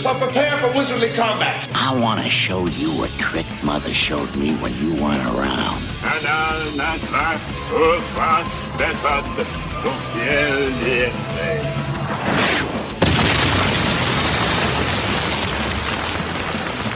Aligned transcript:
so 0.00 0.14
prepare 0.14 0.56
for 0.56 0.68
wizardly 0.68 1.14
combat. 1.14 1.68
I 1.74 1.92
want 2.00 2.22
to 2.22 2.28
show 2.30 2.66
you 2.66 3.04
a 3.04 3.08
trick 3.20 3.44
Mother 3.62 3.92
showed 3.92 4.34
me 4.34 4.54
when 4.56 4.72
you 4.80 4.94
weren't 4.96 5.20
around. 5.36 5.84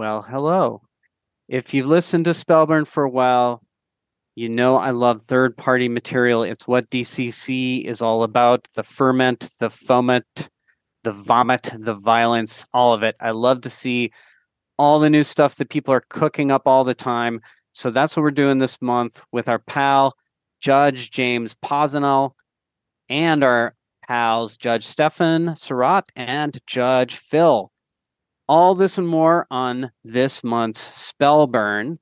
Well, 0.01 0.23
hello. 0.23 0.81
If 1.47 1.75
you've 1.75 1.85
listened 1.85 2.25
to 2.25 2.31
Spellburn 2.31 2.87
for 2.87 3.03
a 3.03 3.09
while, 3.09 3.61
you 4.33 4.49
know 4.49 4.77
I 4.77 4.89
love 4.89 5.21
third 5.21 5.55
party 5.55 5.89
material. 5.89 6.41
It's 6.41 6.67
what 6.67 6.89
DCC 6.89 7.85
is 7.85 8.01
all 8.01 8.23
about 8.23 8.67
the 8.75 8.81
ferment, 8.81 9.51
the 9.59 9.69
foment, 9.69 10.49
the 11.03 11.11
vomit, 11.11 11.69
the 11.77 11.93
violence, 11.93 12.65
all 12.73 12.95
of 12.95 13.03
it. 13.03 13.15
I 13.19 13.29
love 13.29 13.61
to 13.61 13.69
see 13.69 14.11
all 14.79 14.99
the 14.99 15.11
new 15.11 15.23
stuff 15.23 15.57
that 15.57 15.69
people 15.69 15.93
are 15.93 16.05
cooking 16.09 16.49
up 16.49 16.63
all 16.65 16.83
the 16.83 16.95
time. 16.95 17.39
So 17.73 17.91
that's 17.91 18.17
what 18.17 18.23
we're 18.23 18.31
doing 18.31 18.57
this 18.57 18.81
month 18.81 19.23
with 19.31 19.47
our 19.47 19.59
pal, 19.59 20.15
Judge 20.61 21.11
James 21.11 21.55
Pozenel, 21.63 22.31
and 23.07 23.43
our 23.43 23.75
pals, 24.07 24.57
Judge 24.57 24.83
Stefan 24.83 25.55
Surratt 25.55 26.05
and 26.15 26.57
Judge 26.65 27.17
Phil 27.17 27.71
all 28.51 28.75
this 28.75 28.97
and 28.97 29.07
more 29.07 29.47
on 29.49 29.89
this 30.03 30.43
month's 30.43 31.13
Spellburn. 31.13 31.97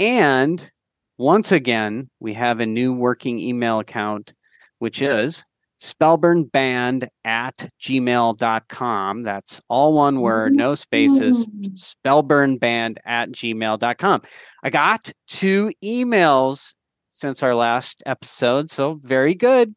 And 0.00 0.70
once 1.18 1.52
again, 1.52 2.08
we 2.18 2.32
have 2.32 2.60
a 2.60 2.66
new 2.66 2.94
working 2.94 3.38
email 3.38 3.78
account, 3.80 4.32
which 4.78 5.02
is 5.02 5.44
spellburnband 5.78 7.08
at 7.26 7.68
gmail.com. 7.78 9.22
That's 9.22 9.60
all 9.68 9.92
one 9.92 10.22
word, 10.22 10.54
no 10.54 10.74
spaces, 10.74 11.46
mm-hmm. 11.46 11.74
spellburnband 11.74 12.96
at 13.04 13.28
gmail.com. 13.32 14.22
I 14.64 14.70
got 14.70 15.12
two 15.28 15.72
emails 15.84 16.72
since 17.10 17.42
our 17.42 17.54
last 17.54 18.02
episode, 18.06 18.70
so 18.70 18.94
very 18.94 19.34
good. 19.34 19.74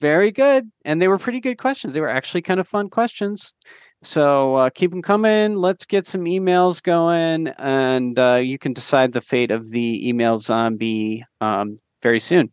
Very 0.00 0.30
good. 0.30 0.70
And 0.86 1.02
they 1.02 1.08
were 1.08 1.18
pretty 1.18 1.40
good 1.40 1.58
questions. 1.58 1.92
They 1.92 2.00
were 2.00 2.08
actually 2.08 2.40
kind 2.40 2.60
of 2.60 2.66
fun 2.66 2.88
questions. 2.88 3.52
So 4.02 4.54
uh, 4.54 4.70
keep 4.70 4.92
them 4.92 5.02
coming. 5.02 5.54
Let's 5.54 5.84
get 5.84 6.06
some 6.06 6.24
emails 6.24 6.82
going, 6.82 7.48
and 7.58 8.18
uh, 8.18 8.36
you 8.36 8.58
can 8.58 8.72
decide 8.72 9.12
the 9.12 9.20
fate 9.20 9.50
of 9.50 9.70
the 9.70 10.08
email 10.08 10.36
zombie 10.36 11.24
um, 11.40 11.78
very 12.02 12.20
soon. 12.20 12.52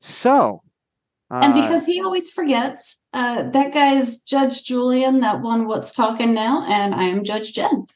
So, 0.00 0.62
uh, 1.30 1.40
and 1.42 1.54
because 1.54 1.86
he 1.86 2.00
always 2.02 2.28
forgets, 2.28 3.06
uh, 3.12 3.44
that 3.50 3.72
guy 3.72 3.94
is 3.94 4.22
Judge 4.22 4.64
Julian, 4.64 5.20
that 5.20 5.40
one 5.42 5.66
what's 5.66 5.92
talking 5.92 6.34
now, 6.34 6.66
and 6.68 6.94
I 6.94 7.04
am 7.04 7.22
Judge 7.22 7.54
Jen. 7.54 7.86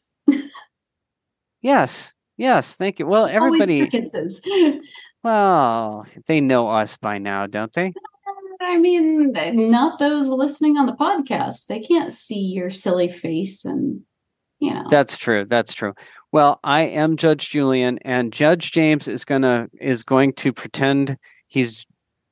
yes, 1.63 2.15
yes, 2.37 2.77
thank 2.77 3.01
you. 3.01 3.07
Well, 3.07 3.27
everybody, 3.27 3.91
well, 5.25 6.07
they 6.27 6.41
know 6.41 6.69
us 6.69 6.97
by 6.97 7.19
now, 7.19 7.47
don't 7.47 7.73
they? 7.73 7.93
I 8.69 8.77
mean, 8.77 9.33
not 9.71 9.99
those 9.99 10.29
listening 10.29 10.77
on 10.77 10.85
the 10.87 10.93
podcast. 10.93 11.67
They 11.69 11.81
can't 11.81 12.13
see 12.13 12.41
your 12.41 12.69
silly 12.71 13.09
face 13.09 13.65
and 13.65 14.03
you 14.59 14.75
know. 14.75 14.85
That's 14.91 15.17
true. 15.17 15.47
That's 15.47 15.73
true. 15.73 15.95
Well, 16.33 16.61
I 16.63 16.83
am 16.83 17.17
Judge 17.17 17.49
Julian 17.49 17.99
and 18.03 18.33
Judge 18.33 18.71
James 18.73 19.09
is 19.09 19.25
going 19.25 19.43
to 19.43 19.69
is 19.81 20.05
going 20.05 20.35
to 20.35 20.53
pretend 20.53 21.17
he's 21.47 21.87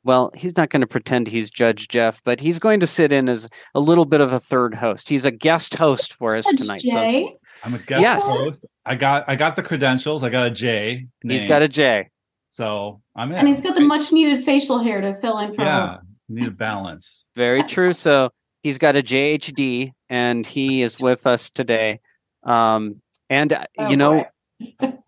well, 0.05 0.31
he's 0.35 0.57
not 0.57 0.71
going 0.71 0.83
to 0.83 0.87
pretend 0.87 1.27
he's 1.27 1.51
Judge 1.51 1.89
Jeff, 1.89 2.21
but 2.25 2.39
he's 2.39 2.59
going 2.59 2.79
to 2.81 2.87
sit 2.87 3.13
in 3.13 3.29
as 3.29 3.49
a 3.75 3.81
little 3.81 4.05
bit 4.05 4.21
of 4.21 4.33
a 4.33 4.39
third 4.39 4.75
host. 4.75 5.09
He's 5.09 5.25
a 5.25 5.33
guest 5.33 5.75
host 5.75 6.13
for 6.13 6.37
us 6.37 6.45
Judge 6.45 6.61
tonight. 6.61 6.81
Jay. 6.83 7.25
So 7.25 7.39
I'm 7.65 7.75
a 7.75 7.79
guest 7.79 8.03
Yes. 8.03 8.23
host. 8.25 8.67
I 8.85 8.95
got 8.95 9.25
I 9.27 9.37
got 9.37 9.57
the 9.57 9.63
credentials. 9.63 10.23
I 10.23 10.29
got 10.29 10.47
a 10.47 10.51
J. 10.51 11.07
he's 11.23 11.41
name, 11.41 11.49
got 11.49 11.63
a 11.63 11.69
J. 11.69 12.11
so 12.57 13.03
I'm 13.15 13.33
in. 13.33 13.37
And 13.37 13.49
he's 13.49 13.61
got 13.61 13.75
the 13.75 13.83
much 13.83 14.13
needed 14.13 14.43
facial 14.43 14.79
hair 14.79 15.03
to 15.03 15.15
fill 15.15 15.39
in 15.41 15.53
for 15.53 15.63
yeah. 15.63 15.99
Need 16.31 16.47
a 16.49 16.51
balance. 16.51 17.27
Very 17.35 17.63
true. 17.75 17.93
So 17.93 18.31
he's 18.63 18.79
got 18.79 18.97
a 18.97 19.03
JHD 19.03 19.93
and 20.09 20.47
he 20.47 20.81
is 20.81 20.99
with 20.99 21.27
us 21.27 21.51
today. 21.51 22.01
Um, 22.45 23.03
and 23.29 23.53
uh, 23.53 23.67
Oh, 23.77 23.91
you 23.91 23.99
know. 23.99 24.25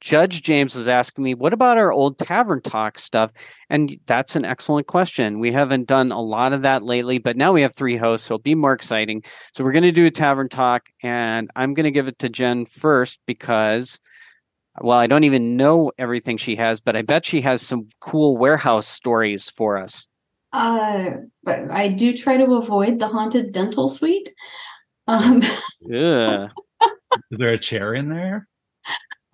Judge 0.00 0.42
James 0.42 0.76
was 0.76 0.86
asking 0.86 1.24
me, 1.24 1.34
what 1.34 1.52
about 1.52 1.76
our 1.76 1.92
old 1.92 2.18
tavern 2.18 2.62
talk 2.62 2.98
stuff? 2.98 3.32
And 3.68 3.98
that's 4.06 4.36
an 4.36 4.44
excellent 4.44 4.86
question. 4.86 5.40
We 5.40 5.50
haven't 5.50 5.88
done 5.88 6.12
a 6.12 6.20
lot 6.20 6.52
of 6.52 6.62
that 6.62 6.82
lately, 6.82 7.18
but 7.18 7.36
now 7.36 7.52
we 7.52 7.62
have 7.62 7.74
three 7.74 7.96
hosts, 7.96 8.28
so 8.28 8.34
it'll 8.34 8.42
be 8.42 8.54
more 8.54 8.72
exciting. 8.72 9.24
So 9.54 9.64
we're 9.64 9.72
going 9.72 9.82
to 9.82 9.92
do 9.92 10.06
a 10.06 10.10
tavern 10.10 10.48
talk, 10.48 10.88
and 11.02 11.50
I'm 11.56 11.74
going 11.74 11.84
to 11.84 11.90
give 11.90 12.06
it 12.06 12.18
to 12.20 12.28
Jen 12.28 12.64
first 12.64 13.18
because, 13.26 13.98
well, 14.80 14.98
I 14.98 15.06
don't 15.06 15.24
even 15.24 15.56
know 15.56 15.92
everything 15.98 16.36
she 16.36 16.56
has, 16.56 16.80
but 16.80 16.96
I 16.96 17.02
bet 17.02 17.24
she 17.24 17.40
has 17.42 17.62
some 17.62 17.88
cool 18.00 18.36
warehouse 18.36 18.86
stories 18.86 19.50
for 19.50 19.76
us. 19.76 20.06
Uh, 20.52 21.10
but 21.42 21.70
I 21.70 21.88
do 21.88 22.16
try 22.16 22.36
to 22.36 22.54
avoid 22.54 22.98
the 22.98 23.08
haunted 23.08 23.52
dental 23.52 23.88
suite. 23.88 24.32
Um, 25.06 25.42
Ugh. 25.94 26.50
Is 27.30 27.38
there 27.38 27.50
a 27.50 27.58
chair 27.58 27.94
in 27.94 28.08
there? 28.08 28.46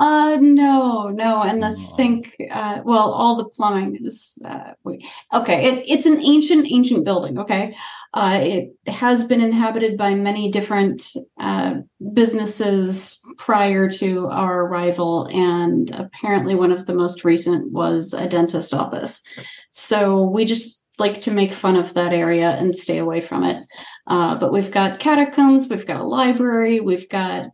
uh, 0.00 0.38
no, 0.40 1.08
no, 1.08 1.42
and 1.42 1.62
the 1.62 1.68
Aw. 1.68 1.70
sink. 1.70 2.36
Uh, 2.50 2.80
well, 2.84 3.12
all 3.12 3.36
the 3.36 3.44
plumbing 3.44 3.98
is. 4.04 4.38
Uh, 4.44 4.72
wait, 4.82 5.06
okay, 5.32 5.66
it, 5.66 5.84
it's 5.88 6.06
an 6.06 6.20
ancient, 6.20 6.66
ancient 6.70 7.04
building. 7.04 7.38
Okay, 7.38 7.76
uh, 8.12 8.38
it 8.40 8.76
has 8.86 9.24
been 9.24 9.40
inhabited 9.40 9.96
by 9.96 10.14
many 10.14 10.50
different 10.50 11.12
uh, 11.38 11.74
businesses 12.12 13.23
prior 13.36 13.88
to 13.90 14.28
our 14.28 14.66
arrival, 14.66 15.26
and 15.26 15.90
apparently 15.90 16.54
one 16.54 16.72
of 16.72 16.86
the 16.86 16.94
most 16.94 17.24
recent 17.24 17.72
was 17.72 18.12
a 18.12 18.28
dentist 18.28 18.74
office. 18.74 19.22
So 19.70 20.28
we 20.28 20.44
just 20.44 20.86
like 20.98 21.20
to 21.22 21.30
make 21.30 21.52
fun 21.52 21.76
of 21.76 21.94
that 21.94 22.12
area 22.12 22.50
and 22.50 22.76
stay 22.76 22.98
away 22.98 23.20
from 23.20 23.44
it. 23.44 23.64
Uh, 24.06 24.36
but 24.36 24.52
we've 24.52 24.70
got 24.70 25.00
catacombs, 25.00 25.68
we've 25.68 25.86
got 25.86 26.00
a 26.00 26.04
library, 26.04 26.80
we've 26.80 27.08
got 27.08 27.46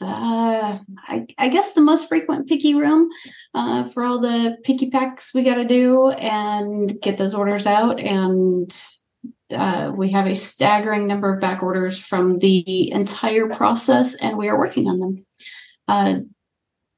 I, 0.00 1.26
I 1.38 1.48
guess 1.48 1.72
the 1.72 1.80
most 1.80 2.08
frequent 2.08 2.48
picky 2.48 2.74
room 2.74 3.08
uh, 3.54 3.84
for 3.84 4.04
all 4.04 4.20
the 4.20 4.56
picky 4.62 4.90
packs 4.90 5.34
we 5.34 5.42
got 5.42 5.56
to 5.56 5.64
do 5.64 6.10
and 6.10 7.00
get 7.00 7.18
those 7.18 7.34
orders 7.34 7.66
out. 7.66 7.98
And 7.98 8.70
uh, 9.54 9.92
we 9.94 10.10
have 10.10 10.26
a 10.26 10.34
staggering 10.34 11.06
number 11.06 11.32
of 11.32 11.40
back 11.40 11.62
orders 11.62 11.98
from 11.98 12.38
the 12.38 12.90
entire 12.92 13.48
process, 13.48 14.14
and 14.22 14.36
we 14.36 14.48
are 14.48 14.58
working 14.58 14.88
on 14.88 14.98
them. 14.98 15.26
Uh, 15.86 16.14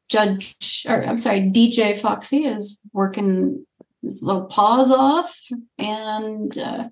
Judge, 0.08 0.85
or 0.88 1.05
I'm 1.05 1.17
sorry, 1.17 1.41
DJ 1.41 1.97
Foxy 1.97 2.44
is 2.44 2.81
working 2.93 3.64
his 4.02 4.23
little 4.23 4.47
paws 4.47 4.91
off, 4.91 5.38
and 5.79 6.56
uh, 6.58 6.88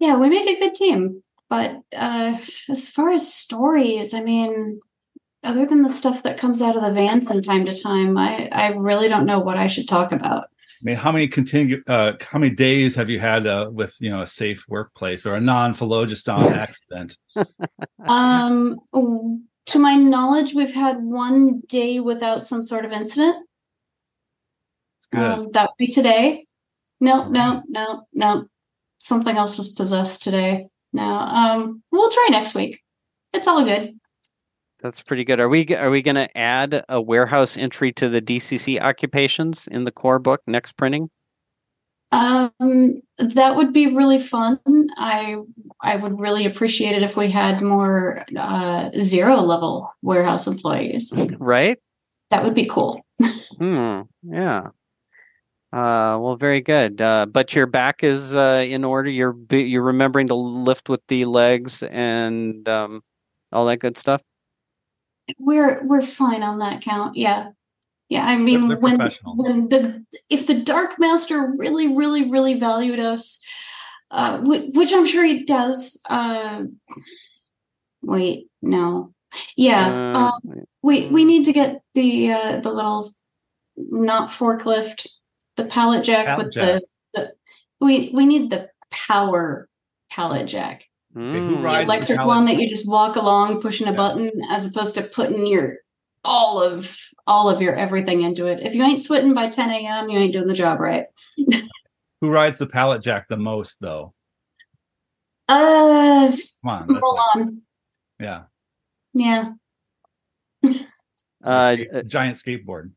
yeah, 0.00 0.16
we 0.16 0.28
make 0.28 0.48
a 0.48 0.58
good 0.58 0.74
team. 0.74 1.22
But 1.48 1.82
uh, 1.96 2.38
as 2.68 2.88
far 2.88 3.10
as 3.10 3.32
stories, 3.32 4.14
I 4.14 4.22
mean, 4.22 4.80
other 5.42 5.66
than 5.66 5.82
the 5.82 5.88
stuff 5.88 6.22
that 6.22 6.38
comes 6.38 6.60
out 6.60 6.76
of 6.76 6.82
the 6.82 6.92
van 6.92 7.22
from 7.22 7.42
time 7.42 7.64
to 7.64 7.76
time, 7.76 8.18
I, 8.18 8.48
I 8.52 8.68
really 8.72 9.08
don't 9.08 9.26
know 9.26 9.40
what 9.40 9.56
I 9.56 9.66
should 9.66 9.88
talk 9.88 10.12
about. 10.12 10.49
I 10.80 10.84
mean, 10.84 10.96
how 10.96 11.12
many 11.12 11.28
continue? 11.28 11.82
Uh, 11.86 12.12
how 12.20 12.38
many 12.38 12.54
days 12.54 12.94
have 12.94 13.10
you 13.10 13.20
had 13.20 13.46
uh, 13.46 13.68
with 13.70 13.96
you 14.00 14.10
know 14.10 14.22
a 14.22 14.26
safe 14.26 14.64
workplace 14.68 15.26
or 15.26 15.34
a 15.34 15.40
non-phlogiston 15.40 16.40
accident? 16.40 17.18
Um, 18.06 18.80
to 19.66 19.78
my 19.78 19.94
knowledge, 19.94 20.54
we've 20.54 20.74
had 20.74 21.02
one 21.02 21.60
day 21.68 22.00
without 22.00 22.46
some 22.46 22.62
sort 22.62 22.84
of 22.84 22.92
incident. 22.92 23.46
It's 24.98 25.06
good. 25.08 25.20
Um, 25.20 25.50
that 25.52 25.68
would 25.68 25.76
be 25.78 25.86
today. 25.86 26.46
No, 27.00 27.28
no, 27.28 27.62
no, 27.68 28.06
no. 28.14 28.46
Something 28.98 29.36
else 29.36 29.58
was 29.58 29.68
possessed 29.68 30.22
today. 30.22 30.68
No, 30.92 31.04
um, 31.04 31.82
we'll 31.92 32.10
try 32.10 32.28
next 32.30 32.54
week. 32.54 32.80
It's 33.32 33.46
all 33.46 33.64
good. 33.64 33.99
That's 34.82 35.02
pretty 35.02 35.24
good. 35.24 35.40
Are 35.40 35.48
we 35.48 35.66
are 35.74 35.90
we 35.90 36.02
going 36.02 36.16
to 36.16 36.36
add 36.36 36.84
a 36.88 37.00
warehouse 37.00 37.56
entry 37.56 37.92
to 37.92 38.08
the 38.08 38.22
DCC 38.22 38.80
occupations 38.80 39.66
in 39.66 39.84
the 39.84 39.92
core 39.92 40.18
book 40.18 40.40
next 40.46 40.72
printing? 40.72 41.10
Um, 42.12 43.02
that 43.18 43.56
would 43.56 43.72
be 43.72 43.94
really 43.94 44.18
fun. 44.18 44.58
I 44.96 45.36
I 45.82 45.96
would 45.96 46.18
really 46.18 46.46
appreciate 46.46 46.94
it 46.94 47.02
if 47.02 47.16
we 47.16 47.30
had 47.30 47.60
more 47.60 48.24
uh, 48.36 48.90
zero 48.98 49.36
level 49.36 49.92
warehouse 50.02 50.46
employees. 50.46 51.12
Right? 51.38 51.78
That 52.30 52.44
would 52.44 52.54
be 52.54 52.66
cool. 52.66 53.04
Hmm. 53.58 54.02
Yeah. 54.22 54.68
Uh, 55.72 56.18
well, 56.18 56.36
very 56.36 56.60
good. 56.60 57.00
Uh, 57.00 57.26
but 57.26 57.54
your 57.54 57.66
back 57.66 58.02
is 58.02 58.34
uh, 58.34 58.64
in 58.66 58.82
order. 58.84 59.10
You're 59.10 59.36
you're 59.50 59.82
remembering 59.82 60.28
to 60.28 60.34
lift 60.34 60.88
with 60.88 61.00
the 61.06 61.26
legs 61.26 61.82
and 61.82 62.68
um, 62.68 63.02
all 63.52 63.66
that 63.66 63.78
good 63.78 63.96
stuff. 63.96 64.22
We're 65.38 65.84
we're 65.84 66.02
fine 66.02 66.42
on 66.42 66.58
that 66.58 66.80
count. 66.80 67.16
Yeah. 67.16 67.50
Yeah, 68.08 68.26
I 68.26 68.34
mean 68.36 68.66
they're 68.66 68.76
when 68.76 68.98
professional. 68.98 69.36
when 69.36 69.68
the 69.68 70.04
if 70.28 70.48
the 70.48 70.60
Dark 70.60 70.98
Master 70.98 71.52
really 71.56 71.94
really 71.94 72.28
really 72.28 72.58
valued 72.58 72.98
us, 72.98 73.40
uh, 74.10 74.40
which, 74.40 74.64
which 74.74 74.92
I'm 74.92 75.06
sure 75.06 75.24
he 75.24 75.44
does. 75.44 76.02
Uh, 76.10 76.64
wait, 78.02 78.48
no, 78.62 79.14
yeah, 79.56 80.12
Uh, 80.16 80.18
um, 80.18 80.66
we 80.82 81.06
we 81.06 81.24
need 81.24 81.44
to 81.44 81.52
get 81.52 81.82
the 81.94 82.32
uh, 82.32 82.56
the 82.60 82.72
little 82.72 83.12
not 83.76 84.28
forklift, 84.28 85.06
the 85.56 85.64
pallet 85.64 86.02
jack 86.04 86.26
Pallet 86.26 86.46
with 86.46 86.54
jack. 86.54 86.64
the 86.64 86.86
the 87.14 87.32
we 87.80 88.10
we 88.12 88.26
need 88.26 88.50
the 88.50 88.70
power 88.90 89.68
pallet 90.10 90.46
jack, 90.48 90.82
who 90.82 90.89
mm, 91.14 91.48
the 91.56 91.56
rides 91.62 91.78
the 91.86 91.94
electric 91.94 92.24
one 92.26 92.44
that 92.46 92.56
you 92.56 92.68
just 92.68 92.88
walk 92.88 93.16
along 93.16 93.60
pushing 93.60 93.86
a 93.86 93.90
Yeah. 93.90 93.96
button 93.96 94.30
as 94.50 94.66
opposed 94.66 94.94
to 94.96 95.02
putting 95.02 95.46
your 95.46 95.76
all 96.24 96.62
of 96.62 96.96
all 97.26 97.48
of 97.48 97.62
your 97.62 97.74
everything 97.74 98.20
into 98.22 98.46
it. 98.46 98.60
If 98.62 98.74
you 98.74 98.82
ain't 98.84 99.02
sweating 99.02 99.32
by 99.34 99.48
10 99.48 99.70
a.m., 99.70 100.08
you 100.10 100.18
ain't 100.18 100.32
doing 100.32 100.46
the 100.48 100.54
job 100.54 100.80
right. 100.80 101.06
Who 102.20 102.28
rides 102.30 102.58
the 102.58 102.66
pallet 102.66 103.02
jack 103.02 103.28
the 103.28 103.36
most, 103.38 103.78
though? 103.80 104.12
Uh, 105.48 106.30
Come 106.62 106.70
on. 106.70 106.86
Roll 106.88 107.14
like- 107.34 107.46
on. 107.46 107.62
yeah. 108.20 108.42
Yeah. 109.14 109.52
uh, 111.42 111.72
Skate- 111.74 112.06
giant 112.06 112.36
skateboard. 112.36 112.92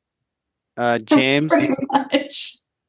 uh, 0.77 0.97
James, 1.03 1.51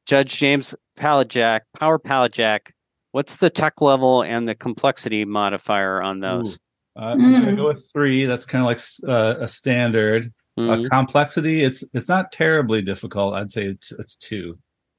Judge 0.05 0.37
James 0.37 0.75
Pallet 0.95 1.29
Jack, 1.29 1.63
Power 1.79 1.97
Pallet 1.97 2.31
Jack. 2.33 2.74
What's 3.15 3.37
the 3.37 3.49
tech 3.49 3.79
level 3.79 4.23
and 4.23 4.45
the 4.45 4.55
complexity 4.55 5.23
modifier 5.23 6.01
on 6.01 6.19
those? 6.19 6.59
Uh, 6.97 6.99
I'm 6.99 7.21
gonna 7.21 7.53
Mm. 7.53 7.55
go 7.55 7.67
with 7.67 7.89
three. 7.93 8.25
That's 8.25 8.45
kind 8.45 8.61
of 8.61 8.65
like 8.65 8.81
uh, 9.07 9.39
a 9.41 9.47
standard. 9.47 10.33
Mm, 10.59 10.85
Uh, 10.85 10.89
complexity, 10.89 11.63
it's 11.63 11.81
it's 11.93 12.09
not 12.09 12.33
terribly 12.33 12.81
difficult. 12.81 13.35
I'd 13.35 13.51
say 13.51 13.67
it's 13.67 13.93
it's 13.93 14.17
two. 14.17 14.53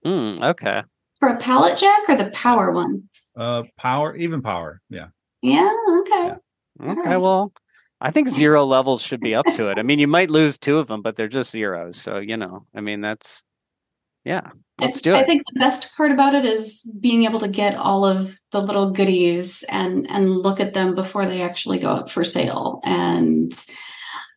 mm, 0.06 0.42
okay. 0.42 0.82
For 1.20 1.28
a 1.28 1.36
pallet 1.36 1.76
jack 1.76 2.08
or 2.08 2.16
the 2.16 2.30
power 2.30 2.72
one? 2.72 3.02
Uh, 3.36 3.64
power, 3.76 4.16
even 4.16 4.40
power. 4.40 4.80
Yeah. 4.88 5.08
Yeah, 5.42 5.70
okay. 6.00 6.30
Okay. 6.80 6.88
Alright. 6.88 7.20
Well, 7.20 7.52
I 8.00 8.12
think 8.12 8.30
zero 8.30 8.64
levels 8.64 9.02
should 9.02 9.20
be 9.20 9.34
up 9.34 9.44
to 9.56 9.68
it. 9.68 9.76
I 9.76 9.82
mean, 9.82 9.98
you 9.98 10.08
might 10.08 10.30
lose 10.30 10.56
two 10.56 10.78
of 10.78 10.86
them, 10.88 11.02
but 11.02 11.16
they're 11.16 11.28
just 11.28 11.50
zeros. 11.50 11.98
So 11.98 12.16
you 12.16 12.38
know, 12.38 12.64
I 12.74 12.80
mean, 12.80 13.02
that's 13.02 13.42
yeah. 14.26 14.50
Let's 14.78 15.00
do 15.00 15.14
I 15.14 15.23
think 15.23 15.43
the 15.46 15.61
best 15.61 15.96
part 15.96 16.11
about 16.11 16.34
it 16.34 16.44
is 16.44 16.90
being 17.00 17.25
able 17.25 17.38
to 17.38 17.49
get 17.49 17.76
all 17.76 18.05
of 18.05 18.38
the 18.50 18.61
little 18.61 18.90
goodies 18.90 19.64
and 19.70 20.06
and 20.11 20.28
look 20.28 20.61
at 20.61 20.75
them 20.75 20.94
before 20.94 21.25
they 21.25 21.40
actually 21.40 21.78
go 21.78 21.93
up 21.93 22.11
for 22.11 22.25
sale. 22.25 22.81
And 22.84 23.52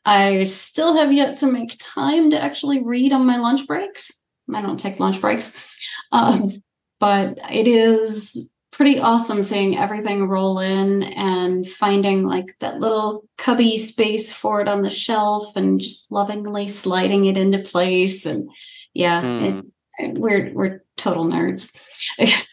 I 0.06 0.46
still 0.46 0.96
have 0.96 1.12
yet 1.12 1.36
to 1.38 1.52
make 1.52 1.76
time 1.80 2.30
to 2.32 2.42
actually 2.42 2.82
read 2.82 3.12
on 3.12 3.26
my 3.26 3.38
lunch 3.38 3.68
breaks. 3.68 4.12
I 4.54 4.62
don't 4.62 4.80
take 4.80 5.00
lunch 5.00 5.20
breaks, 5.20 5.68
um, 6.14 6.52
but 7.00 7.38
it 7.52 7.68
is 7.68 8.54
pretty 8.72 9.00
awesome 9.00 9.44
seeing 9.44 9.78
everything 9.78 10.26
roll 10.28 10.60
in 10.60 11.04
and 11.04 11.68
finding 11.68 12.26
like 12.26 12.56
that 12.60 12.80
little 12.80 13.26
cubby 13.38 13.78
space 13.78 14.32
for 14.32 14.62
it 14.62 14.70
on 14.70 14.84
the 14.84 14.90
shelf 14.90 15.54
and 15.58 15.82
just 15.82 16.12
lovingly 16.12 16.68
sliding 16.70 17.26
it 17.26 17.38
into 17.38 17.60
place 17.60 18.26
and 18.26 18.50
yeah 18.94 19.20
it, 19.22 19.54
Hmm. 19.54 19.60
We're 20.00 20.52
we're 20.54 20.84
total 20.98 21.26
nerds. 21.26 21.80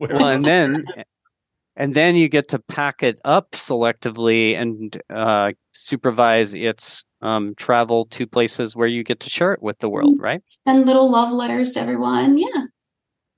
Well, 0.00 0.28
and 0.28 0.42
then 0.44 0.84
and 1.76 1.94
then 1.94 2.16
you 2.16 2.28
get 2.28 2.48
to 2.48 2.58
pack 2.58 3.02
it 3.02 3.20
up 3.24 3.52
selectively 3.52 4.56
and 4.56 5.00
uh, 5.08 5.52
supervise 5.72 6.54
its 6.54 7.04
um, 7.22 7.54
travel 7.56 8.06
to 8.06 8.26
places 8.26 8.76
where 8.76 8.86
you 8.86 9.02
get 9.02 9.20
to 9.20 9.30
share 9.30 9.52
it 9.52 9.62
with 9.62 9.78
the 9.78 9.88
world, 9.88 10.16
right? 10.18 10.42
Send 10.66 10.86
little 10.86 11.10
love 11.10 11.32
letters 11.32 11.72
to 11.72 11.80
everyone. 11.80 12.36
Yeah, 12.36 12.66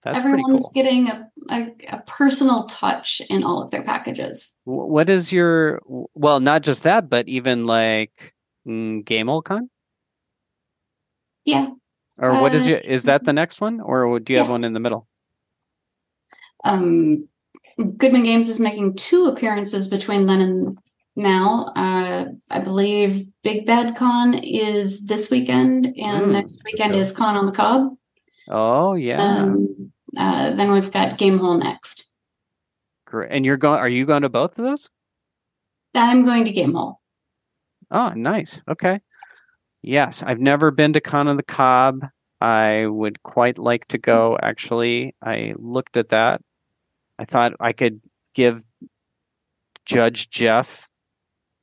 That's 0.03 0.19
everyone's 0.19 0.63
cool. 0.63 0.73
getting 0.75 1.09
a, 1.09 1.31
a 1.51 1.75
a 1.91 2.03
personal 2.07 2.65
touch 2.65 3.23
in 3.31 3.45
all 3.45 3.63
of 3.63 3.71
their 3.71 3.85
packages. 3.85 4.61
What 4.65 5.09
is 5.09 5.33
your 5.33 5.81
well, 6.15 6.41
not 6.41 6.63
just 6.63 6.83
that, 6.83 7.09
but 7.09 7.29
even 7.29 7.67
like 7.67 8.35
mm, 8.67 9.05
Gamehole 9.05 9.45
Con? 9.45 9.71
Yeah. 11.45 11.69
Or 12.19 12.33
what 12.41 12.55
is 12.55 12.67
Uh, 12.67 12.71
your 12.71 12.79
is 12.79 13.05
that 13.05 13.25
the 13.25 13.33
next 13.33 13.61
one, 13.61 13.81
or 13.81 14.19
do 14.21 14.33
you 14.33 14.39
have 14.39 14.47
yeah. 14.49 14.53
one 14.53 14.65
in 14.65 14.73
the 14.73 14.81
middle? 14.81 15.07
Um, 16.65 17.29
Goodman 17.99 18.23
Games 18.23 18.49
is 18.49 18.59
making 18.59 18.95
two 18.97 19.27
appearances 19.27 19.87
between 19.89 20.27
then 20.27 20.41
and 20.41 20.79
now. 21.15 21.73
Uh, 21.77 22.27
I 22.51 22.59
believe 22.61 23.27
Big 23.43 23.67
Bad 23.67 23.97
Con 23.97 24.35
is 24.35 25.07
this 25.07 25.31
weekend, 25.31 25.87
and 25.87 26.27
Mm, 26.27 26.33
next 26.33 26.63
weekend 26.65 26.93
okay. 26.93 27.01
is 27.01 27.13
Con 27.13 27.37
on 27.37 27.47
the 27.47 27.53
Cob. 27.53 27.97
Oh 28.49 28.95
yeah, 28.95 29.23
Um, 29.23 29.93
uh, 30.17 30.51
then 30.51 30.73
we've 30.73 30.91
got 30.91 31.19
Game 31.19 31.39
Hole 31.39 31.59
next. 31.59 32.15
great. 33.05 33.31
And 33.31 33.45
you're 33.45 33.57
going? 33.59 33.79
Are 33.79 33.89
you 33.89 34.07
going 34.07 34.23
to 34.23 34.29
both 34.31 34.59
of 34.59 34.65
those? 34.65 34.91
I'm 35.95 36.25
going 36.25 36.45
to 36.47 36.51
Game 36.53 36.75
Hole. 36.75 37.01
Oh, 37.91 38.11
nice. 38.11 38.63
Okay. 38.69 39.01
Yes, 39.87 40.25
I've 40.25 40.41
never 40.41 40.73
been 40.73 40.93
to 40.95 41.01
Con 41.01 41.29
of 41.29 41.37
the 41.37 41.45
Cob. 41.45 42.05
I 42.41 42.87
would 42.87 43.23
quite 43.23 43.57
like 43.57 43.87
to 43.89 43.99
go, 43.99 44.37
actually. 44.43 45.15
I 45.23 45.55
looked 45.57 45.97
at 45.97 46.09
that. 46.09 46.41
I 47.21 47.25
thought 47.25 47.53
I 47.61 47.73
could 47.73 48.01
give 48.35 48.65
Judge 49.85 50.29
Jeff 50.29 50.89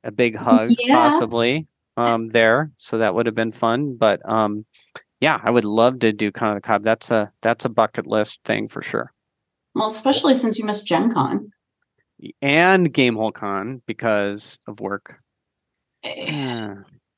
a 0.02 0.10
big 0.10 0.36
hug, 0.36 0.70
Yeah. 0.78 0.94
possibly, 0.96 1.66
um, 1.98 2.28
there. 2.28 2.72
So 2.78 2.96
that 2.98 3.14
would 3.14 3.26
have 3.26 3.34
been 3.34 3.52
fun. 3.52 3.96
But 3.96 4.26
um, 4.28 4.64
yeah, 5.20 5.38
I 5.44 5.50
would 5.50 5.64
love 5.64 5.98
to 6.00 6.10
do 6.12 6.32
Con 6.32 6.56
of 6.56 6.62
the 6.62 6.66
Cob. 6.66 6.82
That's 6.82 7.10
a 7.10 7.30
that's 7.42 7.66
a 7.66 7.68
bucket 7.68 8.06
list 8.06 8.40
thing 8.46 8.68
for 8.68 8.80
sure. 8.80 9.12
Well, 9.74 9.88
especially 9.88 10.34
since 10.34 10.58
you 10.58 10.64
missed 10.64 10.86
Gen 10.86 11.12
Con. 11.12 11.50
And 12.40 12.92
Gamehole 12.92 13.34
Con 13.34 13.82
because 13.86 14.58
of 14.66 14.80
work. 14.80 15.18
Eh, 16.02 16.24
Yeah. 16.32 16.74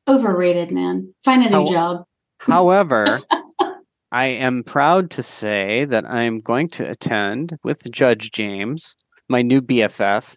Overrated, 0.08 0.72
man. 0.72 1.14
Find 1.25 1.42
a 1.44 1.50
new 1.50 1.56
How- 1.66 1.72
job. 1.72 2.04
However, 2.40 3.20
I 4.12 4.26
am 4.26 4.62
proud 4.62 5.10
to 5.12 5.22
say 5.22 5.84
that 5.86 6.04
I'm 6.04 6.38
going 6.38 6.68
to 6.70 6.88
attend 6.88 7.56
with 7.64 7.90
Judge 7.90 8.30
James, 8.30 8.94
my 9.28 9.42
new 9.42 9.60
BFF. 9.60 10.36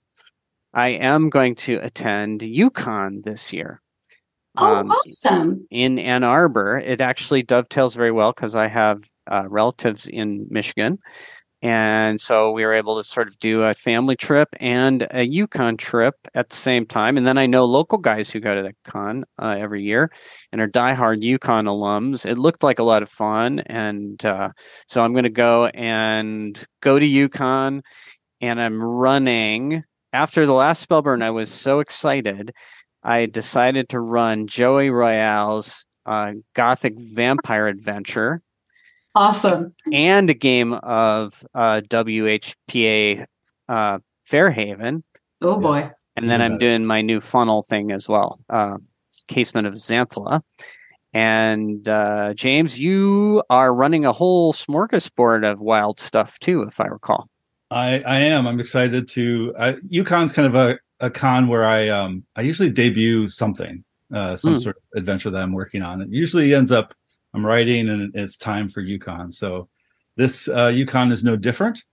I 0.73 0.89
am 0.89 1.29
going 1.29 1.55
to 1.55 1.75
attend 1.77 2.41
U-Con 2.41 3.21
this 3.23 3.51
year 3.53 3.81
Oh, 4.57 4.75
Um, 4.75 4.91
awesome. 4.91 5.67
in 5.71 5.99
Ann 5.99 6.23
Arbor. 6.23 6.79
It 6.79 7.01
actually 7.01 7.43
dovetails 7.43 7.95
very 7.95 8.11
well 8.11 8.31
because 8.31 8.55
I 8.55 8.67
have 8.67 9.03
uh, 9.31 9.43
relatives 9.47 10.07
in 10.07 10.47
Michigan. 10.49 10.97
And 11.62 12.22
so 12.22 12.51
we 12.51 12.63
were 12.63 12.74
able 12.74 12.96
to 12.98 13.04
sort 13.04 13.28
of 13.28 13.38
do 13.39 13.63
a 13.63 13.74
family 13.74 14.16
trip 14.16 14.48
and 14.62 15.06
a 15.12 15.25
U-Con 15.25 15.75
trip 15.75 16.16
at 16.34 16.50
the 16.50 16.56
same 16.56 16.86
time. 16.86 17.18
And 17.18 17.28
then 17.28 17.38
I 17.38 17.48
know 17.48 17.66
local 17.66 17.98
guys 17.98 18.32
who 18.32 18.39
go 18.39 18.56
to 18.56 18.62
the 18.62 18.74
con 18.89 19.25
uh, 19.38 19.58
every 19.60 19.84
year 19.84 20.10
and 20.54 20.62
are 20.62 20.70
diehard 20.70 21.22
U-Con 21.22 21.66
alums. 21.66 22.25
It 22.25 22.38
looked 22.38 22.63
like 22.63 22.80
a 22.80 22.84
lot 22.84 23.01
of 23.01 23.10
fun. 23.10 23.60
And 23.66 24.24
uh, 24.25 24.50
so 24.88 25.04
I'm 25.04 25.12
going 25.12 25.24
to 25.25 25.30
go 25.30 25.66
and 25.68 26.63
go 26.82 26.98
to 26.98 27.06
U-Con. 27.06 27.82
And 28.39 28.62
I'm 28.62 28.82
running. 28.82 29.84
After 30.13 30.46
the 30.46 30.54
last 30.54 30.88
Spellburn, 30.88 31.22
I 31.22 31.30
was 31.30 31.51
so 31.51 31.82
excited. 31.82 32.54
I 33.04 33.25
decided 33.25 33.89
to 33.89 34.00
run 34.00 34.48
Joey 34.48 34.89
Royale's 34.89 35.86
uh, 36.06 36.32
Gothic 36.56 36.94
Vampire 36.98 37.68
Adventure 37.68 38.42
Awesome. 39.16 39.74
and 39.92 40.30
a 40.30 40.34
game 40.34 40.74
of 40.74 41.44
uh, 41.54 41.82
WHPA 41.89 43.25
uh, 43.68 44.00
Fairhaven. 44.30 45.04
Oh 45.42 45.60
boy. 45.60 45.92
And 46.16 46.30
then 46.30 46.39
Yeah. 46.39 46.46
I'm 46.48 46.58
doing 46.58 46.86
my 46.86 47.01
new 47.01 47.20
funnel 47.22 47.63
thing 47.63 47.92
as 47.92 48.08
well, 48.10 48.39
uh, 48.50 48.78
Casement 49.28 49.68
of 49.68 49.74
Xanthla. 49.75 50.42
And 51.13 51.88
uh, 51.89 52.34
James, 52.36 52.80
you 52.80 53.42
are 53.50 53.74
running 53.74 54.06
a 54.06 54.12
whole 54.12 54.54
smorgasbord 54.54 55.50
of 55.50 55.60
wild 55.60 56.00
stuff 56.00 56.38
too, 56.39 56.62
if 56.63 56.80
I 56.80 56.86
recall. 56.86 57.30
I, 57.72 58.00
I 58.01 58.20
am. 58.20 58.48
I'm 58.48 58.60
excited 58.60 59.08
to. 59.10 59.54
I, 59.60 59.75
U-Con's 59.88 60.34
kind 60.34 60.48
of 60.48 60.56
a, 60.56 60.78
a 61.00 61.10
con 61.10 61.48
where 61.48 61.66
I 61.66 61.89
um 61.89 62.24
I 62.36 62.42
usually 62.42 62.70
debut 62.70 63.30
something. 63.30 63.84
uh, 64.13 64.36
some 64.36 64.54
Hmm. 64.54 64.60
sort 64.60 64.75
of 64.78 64.82
adventure 64.98 65.30
that 65.30 65.42
I'm 65.42 65.54
working 65.54 65.82
on. 65.84 66.01
It 66.01 66.10
usually 66.12 66.54
ends 66.56 66.72
up 66.72 66.94
I'm 67.33 67.45
writing 67.45 67.89
and 67.89 68.13
it's 68.15 68.38
time 68.38 68.69
for 68.69 68.81
U-Con. 68.81 69.31
So 69.31 69.67
this 70.15 70.48
uh, 70.50 70.67
U-Con 70.67 71.12
is 71.12 71.24
no 71.24 71.36
different. 71.36 71.83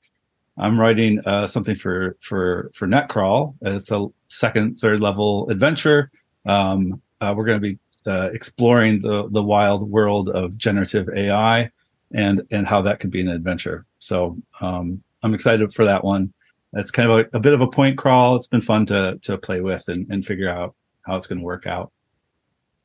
I'm 0.59 0.81
writing 0.81 1.21
uh, 1.27 1.47
something 1.47 1.77
for 1.77 2.17
for 2.21 2.71
for 2.73 2.87
Netcrawl. 2.87 3.55
It's 3.61 3.91
a 3.91 4.07
second, 4.29 4.79
third 4.79 5.01
level 5.01 5.49
adventure. 5.51 6.11
Um, 6.47 7.03
uh, 7.21 7.35
we're 7.37 7.45
going 7.45 7.61
to 7.61 7.75
be 7.75 7.79
uh, 8.07 8.31
exploring 8.33 9.01
the 9.01 9.29
the 9.31 9.43
wild 9.43 9.91
world 9.91 10.31
of 10.31 10.57
generative 10.57 11.09
AI 11.15 11.71
and 12.13 12.41
and 12.51 12.67
how 12.67 12.81
that 12.83 13.01
could 13.01 13.11
be 13.11 13.21
an 13.21 13.29
adventure. 13.29 13.85
So 13.99 14.39
um, 14.61 15.03
I'm 15.23 15.35
excited 15.35 15.73
for 15.75 15.85
that 15.85 16.05
one. 16.05 16.33
It's 16.73 16.91
kind 16.91 17.11
of 17.11 17.19
a, 17.19 17.37
a 17.37 17.41
bit 17.41 17.53
of 17.53 17.61
a 17.61 17.69
point 17.69 17.99
crawl. 17.99 18.37
It's 18.37 18.47
been 18.47 18.63
fun 18.63 18.87
to 18.87 19.19
to 19.23 19.37
play 19.37 19.61
with 19.61 19.89
and, 19.89 20.07
and 20.11 20.25
figure 20.25 20.49
out 20.49 20.75
how 21.03 21.17
it's 21.17 21.27
going 21.27 21.39
to 21.39 21.45
work 21.45 21.67
out. 21.67 21.93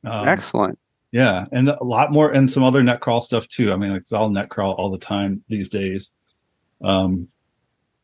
Um, 0.03 0.27
Excellent. 0.27 0.77
Yeah, 1.11 1.45
and 1.51 1.69
a 1.69 1.83
lot 1.83 2.11
more 2.11 2.31
and 2.31 2.49
some 2.49 2.63
other 2.63 2.81
net 2.83 2.99
crawl 3.01 3.21
stuff 3.21 3.47
too. 3.47 3.71
I 3.71 3.75
mean, 3.75 3.91
it's 3.91 4.13
all 4.13 4.29
net 4.29 4.49
crawl 4.49 4.73
all 4.73 4.89
the 4.91 4.97
time 4.97 5.43
these 5.49 5.69
days. 5.69 6.13
Um, 6.83 7.27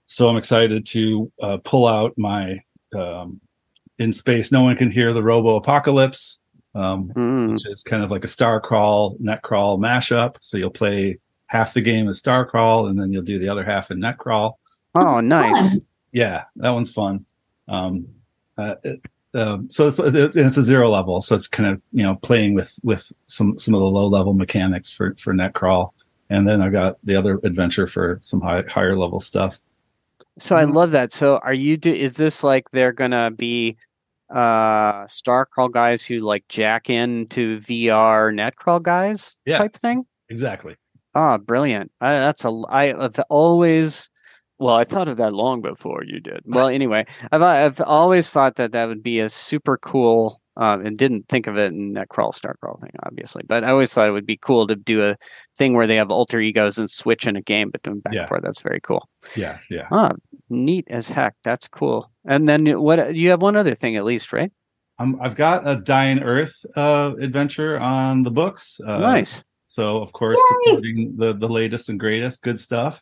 so 0.06 0.28
I'm 0.30 0.38
excited 0.38 0.86
to 0.88 1.32
uh, 1.42 1.58
pull 1.64 1.88
out 1.88 2.14
my 2.18 2.62
um, 2.96 3.42
in 4.00 4.12
space. 4.12 4.52
No 4.52 4.64
one 4.64 4.76
can 4.78 4.90
hear 4.92 5.14
the 5.14 5.24
Robo 5.24 5.56
Apocalypse, 5.56 6.40
um, 6.76 7.12
Mm. 7.16 7.52
which 7.54 7.66
is 7.68 7.84
kind 7.84 8.04
of 8.04 8.12
like 8.12 8.24
a 8.24 8.28
star 8.30 8.62
crawl 8.62 9.18
net 9.20 9.42
crawl 9.42 9.78
mashup. 9.80 10.36
So 10.42 10.58
you'll 10.58 10.70
play 10.70 11.20
half 11.48 11.74
the 11.74 11.82
game 11.82 12.08
as 12.10 12.18
star 12.20 12.46
crawl, 12.46 12.88
and 12.88 13.00
then 13.00 13.12
you'll 13.12 13.24
do 13.24 13.40
the 13.40 13.50
other 13.50 13.64
half 13.64 13.90
in 13.92 14.00
net 14.00 14.18
crawl 14.18 14.60
Oh, 14.96 15.20
nice. 15.20 15.78
Yeah 16.12 16.44
that 16.58 16.70
one's 16.72 16.92
fun 16.94 17.26
um 17.68 18.08
uh, 18.58 18.76
it, 18.84 19.02
um, 19.38 19.70
so 19.70 19.88
it's, 19.88 20.00
it's 20.00 20.36
it's 20.36 20.58
a 20.58 20.64
zero 20.64 20.90
level 20.90 21.22
so 21.22 21.36
it's 21.36 21.48
kind 21.48 21.70
of 21.70 21.82
you 21.92 22.04
know 22.04 22.16
playing 22.16 22.54
with 22.54 22.78
with 22.84 23.12
some 23.28 23.58
some 23.58 23.74
of 23.74 23.80
the 23.80 23.86
low 23.86 24.08
level 24.08 24.34
mechanics 24.34 24.92
for 24.92 25.16
for 25.18 25.34
net 25.34 25.54
crawl 25.54 25.94
and 26.30 26.48
then 26.48 26.62
i 26.62 26.70
got 26.70 26.98
the 27.04 27.16
other 27.16 27.40
adventure 27.44 27.88
for 27.88 28.18
some 28.22 28.42
high, 28.42 28.64
higher 28.68 28.98
level 28.98 29.20
stuff 29.20 29.60
So 30.40 30.56
I 30.56 30.66
love 30.66 30.92
that. 30.92 31.14
So 31.14 31.38
are 31.42 31.54
you 31.54 31.78
do 31.78 31.92
is 31.92 32.16
this 32.18 32.44
like 32.44 32.70
they're 32.72 32.94
gonna 32.94 33.32
be 33.32 33.76
uh 34.34 35.08
star 35.08 35.46
crawl 35.46 35.70
guys 35.70 36.06
who 36.06 36.20
like 36.20 36.48
jack 36.48 36.90
into 36.90 37.58
VR 37.60 38.34
net 38.34 38.56
crawl 38.56 38.80
guys 38.80 39.40
Yeah. 39.46 39.58
type 39.58 39.74
thing? 39.76 40.06
exactly 40.30 40.76
Ah, 41.16 41.38
brilliant. 41.40 41.92
I, 42.02 42.14
that's 42.14 42.46
a 42.46 42.52
I 42.70 42.86
have 42.88 43.20
always 43.30 44.10
well, 44.60 44.76
I 44.76 44.84
thought 44.84 45.08
of 45.10 45.18
that 45.18 45.34
long 45.34 45.62
before 45.62 46.04
you 46.04 46.20
did. 46.20 46.42
Well, 46.46 46.68
anyway, 46.68 47.06
I've 47.32 47.42
I've 47.42 47.82
always 47.82 48.30
thought 48.30 48.56
that 48.56 48.72
that 48.72 48.88
would 48.88 49.04
be 49.04 49.20
a 49.20 49.30
super 49.30 49.78
cool 49.78 50.42
um, 50.56 50.84
and 50.86 50.98
didn't 50.98 51.28
think 51.30 51.46
of 51.46 51.56
it 51.58 51.72
in 51.72 51.94
that 51.94 52.10
crawl 52.10 52.32
start 52.32 52.60
crawl 52.60 52.78
thing, 52.82 52.90
obviously. 53.06 53.44
But 53.48 53.64
I 53.64 53.70
always 53.70 53.94
thought 53.94 54.08
it 54.08 54.12
would 54.12 54.26
be 54.26 54.38
cool 54.38 54.66
to 54.68 54.76
do 54.76 55.08
a 55.08 55.16
thing 55.56 55.76
where 55.76 55.86
they 55.86 55.96
have 55.98 56.10
alter 56.10 56.40
egos 56.40 56.78
and 56.80 56.90
switch 56.90 57.28
in 57.28 57.36
a 57.36 57.42
game 57.42 57.70
between 57.70 58.00
back 58.00 58.14
Yeah. 58.14 58.22
and 58.22 58.30
forth. 58.30 58.42
That's 58.44 58.62
very 58.62 58.80
cool. 58.82 59.08
yeah 59.36 59.60
yeah 59.70 59.88
Ah, 59.92 60.14
neat 60.50 60.88
as 60.90 61.08
heck. 61.10 61.36
That's 61.44 61.68
cool. 61.68 62.10
And 62.26 62.48
then 62.48 62.66
you- 62.66 62.82
what? 62.82 63.16
You 63.16 63.30
have 63.30 63.42
one 63.44 63.56
other 63.56 63.76
thing 63.76 63.96
at 63.98 64.06
least, 64.06 64.34
right? 64.34 64.52
um, 65.00 65.16
i've 65.22 65.36
got 65.36 65.68
a 65.68 65.76
dying 65.76 66.18
earth 66.24 66.66
uh 66.76 67.12
adventure 67.22 67.78
on 67.80 68.24
the 68.24 68.32
books 68.32 68.80
uh, 68.88 68.98
nice. 68.98 69.44
So 69.68 70.02
of 70.02 70.12
course, 70.12 70.40
supporting 70.66 71.14
the 71.18 71.34
the 71.34 71.48
latest 71.48 71.90
and 71.90 72.00
greatest, 72.00 72.42
good 72.42 72.60
stuff. 72.60 73.00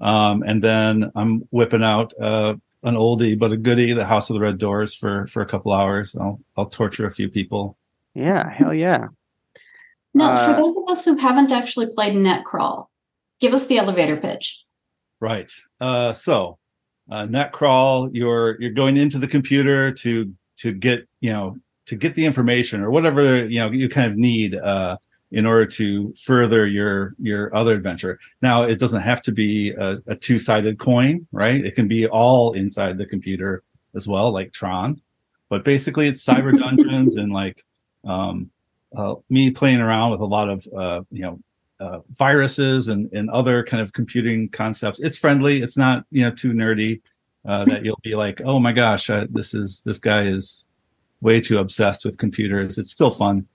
Um, 0.00 0.42
and 0.46 0.62
then 0.62 1.10
I'm 1.14 1.40
whipping 1.50 1.84
out 1.84 2.12
uh, 2.20 2.54
an 2.82 2.94
oldie 2.94 3.38
but 3.38 3.52
a 3.52 3.56
goodie, 3.56 3.92
the 3.92 4.04
House 4.04 4.28
of 4.30 4.34
the 4.34 4.40
Red 4.40 4.58
Doors, 4.58 4.94
for 4.94 5.26
for 5.28 5.42
a 5.42 5.46
couple 5.46 5.72
hours. 5.72 6.14
I'll 6.16 6.40
I'll 6.56 6.66
torture 6.66 7.06
a 7.06 7.10
few 7.10 7.28
people. 7.28 7.76
Yeah. 8.14 8.48
Hell 8.50 8.74
yeah. 8.74 9.08
Now, 10.12 10.32
Uh, 10.32 10.46
for 10.46 10.60
those 10.60 10.76
of 10.76 10.84
us 10.88 11.04
who 11.04 11.16
haven't 11.16 11.50
actually 11.50 11.86
played 11.86 12.14
Netcrawl, 12.14 12.86
give 13.40 13.52
us 13.52 13.66
the 13.66 13.78
elevator 13.78 14.16
pitch. 14.16 14.62
Right. 15.20 15.50
Uh, 15.80 16.12
so 16.12 16.58
uh, 17.10 17.26
net 17.26 17.52
crawl, 17.52 18.10
you're 18.12 18.60
you're 18.60 18.72
going 18.72 18.96
into 18.96 19.18
the 19.18 19.26
computer 19.26 19.92
to 19.92 20.32
to 20.58 20.72
get 20.72 21.08
you 21.20 21.32
know 21.32 21.56
to 21.86 21.96
get 21.96 22.14
the 22.14 22.24
information 22.24 22.80
or 22.80 22.90
whatever 22.90 23.44
you 23.46 23.58
know 23.58 23.70
you 23.70 23.88
kind 23.88 24.10
of 24.10 24.16
need 24.16 24.54
uh, 24.54 24.96
in 25.34 25.46
order 25.46 25.66
to 25.66 26.14
further 26.24 26.64
your 26.64 27.14
your 27.18 27.54
other 27.56 27.72
adventure. 27.72 28.20
Now 28.40 28.62
it 28.62 28.78
doesn't 28.78 29.02
have 29.02 29.20
to 29.22 29.32
be 29.32 29.72
a, 29.72 29.98
a 30.06 30.14
two 30.14 30.38
sided 30.38 30.78
coin, 30.78 31.26
right? 31.32 31.64
It 31.64 31.74
can 31.74 31.88
be 31.88 32.06
all 32.06 32.52
inside 32.52 32.98
the 32.98 33.04
computer 33.04 33.64
as 33.96 34.06
well, 34.06 34.32
like 34.32 34.52
Tron. 34.52 35.02
But 35.50 35.64
basically, 35.64 36.06
it's 36.06 36.24
cyber 36.24 36.56
dungeons 36.64 37.16
and 37.16 37.32
like 37.32 37.64
um, 38.04 38.48
uh, 38.96 39.16
me 39.28 39.50
playing 39.50 39.80
around 39.80 40.12
with 40.12 40.20
a 40.20 40.24
lot 40.24 40.48
of 40.48 40.68
uh, 40.76 41.00
you 41.10 41.22
know 41.22 41.40
uh, 41.80 41.98
viruses 42.10 42.86
and, 42.86 43.12
and 43.12 43.28
other 43.30 43.64
kind 43.64 43.82
of 43.82 43.92
computing 43.92 44.48
concepts. 44.48 45.00
It's 45.00 45.16
friendly. 45.16 45.62
It's 45.62 45.76
not 45.76 46.04
you 46.12 46.22
know 46.22 46.30
too 46.30 46.52
nerdy 46.52 47.00
uh, 47.44 47.64
that 47.70 47.84
you'll 47.84 47.98
be 48.04 48.14
like, 48.14 48.40
oh 48.44 48.60
my 48.60 48.70
gosh, 48.70 49.10
uh, 49.10 49.26
this 49.30 49.52
is 49.52 49.82
this 49.84 49.98
guy 49.98 50.26
is 50.26 50.66
way 51.20 51.40
too 51.40 51.58
obsessed 51.58 52.04
with 52.04 52.18
computers. 52.18 52.78
It's 52.78 52.92
still 52.92 53.10
fun. 53.10 53.48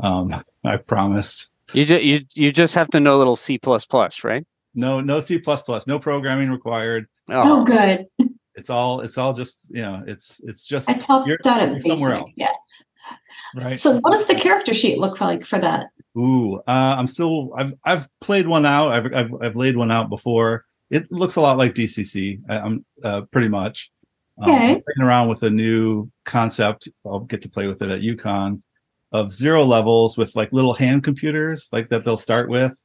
Um, 0.00 0.34
I 0.64 0.76
promise. 0.76 1.48
You 1.72 1.84
just 1.84 2.02
you 2.04 2.20
you 2.34 2.52
just 2.52 2.74
have 2.74 2.88
to 2.90 3.00
know 3.00 3.16
a 3.16 3.18
little 3.18 3.36
C 3.36 3.58
plus 3.58 3.86
plus, 3.86 4.24
right? 4.24 4.46
No, 4.74 5.00
no 5.00 5.20
C 5.20 5.38
plus 5.38 5.62
plus, 5.62 5.86
no 5.86 5.98
programming 5.98 6.50
required. 6.50 7.06
Oh, 7.28 7.64
good. 7.64 8.06
It's 8.54 8.68
all 8.68 9.00
it's 9.00 9.16
all 9.16 9.32
just 9.32 9.70
you 9.74 9.80
know 9.80 10.02
it's 10.06 10.38
it's 10.44 10.62
just 10.62 10.86
I 10.86 10.92
topped 10.92 11.26
You're- 11.26 11.38
that 11.42 11.62
at 11.62 11.70
you're 11.70 11.80
somewhere 11.96 12.10
basic. 12.10 12.20
else. 12.20 12.32
Yeah. 12.36 12.52
right. 13.64 13.74
So, 13.76 13.96
what 14.00 14.10
does 14.10 14.26
the 14.26 14.34
character 14.34 14.74
sheet 14.74 14.98
look 14.98 15.22
like 15.22 15.46
for 15.46 15.58
that? 15.58 15.86
Ooh, 16.18 16.56
uh, 16.68 16.94
I'm 16.98 17.06
still. 17.06 17.54
I've 17.56 17.72
I've 17.82 18.08
played 18.20 18.46
one 18.46 18.66
out. 18.66 18.92
I've 18.92 19.06
I've 19.14 19.30
I've 19.40 19.56
laid 19.56 19.78
one 19.78 19.90
out 19.90 20.10
before. 20.10 20.66
It 20.90 21.10
looks 21.10 21.36
a 21.36 21.40
lot 21.40 21.56
like 21.56 21.74
DCC. 21.74 22.40
I, 22.46 22.56
am 22.56 22.84
uh, 23.02 23.22
pretty 23.30 23.48
much. 23.48 23.90
Um, 24.36 24.50
Okay. 24.50 24.72
I'm 24.72 24.82
playing 24.82 25.08
around 25.08 25.28
with 25.30 25.42
a 25.44 25.50
new 25.50 26.10
concept. 26.26 26.88
I'll 27.06 27.20
get 27.20 27.40
to 27.42 27.48
play 27.48 27.66
with 27.68 27.80
it 27.80 27.90
at 27.90 28.02
U-Con 28.02 28.62
of 29.12 29.32
zero 29.32 29.64
levels 29.64 30.16
with 30.16 30.34
like 30.34 30.52
little 30.52 30.74
hand 30.74 31.04
computers, 31.04 31.68
like 31.72 31.88
that 31.90 32.04
they'll 32.04 32.16
start 32.16 32.48
with, 32.48 32.82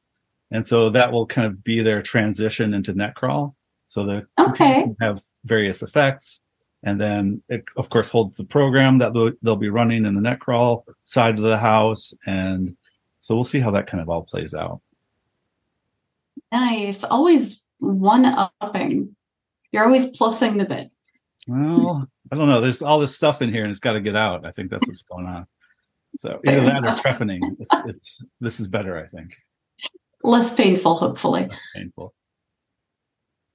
and 0.50 0.64
so 0.64 0.90
that 0.90 1.10
will 1.10 1.26
kind 1.26 1.46
of 1.46 1.64
be 1.64 1.80
their 1.80 2.02
transition 2.02 2.74
into 2.74 2.92
Netcrawl. 2.92 3.54
So 3.86 4.04
the 4.04 4.26
Okay. 4.38 4.84
have 5.00 5.20
various 5.44 5.82
effects, 5.82 6.40
and 6.82 7.00
then 7.00 7.42
it 7.48 7.64
of 7.76 7.88
course 7.88 8.10
holds 8.10 8.34
the 8.34 8.44
program 8.44 8.98
that 8.98 9.12
they'll, 9.42 9.56
be 9.56 9.70
running 9.70 10.04
in 10.04 10.14
the 10.14 10.20
Netcrawl 10.20 10.84
side 11.04 11.36
of 11.36 11.42
the 11.42 11.58
house, 11.58 12.12
and 12.26 12.76
so 13.20 13.34
we'll 13.34 13.44
see 13.44 13.60
how 13.60 13.70
that 13.72 13.86
kind 13.86 14.00
of 14.02 14.08
all 14.08 14.22
plays 14.22 14.54
out. 14.54 14.80
Nice. 16.52 17.04
Always 17.04 17.66
one 17.78 18.24
upping. 18.60 19.14
You're 19.72 19.84
always 19.84 20.18
plussing 20.18 20.58
the 20.58 20.64
bit. 20.64 20.90
Well, 21.46 22.08
I 22.30 22.36
don't 22.36 22.48
know. 22.48 22.60
There's 22.60 22.82
all 22.82 22.98
this 22.98 23.14
stuff 23.14 23.42
in 23.42 23.50
here, 23.50 23.64
and 23.64 23.70
it's 23.70 23.80
got 23.80 23.92
to 23.92 24.00
get 24.00 24.16
out. 24.16 24.44
I 24.46 24.50
think 24.50 24.70
that's 24.70 24.86
what's 24.86 25.02
going 25.02 25.26
on. 25.26 25.46
So 26.18 26.40
either 26.46 26.60
that 26.62 26.84
or 26.84 26.88
trepanning. 27.02 27.40
It's, 27.60 27.68
it's 27.86 28.18
this 28.40 28.60
is 28.60 28.66
better. 28.66 28.98
I 28.98 29.06
think 29.06 29.34
Less 30.24 30.54
painful, 30.54 30.96
hopefully. 30.96 31.46
less 31.46 31.60
painful. 31.74 32.12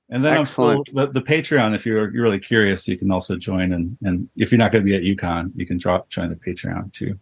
And 0.10 0.24
then 0.24 0.38
I'm 0.38 0.46
still, 0.46 0.84
the, 0.94 1.08
the 1.08 1.22
Patreon. 1.22 1.76
If 1.76 1.86
you're 1.86 2.14
you're 2.14 2.24
really 2.24 2.40
curious, 2.40 2.88
you 2.88 2.98
can 2.98 3.12
also 3.12 3.36
join. 3.36 3.74
And 3.74 3.98
and 4.04 4.30
if 4.38 4.52
you're 4.52 4.60
not 4.60 4.72
going 4.72 4.84
to 4.84 4.90
be 4.90 4.96
at 4.96 5.04
U-Con, 5.04 5.52
you 5.56 5.66
can 5.66 5.78
drop 5.78 6.10
join 6.10 6.30
the 6.30 6.36
Patreon 6.36 6.94
too. 6.94 7.20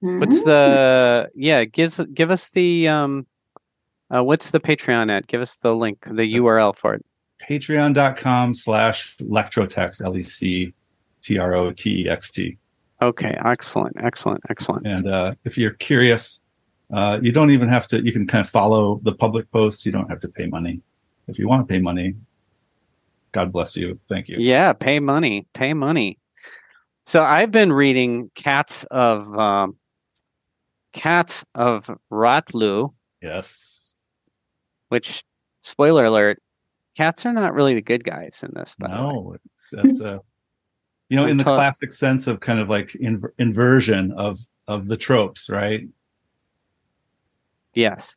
What's 0.00 0.44
the 0.44 1.30
yeah? 1.34 1.64
Gives 1.64 2.00
give 2.14 2.30
us 2.30 2.50
the 2.50 2.88
um, 2.88 3.26
uh, 4.14 4.22
what's 4.22 4.50
the 4.50 4.60
Patreon 4.60 5.10
at? 5.10 5.26
Give 5.26 5.40
us 5.40 5.56
the 5.58 5.74
link, 5.74 6.04
the 6.04 6.34
URL 6.36 6.74
for 6.76 6.94
it. 6.94 7.04
Patreon.com 7.48 8.54
slash 8.54 9.16
Lectrotext 9.18 10.04
L 10.04 10.16
E 10.16 10.22
C 10.22 10.72
T 11.22 11.38
R 11.38 11.54
O 11.54 11.72
T 11.72 12.02
E 12.02 12.08
X 12.08 12.30
T. 12.30 12.56
Okay, 13.02 13.36
excellent, 13.44 13.96
excellent, 14.02 14.40
excellent. 14.50 14.86
And 14.86 15.08
uh, 15.08 15.34
if 15.44 15.56
you're 15.56 15.72
curious, 15.72 16.40
uh, 16.92 17.18
you 17.22 17.32
don't 17.32 17.50
even 17.50 17.68
have 17.68 17.86
to. 17.88 18.04
You 18.04 18.12
can 18.12 18.26
kind 18.26 18.44
of 18.44 18.50
follow 18.50 19.00
the 19.04 19.12
public 19.12 19.50
posts. 19.52 19.86
You 19.86 19.92
don't 19.92 20.08
have 20.08 20.20
to 20.20 20.28
pay 20.28 20.46
money. 20.46 20.82
If 21.28 21.38
you 21.38 21.48
want 21.48 21.66
to 21.66 21.72
pay 21.72 21.80
money, 21.80 22.14
God 23.32 23.52
bless 23.52 23.76
you. 23.76 23.98
Thank 24.08 24.28
you. 24.28 24.36
Yeah, 24.38 24.72
pay 24.72 24.98
money, 25.00 25.46
pay 25.54 25.72
money. 25.72 26.18
So 27.06 27.22
I've 27.22 27.50
been 27.50 27.72
reading 27.72 28.30
Cats 28.34 28.84
of 28.90 29.32
um, 29.38 29.76
Cats 30.92 31.44
of 31.54 31.90
Rahtlu, 32.12 32.92
Yes. 33.22 33.96
which 34.88 35.22
spoiler 35.62 36.04
alert, 36.04 36.42
cats 36.96 37.24
are 37.24 37.32
not 37.32 37.54
really 37.54 37.74
the 37.74 37.82
good 37.82 38.04
guys 38.04 38.42
in 38.42 38.50
this. 38.54 38.74
By 38.78 38.88
way. 38.88 38.94
No, 38.96 39.32
it's, 39.34 39.72
it's 39.72 40.00
a 40.00 40.20
you 41.10 41.16
know 41.16 41.26
in 41.26 41.36
the 41.36 41.44
classic 41.44 41.92
sense 41.92 42.26
of 42.26 42.40
kind 42.40 42.58
of 42.58 42.70
like 42.70 42.92
inver- 43.02 43.32
inversion 43.38 44.12
of 44.12 44.38
of 44.66 44.86
the 44.86 44.96
tropes, 44.96 45.50
right? 45.50 45.82
Yes. 47.74 48.16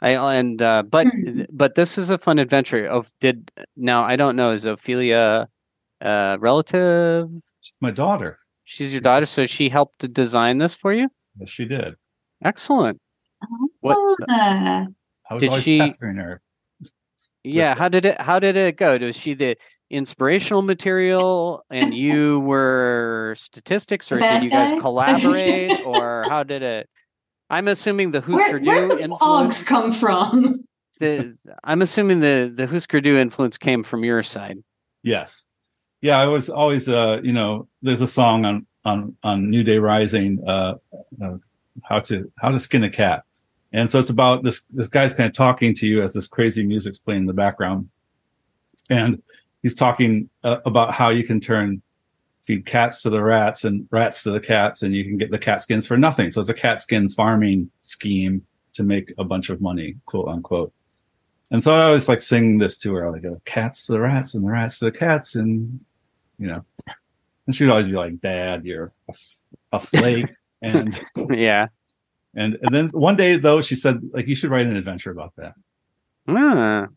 I 0.00 0.10
and 0.34 0.60
uh, 0.60 0.82
but 0.82 1.06
Hmm. 1.08 1.42
but 1.50 1.74
this 1.74 1.96
is 1.98 2.10
a 2.10 2.18
fun 2.18 2.38
adventure. 2.38 2.84
Of 2.86 3.10
did 3.20 3.50
now 3.76 4.04
I 4.04 4.16
don't 4.16 4.36
know 4.36 4.52
is 4.52 4.64
Ophelia 4.66 5.48
uh 6.02 6.36
relative? 6.40 7.30
She's 7.60 7.76
my 7.80 7.90
daughter. 7.90 8.38
She's 8.64 8.92
your 8.92 9.00
daughter, 9.00 9.26
so 9.26 9.46
she 9.46 9.68
helped 9.68 9.98
to 10.00 10.08
design 10.08 10.58
this 10.58 10.74
for 10.74 10.92
you. 10.92 11.08
Yes, 11.38 11.50
she 11.50 11.64
did. 11.64 11.94
Excellent. 12.44 13.00
What? 13.80 13.96
I 14.28 14.86
was 15.30 15.40
Did 15.42 15.52
she- 15.62 15.78
her. 15.78 16.40
Yeah. 17.42 17.74
How 17.74 17.88
did 17.88 18.04
it? 18.06 18.20
How 18.20 18.38
did 18.38 18.56
it 18.56 18.76
go? 18.76 18.96
Was 18.98 19.16
she 19.16 19.34
the 19.34 19.56
inspirational 19.94 20.62
material, 20.62 21.64
and 21.70 21.94
you 22.06 22.40
were 22.40 23.34
statistics, 23.38 24.10
or 24.12 24.18
did 24.18 24.42
you 24.42 24.50
guys 24.50 24.72
guy? 24.72 24.78
collaborate, 24.78 25.80
or 25.86 26.24
how 26.28 26.42
did 26.42 26.62
it? 26.62 26.88
I'm 27.48 27.68
assuming 27.68 28.10
the 28.10 28.20
where, 28.22 28.38
Husker 28.38 28.60
where'd 28.60 28.90
Du 28.90 28.96
the 28.96 29.02
influence. 29.02 29.62
pogs 29.62 29.66
come 29.66 29.92
from? 29.92 30.64
The, 31.00 31.36
I'm 31.62 31.82
assuming 31.82 32.20
the 32.20 32.52
the 32.54 32.66
Husker 32.66 33.00
Du 33.00 33.16
influence 33.16 33.58
came 33.58 33.82
from 33.82 34.04
your 34.04 34.22
side. 34.22 34.58
Yes. 35.02 35.46
Yeah, 36.00 36.18
I 36.18 36.26
was 36.26 36.50
always 36.50 36.88
uh, 36.88 37.20
you 37.22 37.32
know, 37.32 37.68
there's 37.82 38.00
a 38.00 38.08
song 38.08 38.44
on 38.44 38.66
on 38.84 39.16
on 39.22 39.50
New 39.50 39.62
Day 39.62 39.78
Rising, 39.78 40.42
uh, 40.46 40.74
uh 41.22 41.38
how 41.82 42.00
to 42.00 42.30
how 42.38 42.50
to 42.50 42.58
skin 42.58 42.84
a 42.84 42.90
cat. 42.90 43.24
And 43.72 43.90
so 43.90 43.98
it's 43.98 44.10
about 44.10 44.44
this 44.44 44.62
this 44.70 44.88
guy's 44.88 45.14
kind 45.14 45.28
of 45.28 45.34
talking 45.34 45.74
to 45.76 45.86
you 45.86 46.02
as 46.02 46.12
this 46.12 46.26
crazy 46.26 46.64
music's 46.64 46.98
playing 46.98 47.22
in 47.22 47.26
the 47.26 47.32
background. 47.32 47.88
And 48.88 49.22
he's 49.64 49.74
talking 49.74 50.28
uh, 50.44 50.58
about 50.66 50.92
how 50.92 51.08
you 51.08 51.24
can 51.24 51.40
turn 51.40 51.82
feed 52.44 52.66
cats 52.66 53.00
to 53.02 53.08
the 53.08 53.22
rats 53.22 53.64
and 53.64 53.88
rats 53.90 54.22
to 54.22 54.30
the 54.30 54.38
cats 54.38 54.82
and 54.82 54.94
you 54.94 55.02
can 55.02 55.16
get 55.16 55.30
the 55.30 55.38
cat 55.38 55.62
skins 55.62 55.86
for 55.86 55.96
nothing. 55.96 56.30
So 56.30 56.38
it's 56.38 56.50
a 56.50 56.54
cat 56.54 56.82
skin 56.82 57.08
farming 57.08 57.70
scheme 57.80 58.42
to 58.74 58.82
make 58.82 59.14
a 59.16 59.24
bunch 59.24 59.48
of 59.48 59.62
money, 59.62 59.96
quote 60.04 60.28
unquote. 60.28 60.70
And 61.50 61.64
so 61.64 61.74
I 61.74 61.84
always 61.84 62.10
like 62.10 62.20
sing 62.20 62.58
this 62.58 62.76
to 62.78 62.94
her. 62.94 63.16
I 63.16 63.18
go, 63.18 63.40
cats 63.46 63.86
to 63.86 63.92
the 63.92 64.00
rats 64.00 64.34
and 64.34 64.44
the 64.44 64.50
rats 64.50 64.80
to 64.80 64.84
the 64.84 64.92
cats. 64.92 65.34
And, 65.34 65.80
you 66.38 66.48
know, 66.48 66.62
and 67.46 67.56
she'd 67.56 67.70
always 67.70 67.88
be 67.88 67.94
like, 67.94 68.20
dad, 68.20 68.66
you're 68.66 68.92
a, 69.08 69.12
f- 69.12 69.40
a 69.72 69.80
flake. 69.80 70.26
and, 70.62 71.02
yeah. 71.30 71.68
and, 72.34 72.58
and 72.60 72.74
then 72.74 72.88
one 72.88 73.16
day 73.16 73.38
though, 73.38 73.62
she 73.62 73.76
said 73.76 74.02
like, 74.12 74.26
you 74.26 74.34
should 74.34 74.50
write 74.50 74.66
an 74.66 74.76
adventure 74.76 75.10
about 75.10 75.32
that. 75.36 75.54
Ah, 76.28 76.88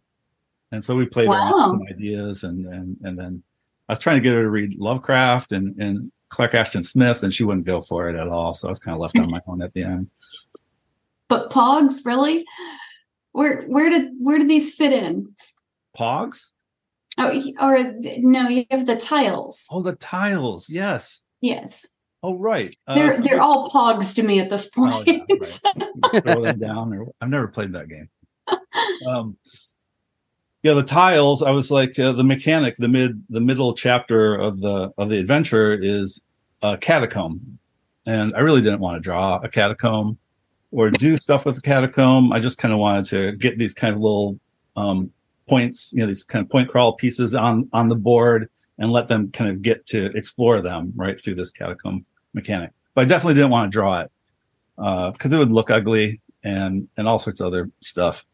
And 0.71 0.83
so 0.83 0.95
we 0.95 1.05
played 1.05 1.27
around 1.29 1.53
with 1.53 1.88
some 1.88 1.95
ideas 1.95 2.43
and, 2.43 2.65
and, 2.65 2.97
and 3.03 3.17
then 3.17 3.43
I 3.88 3.93
was 3.93 4.00
trying 4.00 4.17
to 4.17 4.21
get 4.21 4.33
her 4.33 4.43
to 4.43 4.50
read 4.50 4.77
Lovecraft 4.77 5.53
and, 5.53 5.79
and 5.81 6.12
Clark 6.29 6.53
Ashton 6.55 6.83
Smith 6.83 7.24
and 7.24 7.33
she 7.33 7.43
wouldn't 7.45 7.65
go 7.65 7.79
for 7.79 8.09
it 8.09 8.15
at 8.19 8.27
all. 8.27 8.53
So 8.53 8.67
I 8.67 8.71
was 8.71 8.79
kind 8.79 8.93
of 8.93 9.00
left 9.01 9.17
on 9.17 9.31
my 9.31 9.39
own 9.47 9.62
at 9.62 9.74
the 9.74 9.83
end. 9.83 10.09
But 11.29 11.50
pogs, 11.51 12.05
really? 12.05 12.45
Where 13.31 13.63
where 13.63 13.89
did 13.89 14.12
where 14.19 14.38
did 14.38 14.50
these 14.50 14.74
fit 14.74 14.91
in? 14.91 15.33
Pogs? 15.97 16.47
Oh, 17.17 17.41
or 17.62 17.77
no, 18.19 18.47
you 18.47 18.65
have 18.71 18.86
the 18.86 18.95
tiles. 18.95 19.67
Oh, 19.71 19.81
the 19.81 19.95
tiles. 19.95 20.69
Yes. 20.69 21.21
Yes, 21.41 21.86
Oh, 22.24 22.36
right. 22.38 22.75
Uh, 22.88 22.95
they're 22.95 23.15
so 23.15 23.21
they're 23.21 23.41
all 23.41 23.69
pogs 23.69 24.15
to 24.15 24.24
me 24.24 24.39
at 24.39 24.50
this 24.50 24.71
Oh, 24.75 24.89
point. 25.03 25.07
yeah, 25.07 26.19
throw 26.21 26.43
them 26.43 26.59
down 26.59 26.93
or 26.93 27.07
I've 27.21 27.29
never 27.29 27.47
played 27.47 27.74
that 27.74 27.88
game. 27.89 28.09
Um, 29.07 29.38
yeah, 30.63 30.73
the 30.73 30.83
tiles. 30.83 31.43
I 31.43 31.51
was 31.51 31.69
like 31.71 31.97
uh, 31.99 32.13
the 32.13 32.23
mechanic. 32.23 32.75
The 32.77 32.87
mid 32.87 33.23
the 33.29 33.39
middle 33.39 33.73
chapter 33.73 34.35
of 34.35 34.59
the 34.59 34.91
of 34.97 35.09
the 35.09 35.19
adventure 35.19 35.73
is 35.73 36.21
a 36.61 36.77
catacomb, 36.77 37.59
and 38.05 38.35
I 38.35 38.39
really 38.39 38.61
didn't 38.61 38.79
want 38.79 38.95
to 38.95 38.99
draw 38.99 39.39
a 39.43 39.49
catacomb 39.49 40.17
or 40.71 40.89
do 40.89 41.15
stuff 41.17 41.45
with 41.45 41.55
the 41.55 41.61
catacomb. 41.61 42.31
I 42.31 42.39
just 42.39 42.57
kind 42.57 42.73
of 42.73 42.79
wanted 42.79 43.05
to 43.05 43.31
get 43.33 43.57
these 43.57 43.73
kind 43.73 43.93
of 43.93 44.01
little 44.01 44.39
um, 44.75 45.11
points, 45.47 45.91
you 45.93 45.99
know, 45.99 46.07
these 46.07 46.23
kind 46.23 46.43
of 46.43 46.49
point 46.49 46.69
crawl 46.69 46.93
pieces 46.93 47.36
on 47.36 47.69
on 47.73 47.89
the 47.89 47.95
board 47.95 48.49
and 48.79 48.91
let 48.91 49.08
them 49.08 49.32
kind 49.32 49.49
of 49.49 49.62
get 49.62 49.86
to 49.88 50.05
explore 50.17 50.62
them 50.62 50.93
right 50.95 51.21
through 51.23 51.36
this 51.36 51.51
catacomb 51.51 52.05
mechanic. 52.34 52.71
But 52.93 53.01
I 53.01 53.05
definitely 53.05 53.36
didn't 53.36 53.51
want 53.51 53.71
to 53.71 53.75
draw 53.75 54.01
it 54.01 54.12
because 55.13 55.34
it 55.34 55.38
would 55.38 55.51
look 55.51 55.69
ugly 55.69 56.21
and 56.43 56.88
and 56.97 57.08
all 57.08 57.19
sorts 57.19 57.41
of 57.41 57.47
other 57.47 57.71
stuff. 57.82 58.25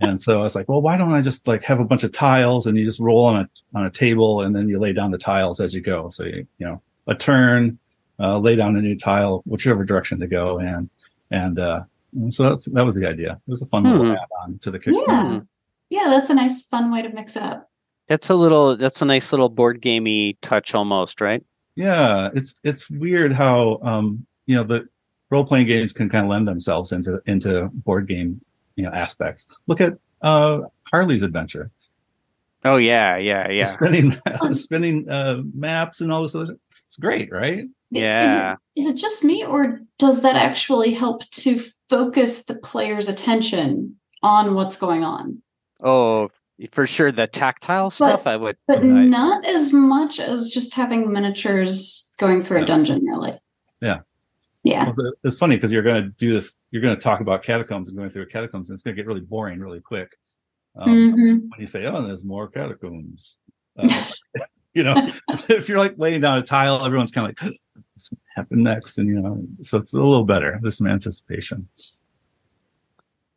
And 0.00 0.20
so 0.20 0.40
I 0.40 0.42
was 0.42 0.54
like, 0.54 0.68
well, 0.68 0.82
why 0.82 0.96
don't 0.96 1.12
I 1.12 1.22
just 1.22 1.46
like 1.48 1.62
have 1.62 1.78
a 1.80 1.84
bunch 1.84 2.02
of 2.02 2.12
tiles 2.12 2.66
and 2.66 2.76
you 2.76 2.84
just 2.84 2.98
roll 3.00 3.24
on 3.24 3.36
a 3.42 3.48
on 3.78 3.86
a 3.86 3.90
table 3.90 4.42
and 4.42 4.54
then 4.54 4.68
you 4.68 4.78
lay 4.78 4.92
down 4.92 5.10
the 5.12 5.18
tiles 5.18 5.60
as 5.60 5.72
you 5.74 5.80
go. 5.80 6.10
So 6.10 6.24
you 6.24 6.46
you 6.58 6.66
know 6.66 6.82
a 7.06 7.14
turn, 7.14 7.78
uh, 8.18 8.38
lay 8.38 8.56
down 8.56 8.76
a 8.76 8.82
new 8.82 8.96
tile, 8.98 9.42
whichever 9.46 9.84
direction 9.84 10.18
to 10.20 10.26
go, 10.26 10.58
and 10.58 10.90
and, 11.30 11.58
uh, 11.58 11.82
and 12.14 12.32
so 12.34 12.50
that's 12.50 12.66
that 12.66 12.84
was 12.84 12.94
the 12.96 13.08
idea. 13.08 13.32
It 13.46 13.50
was 13.50 13.62
a 13.62 13.66
fun 13.66 13.84
Hmm. 13.84 13.90
little 13.92 14.12
add 14.12 14.18
on 14.42 14.58
to 14.58 14.70
the 14.70 14.78
Kickstarter. 14.78 15.46
yeah, 15.90 16.02
yeah, 16.02 16.08
that's 16.10 16.28
a 16.30 16.34
nice 16.34 16.62
fun 16.66 16.90
way 16.90 17.02
to 17.02 17.08
mix 17.10 17.36
it 17.36 17.42
up. 17.42 17.70
that's 18.08 18.28
a 18.30 18.34
little. 18.34 18.76
That's 18.76 19.00
a 19.00 19.04
nice 19.04 19.32
little 19.32 19.48
board 19.48 19.80
gamey 19.80 20.36
touch, 20.42 20.74
almost, 20.74 21.20
right? 21.20 21.42
Yeah, 21.76 22.30
it's 22.34 22.58
it's 22.64 22.90
weird 22.90 23.32
how 23.32 23.78
um 23.82 24.26
you 24.46 24.56
know 24.56 24.64
the 24.64 24.88
role 25.30 25.44
playing 25.44 25.66
games 25.66 25.92
can 25.92 26.08
kind 26.08 26.24
of 26.24 26.30
lend 26.30 26.46
themselves 26.48 26.92
into 26.92 27.20
into 27.26 27.68
board 27.72 28.06
game 28.08 28.40
you 28.76 28.84
know 28.84 28.90
aspects. 28.92 29.46
Look 29.66 29.80
at 29.80 29.94
uh 30.22 30.60
Harley's 30.90 31.22
adventure. 31.22 31.70
Oh 32.64 32.76
yeah, 32.76 33.16
yeah, 33.16 33.50
yeah. 33.50 33.64
spinning 33.66 34.16
spinning 34.52 35.08
uh 35.08 35.42
maps 35.54 36.00
and 36.00 36.12
all 36.12 36.22
this 36.22 36.34
other 36.34 36.56
it's 36.94 37.00
great, 37.00 37.32
right? 37.32 37.64
Yeah. 37.90 38.52
Is 38.76 38.86
it, 38.86 38.88
is 38.88 38.94
it 38.94 39.00
just 39.00 39.24
me, 39.24 39.44
or 39.44 39.80
does 39.98 40.22
that 40.22 40.36
actually 40.36 40.92
help 40.92 41.28
to 41.30 41.60
focus 41.88 42.44
the 42.44 42.54
player's 42.54 43.08
attention 43.08 43.96
on 44.22 44.54
what's 44.54 44.76
going 44.76 45.02
on? 45.02 45.42
Oh, 45.82 46.30
for 46.70 46.86
sure. 46.86 47.10
The 47.10 47.26
tactile 47.26 47.90
stuff, 47.90 48.28
I 48.28 48.36
would. 48.36 48.56
But 48.68 48.78
Right. 48.78 49.08
not 49.08 49.44
as 49.44 49.72
much 49.72 50.20
as 50.20 50.50
just 50.50 50.74
having 50.74 51.12
miniatures 51.12 52.12
going 52.16 52.42
through 52.42 52.62
a 52.62 52.64
dungeon, 52.64 53.04
really. 53.04 53.40
Yeah. 53.80 54.00
Yeah. 54.64 54.92
It's 55.22 55.36
funny 55.38 55.56
because 55.56 55.70
you're 55.72 55.82
going 55.82 56.02
to 56.02 56.08
do 56.08 56.32
this. 56.32 56.56
You're 56.70 56.82
going 56.82 56.96
to 56.96 57.00
talk 57.00 57.20
about 57.20 57.42
catacombs 57.42 57.88
and 57.88 57.96
going 57.98 58.08
through 58.10 58.26
catacombs, 58.26 58.70
and 58.70 58.74
it's 58.76 58.82
going 58.82 58.96
to 58.96 59.00
get 59.00 59.06
really 59.06 59.20
boring 59.20 59.60
really 59.60 59.80
quick. 59.80 60.16
Um, 60.76 60.88
Mhm. 60.88 61.40
When 61.50 61.60
you 61.60 61.66
say, 61.66 61.84
"Oh, 61.86 62.02
there's 62.02 62.24
more 62.24 62.48
catacombs," 62.48 63.36
uh, 63.78 63.82
you 64.74 64.82
know, 64.82 65.12
if 65.48 65.68
you're 65.68 65.78
like 65.78 65.94
laying 65.98 66.22
down 66.22 66.38
a 66.38 66.42
tile, 66.42 66.84
everyone's 66.84 67.12
kind 67.12 67.30
of 67.30 67.36
like, 67.42 67.54
"What's 67.92 68.08
going 68.08 68.16
to 68.18 68.32
happen 68.34 68.62
next?" 68.62 68.98
And 68.98 69.06
you 69.06 69.20
know, 69.20 69.46
so 69.62 69.76
it's 69.78 69.92
a 69.92 69.98
little 69.98 70.24
better. 70.24 70.58
There's 70.62 70.78
some 70.78 70.86
anticipation. 70.88 71.68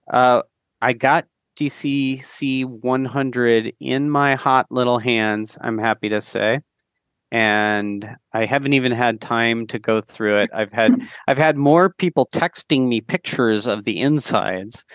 Uh, 0.10 0.42
I 0.82 0.94
got 0.94 1.26
DCC 1.58 2.64
100 2.66 3.74
in 3.80 4.10
my 4.10 4.36
hot 4.36 4.72
little 4.72 5.00
hands. 5.00 5.58
I'm 5.62 5.78
happy 5.78 6.08
to 6.10 6.22
say, 6.22 6.62
and 7.32 8.08
I 8.34 8.46
haven't 8.46 8.74
even 8.74 8.92
had 8.92 9.22
time 9.22 9.68
to 9.68 9.80
go 9.80 10.02
through 10.02 10.40
it. 10.40 10.50
I've 10.54 10.72
had 10.72 11.02
I've 11.28 11.38
had 11.38 11.58
more 11.58 11.94
people 11.94 12.28
texting 12.34 12.88
me 12.88 13.02
pictures 13.02 13.68
of 13.68 13.84
the 13.84 14.00
insides. 14.00 14.86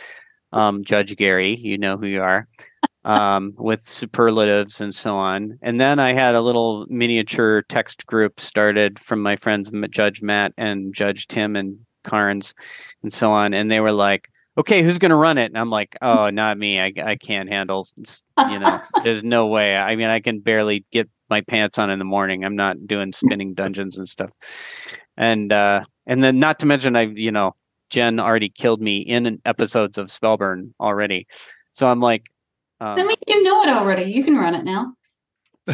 Um, 0.53 0.85
Judge 0.85 1.17
Gary, 1.17 1.57
you 1.57 1.79
know 1.79 1.97
who 1.97 2.07
you 2.07 2.21
are, 2.21 2.47
um, 3.05 3.55
with 3.57 3.83
superlatives 3.87 4.81
and 4.81 4.95
so 4.95 5.17
on. 5.17 5.59
And 5.63 5.81
then 5.81 5.99
I 5.99 6.13
had 6.13 6.35
a 6.35 6.43
little 6.43 6.87
miniature 6.89 7.63
text 7.69 8.07
group 8.07 8.39
started 8.39 8.99
from 8.99 9.23
my 9.23 9.37
friends 9.37 9.71
Judge 9.91 10.21
Matt 10.21 10.53
and 10.59 10.95
Judge 10.95 11.27
Tim 11.27 11.57
and 11.57 11.79
Carnes 12.05 12.55
and 13.03 13.13
so 13.13 13.33
on, 13.33 13.55
and 13.55 13.71
they 13.71 13.81
were 13.81 13.93
like 13.93 14.29
okay, 14.59 14.83
who's 14.83 14.99
going 14.99 15.11
to 15.11 15.17
run 15.17 15.39
it? 15.39 15.47
And 15.47 15.59
I'm 15.59 15.71
like, 15.71 15.97
oh, 16.03 16.31
not 16.31 16.59
me. 16.59 16.79
I, 16.79 16.93
I 17.03 17.17
can't 17.17 17.49
handle, 17.49 17.87
you 18.51 18.59
know, 18.59 18.81
there's 19.03 19.25
no 19.25 19.47
way. 19.47 19.77
I 19.77 19.97
mean, 19.97 20.09
I 20.09 20.21
can 20.21 20.41
barely 20.41 20.85
get 20.93 21.09
my 21.33 21.41
pants 21.41 21.79
on 21.79 21.89
in 21.89 21.99
the 21.99 22.05
morning. 22.05 22.45
I'm 22.45 22.57
not 22.57 22.87
doing 22.87 23.15
spinning 23.15 23.55
dungeons 23.55 23.97
and 23.97 24.07
stuff. 24.07 24.31
And, 25.17 25.51
uh, 25.51 25.85
and 26.07 26.23
then 26.23 26.39
not 26.39 26.59
to 26.59 26.67
mention, 26.67 26.95
I've, 26.95 27.17
you 27.17 27.33
know, 27.33 27.55
Jen 27.89 28.21
already 28.21 28.51
killed 28.51 28.83
me 28.83 28.99
in 28.99 29.41
episodes 29.47 29.97
of 29.97 30.09
Spellburn 30.09 30.73
already. 30.79 31.27
So 31.71 31.89
I'm 31.89 32.01
like, 32.01 32.27
um, 32.81 32.97
That 32.97 33.07
means 33.07 33.19
you 33.27 33.43
know 33.43 33.63
it 33.63 33.69
already. 33.71 34.13
You 34.13 34.25
can 34.25 34.37
run 34.37 34.55
it 34.55 34.65
now. 34.65 34.93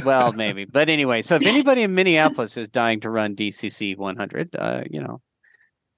well, 0.04 0.32
maybe. 0.32 0.64
But 0.72 0.88
anyway, 0.88 1.22
so 1.22 1.34
if 1.34 1.44
anybody 1.46 1.82
in 1.82 1.94
Minneapolis 1.94 2.56
is 2.56 2.68
dying 2.68 3.00
to 3.00 3.10
run 3.10 3.34
DCC 3.34 3.96
100, 3.96 4.54
uh, 4.56 4.82
you 4.88 5.02
know, 5.02 5.20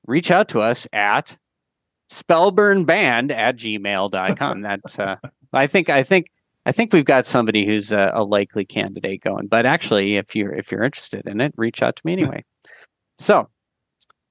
reach 0.06 0.30
out 0.30 0.48
to 0.50 0.60
us 0.60 0.86
at 0.92 1.36
spellburnband 2.10 3.30
at 3.30 3.56
gmail.com. 3.56 4.62
That's, 4.62 4.98
uh, 4.98 5.16
I 5.52 5.66
think, 5.66 5.90
I 5.90 6.02
think, 6.02 6.26
I 6.66 6.72
think 6.72 6.92
we've 6.92 7.04
got 7.04 7.26
somebody 7.26 7.64
who's 7.66 7.90
a, 7.92 8.10
a 8.14 8.24
likely 8.24 8.64
candidate 8.64 9.22
going. 9.22 9.46
But 9.46 9.66
actually, 9.66 10.16
if 10.16 10.36
you're 10.36 10.52
if 10.52 10.70
you're 10.70 10.84
interested 10.84 11.26
in 11.26 11.40
it, 11.40 11.54
reach 11.56 11.82
out 11.82 11.96
to 11.96 12.02
me 12.04 12.12
anyway. 12.12 12.44
So, 13.18 13.50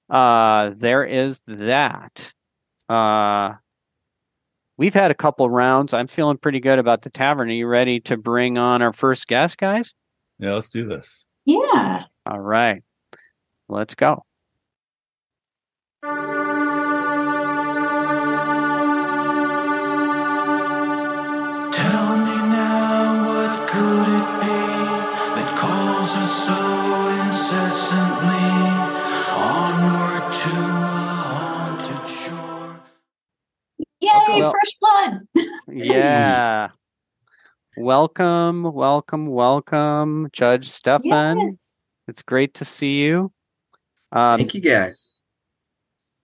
uh, 0.10 0.72
there 0.76 1.06
is 1.06 1.42
that. 1.46 2.34
Uh, 2.90 3.54
we've 4.78 4.96
had 4.96 5.12
a 5.12 5.14
couple 5.14 5.48
rounds. 5.48 5.94
I'm 5.94 6.08
feeling 6.08 6.38
pretty 6.38 6.60
good 6.60 6.80
about 6.80 7.04
the 7.04 7.12
tavern. 7.12 7.50
Are 7.50 7.54
you 7.54 7.68
ready 7.68 8.00
to 8.00 8.18
bring 8.18 8.58
on 8.58 8.82
our 8.82 8.92
first 8.92 9.28
guest, 9.28 9.60
guys? 9.60 9.94
Yeah, 10.40 10.56
let's 10.56 10.70
do 10.70 10.88
this. 10.88 11.28
Yeah. 11.46 12.06
All 12.26 12.40
right. 12.40 12.82
Let's 13.68 13.94
go. 13.94 14.24
Yay, 34.28 34.42
Well- 34.42 34.52
fresh 34.52 34.78
blood. 34.82 35.48
Yeah. 35.72 36.70
Welcome, 37.78 38.64
welcome, 38.64 39.28
welcome, 39.28 40.28
Judge 40.34 40.68
Stefan. 40.68 41.40
Yes. 41.40 41.82
It's 42.08 42.22
great 42.22 42.54
to 42.56 42.66
see 42.66 43.04
you. 43.06 43.32
Um, 44.12 44.40
Thank 44.40 44.54
you 44.56 44.62
guys. 44.62 45.14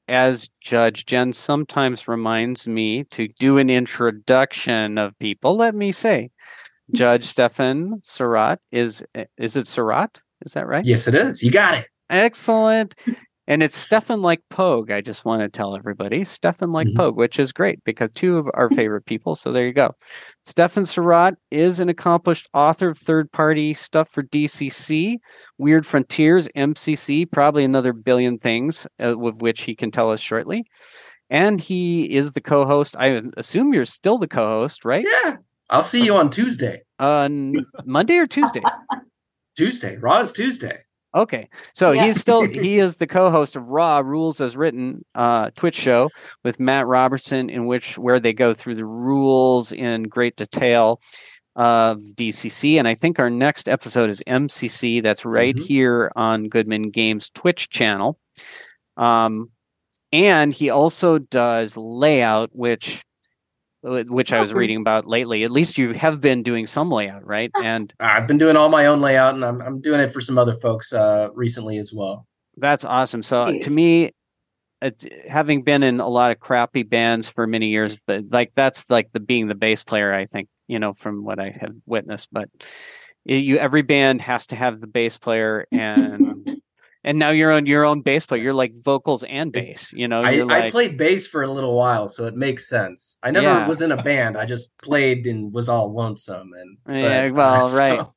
as 0.08 0.49
Judge 0.60 1.05
Jen 1.05 1.31
sometimes 1.31 2.08
reminds 2.08 2.67
me 2.67 3.03
to 3.12 3.27
do 3.39 3.58
an 3.58 3.69
introduction 3.69 4.97
of 4.97 5.17
people, 5.19 5.55
let 5.55 5.75
me 5.75 5.91
say, 5.91 6.31
Judge 6.93 7.23
Stefan 7.23 8.01
Surratt 8.03 8.60
is 8.71 9.03
is 9.38 9.55
it 9.55 9.65
Surratt? 9.67 10.21
Is 10.45 10.53
that 10.53 10.67
right? 10.67 10.84
Yes, 10.86 11.08
it 11.08 11.15
is. 11.15 11.41
You 11.41 11.51
got 11.51 11.77
it. 11.77 11.88
Excellent. 12.10 12.95
And 13.47 13.62
it's 13.62 13.77
Stefan 13.77 14.21
like 14.23 14.41
Pogue. 14.49 14.89
I 14.89 15.01
just 15.01 15.23
want 15.23 15.41
to 15.41 15.49
tell 15.49 15.75
everybody 15.75 16.23
Stefan 16.23 16.71
like 16.71 16.88
Mhm. 16.88 16.95
Pogue, 16.95 17.15
which 17.15 17.38
is 17.39 17.51
great 17.51 17.84
because 17.84 18.10
two 18.12 18.38
of 18.38 18.47
our 18.55 18.69
favorite 18.71 19.05
people. 19.05 19.36
So 19.36 19.51
there 19.51 19.67
you 19.67 19.73
go. 19.73 19.91
Stefan 20.45 20.86
Surratt 20.88 21.36
is 21.51 21.79
an 21.79 21.88
accomplished 21.88 22.49
author 22.55 22.89
of 22.89 22.97
third 22.97 23.31
party 23.31 23.73
stuff 23.75 24.10
for 24.10 24.23
DCC, 24.23 25.17
Weird 25.60 25.86
Frontiers, 25.86 26.47
MCC, 26.55 27.25
probably 27.31 27.63
another 27.63 27.93
billion 27.93 28.39
things, 28.39 28.88
uh, 29.03 29.15
with 29.17 29.41
which 29.41 29.62
he 29.62 29.75
can 29.75 29.91
tell 29.91 30.10
us 30.10 30.19
shortly. 30.21 30.65
And 31.29 31.60
he 31.60 32.12
is 32.15 32.34
the 32.34 32.41
co 32.41 32.65
host. 32.65 32.95
I 32.99 33.21
assume 33.38 33.73
you're 33.73 33.86
still 33.86 34.17
the 34.17 34.27
co 34.27 34.45
host, 34.45 34.86
right? 34.86 35.05
Yeah. 35.23 35.38
I'll 35.69 35.81
see 35.81 36.03
you 36.05 36.15
on 36.15 36.29
Tuesday. 36.29 36.81
Uh, 36.99 37.21
n- 37.23 37.65
Monday 37.86 38.17
or 38.17 38.27
Tuesday? 38.27 38.62
Tuesday. 39.58 39.97
Raw 39.97 40.19
is 40.19 40.31
Tuesday. 40.34 40.79
Okay, 41.15 41.47
so 41.73 41.91
Yeah. 41.91 42.06
he's 42.08 42.19
still 42.19 42.41
he 42.47 42.78
is 42.78 42.97
the 42.97 43.08
co-host 43.08 43.56
of 43.56 43.69
Raw 43.69 43.99
Rules 43.99 44.41
as 44.41 44.58
Written 44.58 45.04
uh, 45.15 45.49
Twitch 45.56 45.75
show 45.75 46.10
with 46.43 46.60
Matt 46.60 46.86
Robertson, 46.88 47.49
in 47.49 47.65
which 47.65 47.97
where 47.97 48.19
they 48.19 48.34
go 48.34 48.54
through 48.54 48.75
the 48.75 48.86
rules 48.86 49.71
in 49.71 50.04
great 50.04 50.36
detail 50.36 50.99
of 51.56 51.99
DCC, 52.15 52.78
and 52.78 52.86
I 52.86 52.95
think 52.95 53.17
our 53.17 53.30
next 53.30 53.69
episode 53.69 54.10
is 54.10 54.21
MCC. 54.28 54.99
That's 55.01 55.23
right 55.23 55.56
Mhm. 55.56 55.63
here 55.65 56.12
on 56.17 56.49
Goodman 56.49 56.89
Games 56.91 57.30
Twitch 57.30 57.69
channel. 57.69 58.19
Um, 58.97 59.51
and 60.12 60.54
he 60.54 60.69
also 60.69 61.17
does 61.17 61.78
layout, 61.78 62.49
which 62.51 63.04
which 63.85 64.33
I 64.33 64.39
was 64.39 64.53
reading 64.53 64.77
about 64.77 65.05
lately. 65.05 65.43
At 65.43 65.51
least 65.51 65.77
you 65.77 65.93
have 65.93 66.19
been 66.19 66.41
doing 66.41 66.65
some 66.65 66.91
layout, 66.91 67.25
right? 67.25 67.51
And 67.61 67.93
I've 67.99 68.27
been 68.27 68.39
doing 68.39 68.55
all 68.55 68.69
my 68.69 68.87
own 68.87 68.99
layout, 68.99 69.35
and 69.35 69.45
I'm 69.45 69.61
I'm 69.61 69.81
doing 69.81 69.99
it 69.99 70.11
for 70.11 70.21
some 70.21 70.37
other 70.37 70.53
folks 70.53 70.91
uh, 70.91 71.29
recently 71.33 71.77
as 71.77 71.93
well. 71.93 72.27
That's 72.57 72.85
awesome. 72.85 73.21
So 73.21 73.41
uh, 73.41 73.59
to 73.59 73.69
me, 73.69 74.11
it, 74.81 75.05
having 75.29 75.61
been 75.61 75.83
in 75.83 75.99
a 75.99 76.07
lot 76.07 76.31
of 76.31 76.39
crappy 76.39 76.83
bands 76.83 77.29
for 77.29 77.45
many 77.45 77.67
years, 77.67 77.99
but 78.07 78.23
like 78.31 78.53
that's 78.55 78.89
like 78.89 79.11
the 79.11 79.19
being 79.19 79.47
the 79.47 79.55
bass 79.55 79.83
player, 79.83 80.13
I 80.13 80.25
think 80.25 80.49
you 80.67 80.79
know 80.79 80.93
from 80.93 81.23
what 81.23 81.39
I 81.39 81.55
have 81.59 81.75
witnessed. 81.85 82.29
But 82.31 82.49
it, 83.25 83.43
you 83.43 83.57
every 83.57 83.83
band 83.83 84.21
has 84.21 84.47
to 84.47 84.55
have 84.55 84.81
the 84.81 84.87
bass 84.87 85.17
player, 85.17 85.67
and 85.71 86.54
and 87.05 87.17
now 87.17 87.29
you're 87.29 87.51
on 87.53 87.65
your 87.67 87.85
own 87.85 88.01
bass 88.01 88.25
player. 88.25 88.41
You're 88.41 88.53
like 88.53 88.73
vocals 88.83 89.23
and 89.23 89.51
bass. 89.53 89.93
You 89.93 90.07
know, 90.09 90.23
I, 90.23 90.31
you're 90.31 90.51
I 90.51 90.59
like 90.61 90.71
played 90.73 90.97
bass 90.97 91.25
for 91.27 91.43
a 91.43 91.47
little 91.47 91.75
while, 91.77 92.09
so 92.09 92.25
it 92.25 92.35
makes 92.35 92.67
sense. 92.67 93.17
I 93.23 93.31
never 93.31 93.45
Yeah. 93.45 93.67
was 93.67 93.81
in 93.81 93.91
a 93.93 94.01
band. 94.03 94.37
I 94.37 94.45
just 94.45 94.77
played 94.79 95.25
and 95.27 95.53
was 95.53 95.69
all 95.69 95.93
lonesome. 95.93 96.51
And 96.59 96.97
Yeah, 96.97 97.29
but, 97.29 97.35
well, 97.35 97.69
so- 97.69 97.77
right. 97.79 98.07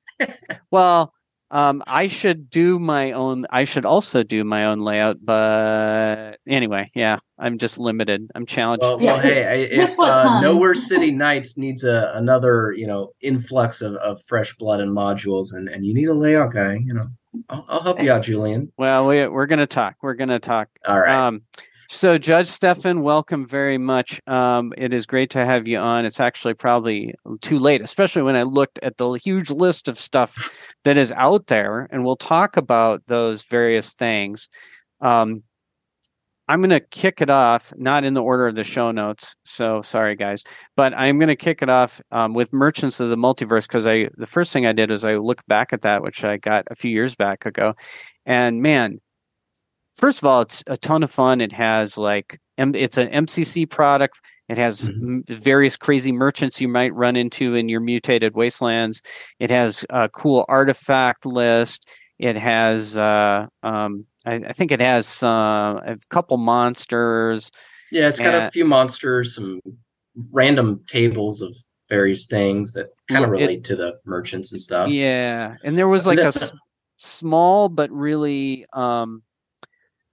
well. 0.72 1.14
Um, 1.50 1.82
I 1.86 2.08
should 2.08 2.50
do 2.50 2.78
my 2.78 3.12
own. 3.12 3.46
I 3.48 3.64
should 3.64 3.86
also 3.86 4.22
do 4.22 4.44
my 4.44 4.66
own 4.66 4.80
layout, 4.80 5.16
but 5.24 6.36
anyway, 6.46 6.90
yeah, 6.94 7.20
I'm 7.38 7.56
just 7.56 7.78
limited. 7.78 8.30
I'm 8.34 8.44
challenged. 8.44 8.82
Well, 8.82 8.98
well, 8.98 9.18
hey, 9.18 9.46
I- 9.46 9.54
if 9.84 9.98
uh. 9.98 10.42
Nowhere 10.42 10.74
City 10.74 11.10
Nights 11.10 11.56
needs 11.56 11.84
a 11.84 12.12
another, 12.14 12.74
you 12.76 12.86
know, 12.86 13.12
influx 13.22 13.80
of, 13.80 13.94
of 13.94 14.20
fresh 14.28 14.54
blood 14.56 14.80
and 14.80 14.94
modules, 14.94 15.54
and, 15.54 15.70
and 15.70 15.86
you 15.86 15.94
need 15.94 16.08
a 16.08 16.12
layout 16.14 16.52
guy, 16.52 16.74
you 16.84 16.92
know, 16.92 17.06
I'll, 17.48 17.64
I'll 17.68 17.82
help 17.82 18.02
you 18.02 18.10
out, 18.10 18.22
Julian. 18.22 18.72
Well, 18.76 19.06
we, 19.06 19.26
we're 19.26 19.46
going 19.46 19.58
to 19.58 19.66
talk. 19.66 19.96
We're 20.02 20.14
going 20.14 20.28
to 20.28 20.38
talk. 20.38 20.68
All 20.86 20.98
right. 20.98 21.14
Um, 21.14 21.42
so, 21.90 22.18
Judge 22.18 22.48
Stefan, 22.48 23.00
welcome 23.00 23.46
very 23.46 23.78
much. 23.78 24.20
Um, 24.26 24.74
it 24.76 24.92
is 24.92 25.06
great 25.06 25.30
to 25.30 25.44
have 25.44 25.66
you 25.66 25.78
on. 25.78 26.04
It's 26.04 26.20
actually 26.20 26.52
probably 26.52 27.14
too 27.40 27.58
late, 27.58 27.80
especially 27.80 28.22
when 28.22 28.36
I 28.36 28.42
looked 28.42 28.78
at 28.82 28.98
the 28.98 29.12
huge 29.14 29.50
list 29.50 29.88
of 29.88 29.98
stuff 29.98 30.54
that 30.84 30.98
is 30.98 31.12
out 31.12 31.46
there, 31.46 31.88
and 31.90 32.04
we'll 32.04 32.16
talk 32.16 32.58
about 32.58 33.02
those 33.06 33.44
various 33.44 33.94
things. 33.94 34.50
Um, 35.00 35.44
I'm 36.48 36.60
going 36.60 36.70
to 36.70 36.80
kick 36.80 37.20
it 37.20 37.28
off, 37.30 37.72
not 37.76 38.04
in 38.04 38.14
the 38.14 38.22
order 38.22 38.46
of 38.46 38.54
the 38.54 38.64
show 38.64 38.90
notes. 38.90 39.36
So 39.44 39.82
sorry, 39.82 40.16
guys, 40.16 40.42
but 40.76 40.94
I'm 40.96 41.18
going 41.18 41.28
to 41.28 41.36
kick 41.36 41.62
it 41.62 41.68
off 41.68 42.00
um, 42.10 42.32
with 42.32 42.52
Merchants 42.52 43.00
of 43.00 43.10
the 43.10 43.16
Multiverse 43.16 43.68
because 43.68 43.86
I 43.86 44.08
the 44.16 44.26
first 44.26 44.52
thing 44.52 44.66
I 44.66 44.72
did 44.72 44.90
is 44.90 45.04
I 45.04 45.16
looked 45.16 45.46
back 45.46 45.72
at 45.72 45.82
that, 45.82 46.02
which 46.02 46.24
I 46.24 46.38
got 46.38 46.64
a 46.70 46.74
few 46.74 46.90
years 46.90 47.14
back 47.14 47.44
ago, 47.46 47.74
and 48.24 48.62
man, 48.62 49.00
first 49.94 50.20
of 50.22 50.26
all, 50.26 50.40
it's 50.40 50.64
a 50.66 50.76
ton 50.76 51.02
of 51.02 51.10
fun. 51.10 51.40
It 51.40 51.52
has 51.52 51.98
like 51.98 52.40
it's 52.56 52.96
an 52.98 53.08
MCC 53.08 53.68
product. 53.68 54.18
It 54.48 54.56
has 54.58 54.90
Mhm. 54.90 55.28
various 55.28 55.76
crazy 55.76 56.10
merchants 56.12 56.60
you 56.60 56.68
might 56.68 56.94
run 56.94 57.16
into 57.16 57.54
in 57.54 57.68
your 57.68 57.80
mutated 57.80 58.34
wastelands. 58.34 59.02
It 59.38 59.50
has 59.50 59.84
a 59.90 60.08
cool 60.08 60.44
artifact 60.48 61.26
list. 61.26 61.86
It 62.18 62.36
has, 62.36 62.96
uh, 62.96 63.46
um, 63.62 64.06
I, 64.28 64.34
I 64.48 64.52
think 64.52 64.70
it 64.72 64.80
has 64.80 65.22
uh, 65.22 65.80
a 65.86 65.96
couple 66.10 66.36
monsters. 66.36 67.50
yeah, 67.90 68.08
it's 68.08 68.18
got 68.18 68.34
uh, 68.34 68.46
a 68.48 68.50
few 68.50 68.64
monsters, 68.64 69.34
some 69.34 69.60
random 70.30 70.82
tables 70.86 71.40
of 71.42 71.56
various 71.88 72.26
things 72.26 72.72
that 72.72 72.88
kind 73.10 73.24
of 73.24 73.30
Well, 73.30 73.38
it- 73.40 73.42
relate 73.42 73.64
to 73.64 73.76
the 73.76 73.92
merchants 74.04 74.52
and 74.52 74.60
stuff. 74.60 74.90
Yeah, 74.90 75.56
and 75.64 75.76
there 75.78 75.88
was 75.88 76.06
like 76.06 76.18
a 76.18 76.26
s- 76.26 76.52
small 76.96 77.68
but 77.68 77.90
really, 77.90 78.66
um, 78.74 79.22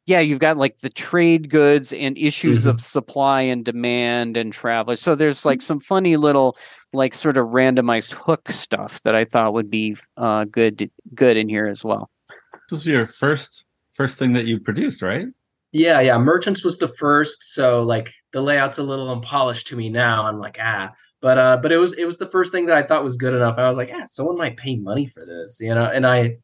yeah, 0.05 0.19
you've 0.19 0.39
got 0.39 0.55
like 0.55 0.77
the 0.77 0.89
trade 0.89 1.49
goods 1.49 1.91
and 1.91 2.15
issues 2.17 2.67
of 2.67 2.79
supply 2.79 3.41
and 3.41 3.65
demand 3.65 4.37
and 4.37 4.53
travel. 4.53 4.95
So 4.95 5.15
there's 5.15 5.45
like 5.45 5.63
some 5.63 5.79
funny 5.79 6.15
little, 6.15 6.55
like 6.93 7.13
sort 7.15 7.37
of 7.37 7.47
randomized 7.47 8.13
hook 8.25 8.49
stuff 8.51 9.01
that 9.01 9.15
I 9.15 9.25
thought 9.25 9.53
would 9.53 9.69
be 9.71 9.97
uh, 10.15 10.45
good, 10.45 10.91
good 11.15 11.35
in 11.37 11.49
here 11.49 11.65
as 11.65 11.83
well. 11.83 12.09
This 12.29 12.71
was 12.71 12.85
your 12.87 13.07
first 13.07 13.65
first 13.95 14.19
thing 14.19 14.33
that 14.33 14.45
you 14.45 14.59
produced, 14.59 15.01
right? 15.01 15.27
Yeah, 15.71 15.99
yeah. 15.99 16.17
Merchants 16.17 16.63
was 16.63 16.77
the 16.77 16.87
first, 16.87 17.53
so 17.53 17.83
like 17.83 18.13
the 18.31 18.41
layout's 18.41 18.77
a 18.77 18.83
little 18.83 19.11
unpolished 19.11 19.67
to 19.67 19.75
me 19.75 19.89
now. 19.89 20.25
I'm 20.25 20.39
like, 20.39 20.57
ah, 20.61 20.91
but 21.21 21.37
uh, 21.37 21.57
but 21.61 21.71
it 21.71 21.77
was 21.77 21.93
it 21.93 22.05
was 22.05 22.17
the 22.17 22.27
first 22.29 22.51
thing 22.53 22.65
that 22.67 22.77
I 22.77 22.83
thought 22.83 23.03
was 23.03 23.17
good 23.17 23.33
enough. 23.33 23.57
I 23.57 23.67
was 23.67 23.77
like, 23.77 23.89
yeah, 23.89 24.05
someone 24.05 24.37
might 24.37 24.57
pay 24.57 24.77
money 24.77 25.05
for 25.05 25.25
this, 25.25 25.57
you 25.59 25.73
know. 25.75 25.85
And 25.85 26.05
I 26.07 26.37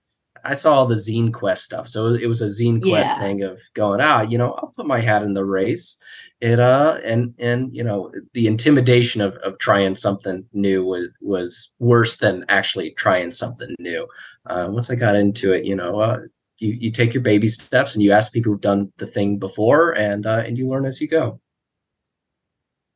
I 0.43 0.53
saw 0.55 0.73
all 0.73 0.87
the 0.87 0.95
Zine 0.95 1.31
Quest 1.31 1.63
stuff, 1.63 1.87
so 1.87 2.07
it 2.07 2.25
was 2.27 2.41
a 2.41 2.45
Zine 2.47 2.81
Quest 2.81 3.11
Yeah. 3.13 3.19
thing 3.19 3.43
of 3.43 3.59
going 3.73 4.01
out. 4.01 4.31
you 4.31 4.37
know, 4.37 4.53
I'll 4.53 4.73
put 4.75 4.87
my 4.87 4.99
hat 4.99 5.23
in 5.23 5.33
the 5.33 5.45
race. 5.45 5.95
It 6.41 6.59
uh, 6.59 6.97
and 7.05 7.33
and 7.39 7.73
you 7.73 7.83
know, 7.83 8.11
the 8.33 8.47
intimidation 8.47 9.21
of 9.21 9.35
of 9.43 9.59
trying 9.59 9.95
something 9.95 10.43
new 10.51 10.83
was 10.83 11.09
was 11.21 11.71
worse 11.79 12.17
than 12.17 12.43
actually 12.49 12.91
trying 12.97 13.31
something 13.31 13.73
new. 13.79 14.07
Uh, 14.47 14.67
once 14.71 14.89
I 14.89 14.95
got 14.95 15.15
into 15.15 15.53
it, 15.53 15.63
you 15.63 15.75
know, 15.75 15.99
uh, 16.01 16.19
you, 16.61 16.73
you 16.73 16.91
take 16.91 17.13
your 17.13 17.23
baby 17.23 17.47
steps 17.47 17.93
and 17.93 18.03
you 18.03 18.11
ask 18.11 18.31
people 18.31 18.51
who've 18.51 18.61
done 18.61 18.91
the 18.97 19.07
thing 19.07 19.37
before 19.37 19.91
and 19.91 20.25
uh, 20.25 20.43
and 20.45 20.57
you 20.57 20.67
learn 20.67 20.85
as 20.85 21.01
you 21.01 21.07
go. 21.07 21.39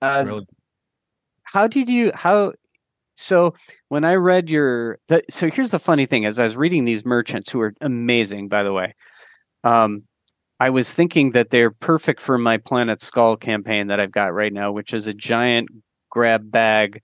Uh, 0.02 0.42
how 1.44 1.68
did 1.68 1.90
you 1.90 2.12
how 2.14 2.54
so 3.16 3.54
when 3.88 4.04
i 4.04 4.14
read 4.14 4.50
your 4.50 5.00
the, 5.08 5.24
so 5.30 5.50
here's 5.50 5.72
the 5.72 5.80
funny 5.80 6.06
thing 6.06 6.26
as 6.26 6.38
i 6.38 6.44
was 6.44 6.58
reading 6.58 6.84
these 6.84 7.06
merchants 7.06 7.50
who 7.50 7.62
are 7.62 7.74
amazing 7.82 8.50
by 8.50 8.62
the 8.62 8.74
way 8.74 8.94
um 9.64 10.04
i 10.60 10.70
was 10.70 10.94
thinking 10.94 11.32
that 11.32 11.50
they're 11.50 11.72
perfect 11.72 12.20
for 12.20 12.38
my 12.38 12.58
planet 12.58 13.02
skull 13.02 13.38
campaign 13.38 13.88
that 13.88 14.02
i've 14.02 14.12
got 14.12 14.34
right 14.34 14.52
now 14.52 14.72
which 14.72 14.94
is 14.94 15.08
a 15.08 15.14
giant 15.14 15.70
grab 16.10 16.52
bag 16.52 17.02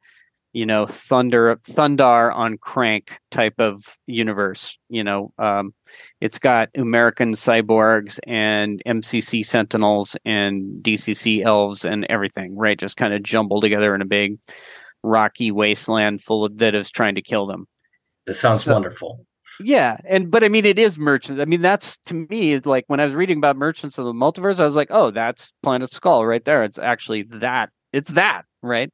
you 0.53 0.65
know 0.65 0.85
thunder 0.85 1.55
Thundarr 1.67 2.33
on 2.35 2.57
crank 2.57 3.19
type 3.29 3.55
of 3.59 3.97
universe 4.05 4.77
you 4.89 5.03
know 5.03 5.31
um 5.39 5.73
it's 6.19 6.39
got 6.39 6.69
american 6.75 7.31
cyborgs 7.31 8.19
and 8.27 8.81
mcc 8.85 9.45
sentinels 9.45 10.17
and 10.25 10.83
dcc 10.83 11.43
elves 11.43 11.85
and 11.85 12.05
everything 12.09 12.55
right? 12.55 12.77
Just 12.79 12.97
kind 12.97 13.13
of 13.13 13.23
jumbled 13.23 13.63
together 13.63 13.95
in 13.95 14.01
a 14.01 14.05
big 14.05 14.37
rocky 15.03 15.51
wasteland 15.51 16.21
full 16.21 16.43
of 16.45 16.57
that 16.57 16.75
is 16.75 16.91
trying 16.91 17.15
to 17.15 17.21
kill 17.21 17.47
them. 17.47 17.67
This 18.25 18.39
sounds 18.39 18.63
So- 18.63 18.73
wonderful. 18.73 19.25
Yeah 19.59 19.97
and 20.05 20.31
but 20.31 20.43
i 20.43 20.49
mean 20.49 20.65
it 20.65 20.79
is 20.79 20.97
merchants 20.97 21.39
i 21.41 21.45
mean 21.45 21.61
that's 21.61 21.97
to 22.05 22.25
me 22.29 22.57
like 22.59 22.85
when 22.87 22.99
i 22.99 23.05
was 23.05 23.13
reading 23.13 23.37
about 23.37 23.57
merchants 23.57 23.97
of 23.99 24.05
the 24.05 24.13
multiverse 24.13 24.59
i 24.59 24.65
was 24.65 24.75
like 24.77 24.87
oh 24.91 25.11
that's 25.11 25.53
planet 25.61 25.91
skull 25.91 26.25
right 26.25 26.43
there 26.45 26.63
it's 26.63 26.79
actually 26.79 27.23
that 27.23 27.69
it's 27.91 28.11
that 28.11 28.45
right? 28.63 28.91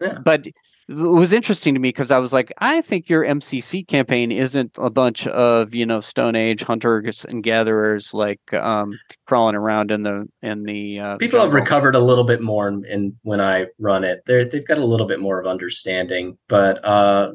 Yeah. 0.00 0.18
but 0.22 0.46
it 0.88 0.94
was 0.94 1.32
interesting 1.32 1.74
to 1.74 1.80
me 1.80 1.88
because 1.88 2.10
I 2.10 2.18
was 2.18 2.32
like, 2.32 2.52
I 2.58 2.80
think 2.80 3.08
your 3.08 3.24
MCC 3.24 3.86
campaign 3.86 4.30
isn't 4.30 4.72
a 4.78 4.88
bunch 4.88 5.26
of 5.26 5.74
you 5.74 5.84
know 5.84 6.00
Stone 6.00 6.36
Age 6.36 6.62
hunters 6.62 7.24
and 7.24 7.42
gatherers 7.42 8.14
like 8.14 8.54
um, 8.54 8.98
crawling 9.26 9.56
around 9.56 9.90
in 9.90 10.04
the 10.04 10.28
in 10.42 10.62
the 10.62 11.00
uh, 11.00 11.16
People 11.16 11.40
have 11.40 11.52
recovered 11.52 11.96
a 11.96 12.00
little 12.00 12.24
bit 12.24 12.40
more 12.40 12.68
in, 12.68 12.84
in 12.84 13.16
when 13.22 13.40
I 13.40 13.66
run 13.78 14.04
it. 14.04 14.22
They're, 14.26 14.44
they've 14.44 14.66
got 14.66 14.78
a 14.78 14.84
little 14.84 15.06
bit 15.06 15.18
more 15.18 15.40
of 15.40 15.46
understanding, 15.46 16.38
but 16.48 16.84
uh, 16.84 17.32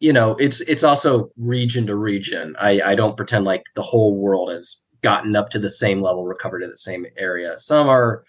you 0.00 0.12
know, 0.12 0.32
it's 0.36 0.62
it's 0.62 0.82
also 0.84 1.30
region 1.36 1.86
to 1.88 1.96
region. 1.96 2.56
I 2.58 2.80
I 2.80 2.94
don't 2.94 3.16
pretend 3.16 3.44
like 3.44 3.64
the 3.74 3.82
whole 3.82 4.16
world 4.16 4.50
has 4.50 4.82
gotten 5.02 5.36
up 5.36 5.50
to 5.50 5.58
the 5.58 5.68
same 5.68 6.00
level, 6.00 6.24
recovered 6.24 6.60
to 6.60 6.66
the 6.66 6.78
same 6.78 7.04
area. 7.18 7.58
Some 7.58 7.88
are, 7.88 8.24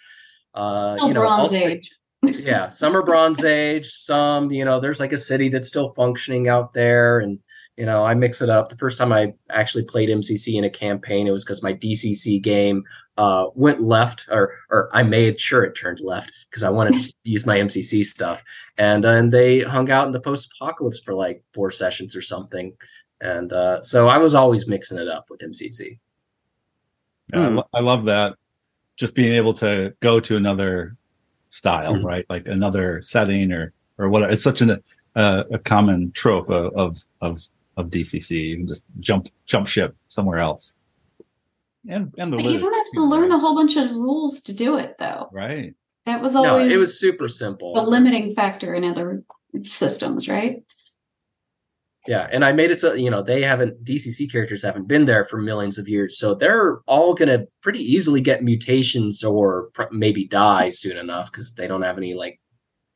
uh, 0.54 0.96
Still 0.98 1.08
you 1.08 1.14
know, 1.14 1.22
Bronze 1.22 1.40
I'll 1.40 1.46
stick- 1.48 1.78
Age. 1.78 1.90
Yeah, 2.28 2.70
some 2.70 2.96
are 2.96 3.04
Bronze 3.04 3.44
Age. 3.44 3.88
Some, 3.88 4.52
you 4.52 4.66
know, 4.66 4.80
there's 4.80 5.00
like 5.00 5.12
a 5.12 5.18
city 5.18 5.50
that's 5.50 5.68
still 5.68 5.94
functioning 5.94 6.48
out 6.48 6.74
there, 6.74 7.20
and 7.20 7.40
you 7.78 7.86
know, 7.86 8.06
I 8.06 8.14
mix 8.14 8.42
it 8.42 8.50
up. 8.50 8.70
The 8.70 8.78
first 8.78 8.98
time 8.98 9.12
I 9.12 9.34
actually 9.50 9.84
played 9.84 10.10
MCC 10.10 10.56
in 10.56 10.64
a 10.64 10.70
campaign, 10.70 11.28
it 11.28 11.32
was 11.32 11.44
because 11.44 11.62
my 11.62 11.74
DCC 11.74 12.42
game 12.42 12.84
uh, 13.18 13.48
went 13.54 13.82
left, 13.82 14.28
or 14.32 14.54
or 14.70 14.90
I 14.94 15.04
made 15.04 15.40
sure 15.40 15.64
it 15.64 15.74
turned 15.74 16.00
left 16.00 16.32
because 16.50 16.64
I 16.64 16.70
wanted 16.70 16.94
to 17.04 17.14
use 17.24 17.46
my 17.46 17.58
MCC 17.58 18.06
stuff, 18.06 18.44
and 18.78 19.04
and 19.04 19.32
they 19.32 19.62
hung 19.62 19.90
out 19.90 20.06
in 20.06 20.12
the 20.12 20.22
post-apocalypse 20.22 21.02
for 21.02 21.14
like 21.14 21.44
four 21.54 21.72
sessions 21.72 22.16
or 22.16 22.22
something, 22.22 22.74
and 23.22 23.52
uh, 23.52 23.82
so 23.84 24.08
I 24.08 24.18
was 24.18 24.36
always 24.36 24.68
mixing 24.68 24.98
it 24.98 25.08
up 25.08 25.26
with 25.30 25.42
MCC. 25.42 26.00
Yeah, 27.34 27.40
I, 27.42 27.48
lo- 27.48 27.70
I 27.74 27.80
love 27.82 28.06
that. 28.06 28.36
Just 28.98 29.16
being 29.16 29.34
able 29.34 29.54
to 29.56 29.94
go 30.00 30.20
to 30.22 30.38
another 30.38 30.96
style, 31.56 31.94
Mhm. 31.96 32.04
right? 32.04 32.26
Like 32.30 32.48
another 32.48 33.02
setting 33.02 33.52
or 33.52 33.72
or 33.98 34.10
whatever. 34.10 34.32
It's 34.34 34.44
such 34.44 34.62
an 34.62 34.84
uh, 35.15 35.44
a 35.54 35.58
common 35.58 36.12
trope 36.12 36.50
of, 36.50 36.74
of 36.76 37.06
of 37.22 37.48
of 37.78 37.89
DCC. 37.89 38.32
You 38.50 38.58
can 38.58 38.68
just 38.68 38.86
jump 39.00 39.30
jump 39.46 39.68
ship 39.68 39.96
somewhere 40.10 40.39
else. 40.39 40.76
And 41.88 42.13
and 42.18 42.34
the 42.34 42.38
But 42.38 42.46
you 42.46 42.60
don't 42.60 42.74
have 42.74 42.91
to 42.94 43.04
learn 43.04 43.32
a 43.32 43.39
whole 43.39 43.56
bunch 43.56 43.78
of 43.78 43.89
rules 43.91 44.41
to 44.41 44.54
do 44.54 44.78
it, 44.78 44.98
though. 44.98 45.30
right. 45.32 45.74
That 46.06 46.22
was 46.22 46.36
No, 46.36 46.46
always 46.46 46.72
it 46.72 46.78
was 46.78 47.00
super 47.00 47.28
simple. 47.28 47.74
the 47.74 47.82
limiting 47.82 48.30
factor 48.32 48.76
in 48.76 48.84
other 48.84 49.24
systems, 49.63 50.28
right? 50.28 50.62
Yeah, 52.08 52.28
and 52.32 52.46
I 52.46 52.52
made 52.52 52.70
it 52.70 52.80
so 52.80 52.94
you 52.94 53.10
know 53.10 53.24
they 53.24 53.44
haven't 53.44 53.84
DCC 53.84 54.32
characters 54.32 54.63
haven't 54.63 54.88
been 54.88 55.06
there 55.06 55.26
for 55.26 55.41
millions 55.41 55.78
of 55.78 55.88
years, 55.88 56.20
so 56.20 56.36
they're 56.36 56.80
all 56.86 57.13
gonna 57.13 57.46
pretty 57.62 57.80
easily 57.80 58.22
get 58.22 58.44
mutations 58.44 59.24
or 59.24 59.70
pr- 59.74 59.91
maybe 59.91 60.28
die 60.28 60.70
soon 60.70 60.98
enough 60.98 61.32
because 61.32 61.54
they 61.54 61.68
don't 61.68 61.82
have 61.82 61.98
any 61.98 62.13
like, 62.13 62.39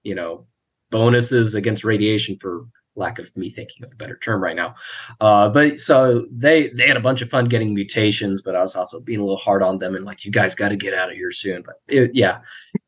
you 0.04 0.14
know, 0.14 0.46
bonuses 0.92 1.56
against 1.56 1.84
radiation 1.84 2.38
for 2.40 2.68
lack 2.96 3.18
of 3.18 3.36
me 3.36 3.50
thinking 3.50 3.84
of 3.84 3.92
a 3.92 3.96
better 3.96 4.18
term 4.18 4.44
right 4.44 4.56
now. 4.56 4.76
Uh, 5.22 5.50
but 5.50 5.80
so 5.80 6.26
they 6.32 6.70
they 6.70 6.88
had 6.88 6.98
a 6.98 7.02
bunch 7.02 7.22
of 7.22 7.30
fun 7.30 7.46
getting 7.46 7.74
mutations, 7.74 8.42
but 8.44 8.56
I 8.56 8.62
was 8.62 8.76
also 8.76 9.00
being 9.00 9.20
a 9.20 9.24
little 9.24 9.38
hard 9.38 9.64
on 9.64 9.80
them 9.80 9.96
and 9.96 10.06
like 10.06 10.24
you 10.24 10.32
guys 10.32 10.54
got 10.54 10.70
to 10.70 10.76
get 10.76 10.94
out 10.94 11.10
of 11.10 11.16
here 11.16 11.32
soon. 11.32 11.64
But 11.66 11.76
it, 11.88 12.12
yeah, 12.14 12.40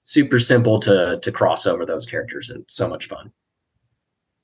super 0.03 0.39
simple 0.39 0.79
to 0.81 1.19
to 1.19 1.31
cross 1.31 1.65
over 1.65 1.85
those 1.85 2.05
characters 2.05 2.51
and 2.51 2.63
so 2.67 2.87
much 2.87 3.07
fun. 3.07 3.31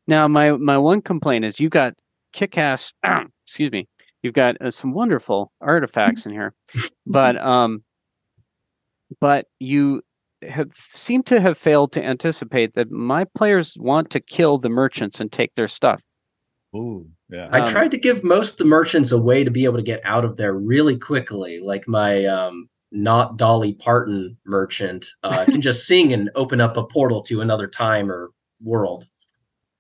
Now, 0.08 0.28
my 0.28 0.52
my 0.52 0.78
one 0.78 1.02
complaint 1.02 1.46
is 1.46 1.60
you've 1.60 1.72
got 1.72 1.94
kick-ass. 2.34 2.94
excuse 3.46 3.72
me. 3.72 3.88
You've 4.24 4.34
got 4.34 4.60
uh, 4.62 4.72
some 4.72 4.94
wonderful 4.94 5.52
artifacts 5.62 6.26
in 6.26 6.32
here, 6.32 6.54
but 7.06 7.38
um, 7.38 7.84
but 9.20 9.46
you 9.60 10.02
have 10.48 10.72
seem 10.74 11.24
to 11.24 11.40
have 11.40 11.58
failed 11.58 11.92
to 11.94 12.04
anticipate 12.04 12.74
that 12.74 12.92
my 12.92 13.26
players 13.36 13.76
want 13.80 14.10
to 14.12 14.20
kill 14.20 14.58
the 14.58 14.70
merchants 14.70 15.20
and 15.20 15.32
take 15.32 15.56
their 15.56 15.68
stuff. 15.68 16.02
Ooh, 16.76 17.08
yeah. 17.30 17.50
I 17.52 17.62
Um, 17.62 17.70
tried 17.70 17.92
to 17.92 17.98
give 17.98 18.24
most 18.24 18.54
of 18.54 18.58
the 18.58 18.66
merchants 18.66 19.12
a 19.12 19.22
way 19.22 19.44
to 19.44 19.52
be 19.52 19.66
able 19.66 19.78
to 19.78 19.84
get 19.84 20.02
out 20.04 20.26
of 20.26 20.38
there 20.38 20.54
really 20.54 20.98
quickly, 20.98 21.60
like 21.60 21.88
my 21.88 22.26
um, 22.26 22.70
not 22.92 23.38
Dolly 23.38 23.74
Parton 23.74 24.38
merchant 24.46 25.08
uh, 25.24 25.46
can 25.46 25.62
just 25.62 25.88
sing 25.88 26.14
and 26.14 26.30
open 26.36 26.62
up 26.62 26.78
a 26.78 26.84
portal 26.84 27.22
to 27.24 27.42
another 27.42 27.68
time 27.68 28.12
or 28.12 28.32
world. 28.62 29.06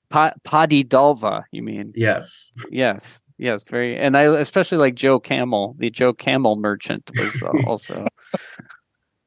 Pa- 0.09 0.33
Padi 0.43 0.83
Dalva, 0.83 1.43
you 1.51 1.61
mean? 1.63 1.91
Yes, 1.95 2.53
Yes, 2.71 3.21
yes, 3.37 3.63
very. 3.65 3.97
And 3.97 4.17
I 4.17 4.23
especially 4.23 4.77
like 4.77 4.95
Joe 4.95 5.19
Camel. 5.19 5.75
The 5.77 5.89
Joe 5.89 6.13
Camel 6.13 6.55
merchant 6.55 7.09
was 7.17 7.41
uh, 7.43 7.51
also. 7.67 8.07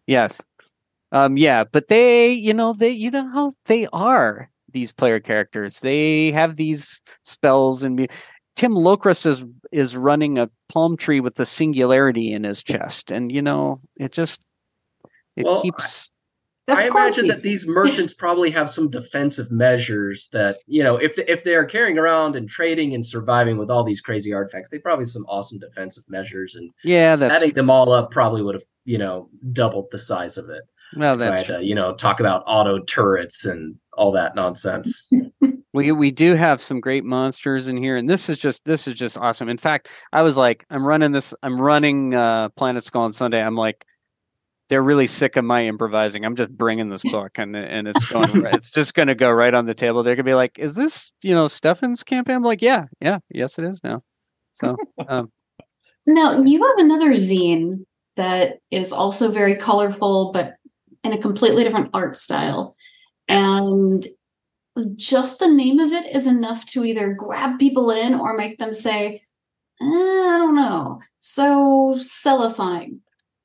yes, 0.07 0.41
um, 1.13 1.37
yeah, 1.37 1.65
but 1.65 1.89
they, 1.89 2.33
you 2.33 2.55
know, 2.55 2.73
they, 2.73 2.91
you 2.91 3.11
know 3.11 3.29
how 3.31 3.53
they 3.67 3.87
are. 3.93 4.51
These 4.73 4.93
player 4.93 5.19
characters, 5.19 5.81
they 5.81 6.31
have 6.33 6.57
these 6.57 7.03
spells 7.25 7.85
and. 7.85 8.09
Tim 8.57 8.73
Locris 8.73 9.25
is 9.25 9.43
is 9.73 9.97
running 9.97 10.37
a 10.37 10.51
palm 10.69 10.97
tree 10.97 11.21
with 11.21 11.37
the 11.37 11.47
singularity 11.47 12.31
in 12.31 12.45
his 12.45 12.63
chest, 12.63 13.11
and 13.11 13.33
you 13.33 13.41
know, 13.41 13.81
it 13.97 14.13
just 14.13 14.43
it 15.35 15.47
Well, 15.47 15.63
keeps. 15.63 16.11
I 16.71 16.87
imagine 16.89 17.29
that 17.29 17.43
these 17.43 17.67
merchants 17.67 18.15
probably 18.15 18.51
have 18.51 18.71
some 18.71 18.91
defensive 18.91 19.51
measures 19.51 20.29
that 20.33 20.59
you 20.67 20.83
know 20.83 20.97
if 20.97 21.19
if 21.19 21.45
they 21.45 21.55
are 21.55 21.65
carrying 21.65 21.99
around 21.99 22.37
and 22.37 22.49
trading 22.49 22.95
and 22.95 23.05
surviving 23.05 23.59
with 23.59 23.71
all 23.71 23.85
these 23.85 24.01
crazy 24.01 24.33
artifacts, 24.33 24.71
they 24.71 24.79
probably 24.79 25.03
have 25.03 25.11
some 25.11 25.27
awesome 25.29 25.59
defensive 25.59 26.05
measures 26.09 26.55
and 26.55 26.71
Yeah, 26.85 27.17
that's 27.17 27.41
setting 27.41 27.55
them 27.55 27.71
all 27.71 27.93
up 27.93 28.11
probably 28.11 28.43
would 28.43 28.55
have 28.55 28.65
you 28.85 28.99
know 28.99 29.29
doubled 29.53 29.89
the 29.91 29.99
size 29.99 30.39
of 30.39 30.49
it. 30.51 30.63
well, 30.97 31.17
that's 31.17 31.49
Right, 31.49 31.59
uh, 31.59 31.61
you 31.61 31.75
know, 31.75 31.95
talk 31.95 32.21
about 32.21 32.45
auto 32.47 32.81
turrets 32.85 33.47
and 33.47 33.77
all 33.93 34.13
that 34.13 34.35
nonsense. 34.35 35.09
we 35.73 35.93
we 35.93 36.11
do 36.11 36.35
have 36.35 36.61
some 36.61 36.81
great 36.81 37.05
monsters 37.05 37.69
in 37.69 37.77
here 37.77 37.97
and 37.97 38.09
this 38.09 38.29
is 38.29 38.41
just 38.41 38.65
this 38.65 38.89
is 38.89 38.95
just 38.95 39.17
awesome 39.19 39.49
in 39.49 39.57
fact 39.57 39.89
i 40.13 40.23
was 40.23 40.37
like 40.37 40.67
i'm 40.71 40.85
running 40.85 41.13
this 41.13 41.33
i'm 41.43 41.61
running 41.61 42.15
uh 42.15 42.49
planet 42.51 42.83
skull 42.83 43.03
on 43.03 43.13
sunday 43.13 43.41
i'm 43.41 43.55
like 43.55 43.85
they're 44.71 44.83
really 44.83 45.07
sick 45.07 45.37
of 45.37 45.45
my 45.45 45.67
improvising 45.67 46.25
i'm 46.25 46.35
just 46.35 46.51
bringing 46.57 46.89
this 46.89 47.03
book 47.13 47.33
and 47.39 47.55
and 47.55 47.87
it's 47.87 48.11
going 48.11 48.31
right, 48.41 48.55
it's 48.55 48.71
just 48.71 48.95
going 48.95 49.09
to 49.09 49.15
go 49.15 49.31
right 49.31 49.53
on 49.53 49.67
the 49.67 49.75
table 49.75 50.03
they're 50.03 50.17
going 50.17 50.25
to 50.25 50.31
be 50.31 50.35
like 50.35 50.59
is 50.59 50.75
this 50.75 51.13
you 51.23 51.35
know 51.35 51.47
stefan's 51.47 52.03
campaign 52.03 52.37
i'm 52.37 52.43
like 52.43 52.63
yeah 52.63 52.87
yeah 53.01 53.19
yes 53.29 53.59
it 53.59 53.67
is 53.67 53.85
now 53.85 54.03
so 54.55 54.77
um 55.09 55.31
Now, 56.07 56.41
you 56.43 56.65
have 56.65 56.79
another 56.79 57.13
zine 57.13 57.85
that 58.17 58.59
is 58.71 58.93
also 58.93 59.31
very 59.31 59.55
colorful, 59.55 60.33
but 60.33 60.57
in 61.05 61.13
a 61.13 61.19
completely 61.19 61.65
different 61.65 61.91
art 61.95 62.17
style. 62.17 62.75
And 63.29 64.09
just 64.97 65.39
the 65.39 65.49
name 65.49 65.79
of 65.79 65.93
it 65.93 66.15
is 66.15 66.27
enough 66.27 66.65
to 66.67 66.85
either 66.85 67.13
grab 67.13 67.59
people 67.59 67.91
in 67.91 68.15
or 68.15 68.37
make 68.37 68.59
them 68.59 68.73
say, 68.73 69.23
"Eh, 69.81 69.85
I 69.85 70.39
don't 70.39 70.57
know. 70.57 71.01
So 71.21 71.97
sell 71.99 72.43
us 72.43 72.59
on 72.59 72.83
it. 72.83 72.91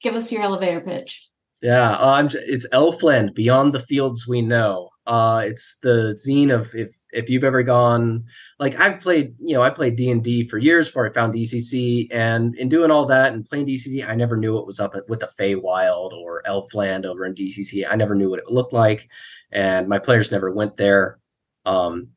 Give 0.06 0.14
us 0.14 0.32
your 0.32 0.44
elevator 0.44 0.82
pitch. 0.82 1.32
Yeah, 1.64 1.94
uh, 1.94 2.30
it's 2.32 2.68
Elfland 2.68 3.34
Beyond 3.34 3.74
the 3.74 3.80
Fields 3.80 4.28
We 4.28 4.44
Know. 4.44 4.90
Uh, 5.08 5.42
it's 5.48 5.80
the 5.82 6.16
zine 6.16 6.54
of 6.54 6.76
if 6.76 6.94
if 7.12 7.28
you've 7.28 7.44
ever 7.44 7.64
gone 7.64 8.24
like 8.60 8.80
I've 8.80 9.00
played, 9.00 9.34
you 9.40 9.56
know, 9.56 9.64
I 9.64 9.72
played 9.72 9.96
D 9.96 10.12
and 10.12 10.24
D 10.24 10.48
for 10.48 10.60
years 10.60 10.90
before 10.90 11.10
I 11.10 11.12
found 11.12 11.34
DCC, 11.34 12.08
and 12.12 12.56
in 12.58 12.70
doing 12.70 12.92
all 12.92 13.08
that 13.08 13.34
and 13.34 13.48
playing 13.48 13.66
DCC, 13.66 14.08
I 14.08 14.14
never 14.14 14.38
knew 14.38 14.54
what 14.54 14.68
was 14.68 14.80
up 14.80 14.94
with 15.08 15.22
the 15.22 15.30
Feywild 15.40 16.14
or 16.14 16.44
Elfland 16.48 17.06
over 17.06 17.26
in 17.26 17.34
DCC. 17.34 17.84
I 17.90 17.96
never 17.96 18.14
knew 18.14 18.30
what 18.30 18.38
it 18.38 18.52
looked 18.52 18.74
like, 18.74 19.10
and 19.52 19.88
my 19.88 19.98
players 19.98 20.32
never 20.32 20.52
went 20.52 20.78
there. 20.78 21.18
Um, 21.66 22.10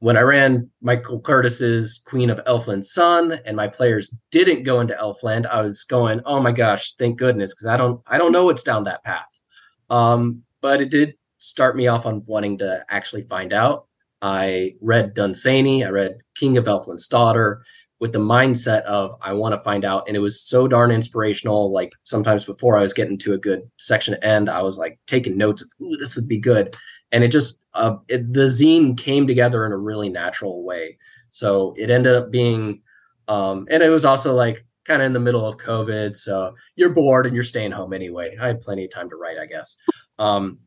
when 0.00 0.16
I 0.16 0.20
ran 0.20 0.70
Michael 0.82 1.20
Curtis's 1.20 2.02
Queen 2.06 2.30
of 2.30 2.40
Elfland's 2.46 2.92
Son, 2.92 3.40
and 3.44 3.56
my 3.56 3.68
players 3.68 4.14
didn't 4.30 4.64
go 4.64 4.80
into 4.80 4.94
Elfland, 4.94 5.46
I 5.46 5.62
was 5.62 5.84
going, 5.84 6.20
"Oh 6.26 6.40
my 6.40 6.52
gosh, 6.52 6.94
thank 6.94 7.18
goodness!" 7.18 7.54
Because 7.54 7.66
I 7.66 7.76
don't, 7.76 8.00
I 8.06 8.18
don't 8.18 8.32
know 8.32 8.44
what's 8.44 8.62
down 8.62 8.84
that 8.84 9.04
path. 9.04 9.40
Um, 9.88 10.42
but 10.60 10.80
it 10.80 10.90
did 10.90 11.14
start 11.38 11.76
me 11.76 11.86
off 11.86 12.06
on 12.06 12.24
wanting 12.26 12.58
to 12.58 12.84
actually 12.90 13.22
find 13.22 13.52
out. 13.52 13.86
I 14.22 14.74
read 14.80 15.14
Dunsany, 15.14 15.84
I 15.84 15.90
read 15.90 16.18
King 16.36 16.56
of 16.56 16.64
Elfland's 16.66 17.08
Daughter, 17.08 17.62
with 18.00 18.12
the 18.12 18.18
mindset 18.18 18.82
of 18.82 19.14
I 19.22 19.32
want 19.32 19.54
to 19.54 19.62
find 19.62 19.84
out, 19.84 20.04
and 20.06 20.16
it 20.16 20.20
was 20.20 20.42
so 20.42 20.68
darn 20.68 20.90
inspirational. 20.90 21.72
Like 21.72 21.92
sometimes 22.02 22.44
before 22.44 22.76
I 22.76 22.82
was 22.82 22.92
getting 22.92 23.18
to 23.18 23.32
a 23.32 23.38
good 23.38 23.62
section 23.78 24.14
end, 24.22 24.50
I 24.50 24.62
was 24.62 24.76
like 24.76 24.98
taking 25.06 25.36
notes 25.38 25.62
of, 25.62 25.68
"Ooh, 25.80 25.96
this 25.96 26.16
would 26.16 26.28
be 26.28 26.38
good." 26.38 26.76
And 27.12 27.24
it 27.24 27.28
just 27.28 27.62
uh, 27.74 27.96
it, 28.08 28.32
the 28.32 28.44
zine 28.44 28.96
came 28.96 29.26
together 29.26 29.64
in 29.66 29.72
a 29.72 29.76
really 29.76 30.08
natural 30.08 30.64
way. 30.64 30.98
So 31.30 31.74
it 31.76 31.90
ended 31.90 32.14
up 32.14 32.30
being 32.30 32.80
um 33.28 33.66
and 33.70 33.82
it 33.82 33.88
was 33.88 34.04
also 34.04 34.34
like 34.34 34.64
kind 34.84 35.02
of 35.02 35.06
in 35.06 35.12
the 35.12 35.20
middle 35.20 35.44
of 35.44 35.56
covid 35.56 36.14
so 36.14 36.54
you're 36.76 36.90
bored 36.90 37.26
and 37.26 37.34
you're 37.34 37.44
staying 37.44 37.72
home 37.72 37.92
anyway. 37.92 38.36
I 38.40 38.46
had 38.46 38.60
plenty 38.60 38.84
of 38.84 38.90
time 38.90 39.10
to 39.10 39.16
write 39.16 39.38
i 39.38 39.46
guess. 39.46 39.76
Um 40.18 40.58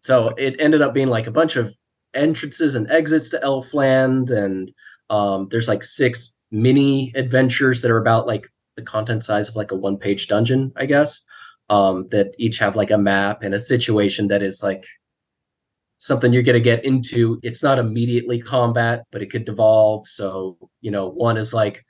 so 0.00 0.28
it 0.38 0.56
ended 0.58 0.82
up 0.82 0.94
being 0.94 1.08
like 1.08 1.26
a 1.26 1.32
bunch 1.32 1.56
of 1.56 1.74
entrances 2.14 2.74
and 2.74 2.90
exits 2.90 3.30
to 3.30 3.38
elfland 3.38 4.30
and 4.30 4.72
um 5.10 5.48
there's 5.50 5.68
like 5.68 5.82
six 5.82 6.36
mini 6.50 7.12
adventures 7.14 7.80
that 7.82 7.90
are 7.90 7.98
about 8.00 8.26
like 8.26 8.48
the 8.76 8.82
content 8.82 9.24
size 9.24 9.48
of 9.48 9.56
like 9.56 9.70
a 9.70 9.76
one 9.76 9.96
page 9.96 10.26
dungeon 10.28 10.72
i 10.76 10.86
guess. 10.86 11.22
Um 11.70 12.08
that 12.10 12.34
each 12.38 12.58
have 12.58 12.76
like 12.76 12.90
a 12.90 12.98
map 12.98 13.42
and 13.42 13.54
a 13.54 13.58
situation 13.58 14.28
that 14.28 14.42
is 14.42 14.62
like 14.62 14.84
something 16.00 16.32
you're 16.32 16.42
going 16.42 16.54
to 16.54 16.60
get 16.60 16.82
into. 16.82 17.38
It's 17.42 17.62
not 17.62 17.78
immediately 17.78 18.40
combat, 18.40 19.04
but 19.12 19.20
it 19.20 19.30
could 19.30 19.44
devolve. 19.44 20.08
So, 20.08 20.56
you 20.80 20.90
know, 20.90 21.08
one 21.08 21.36
is 21.36 21.52
like 21.52 21.84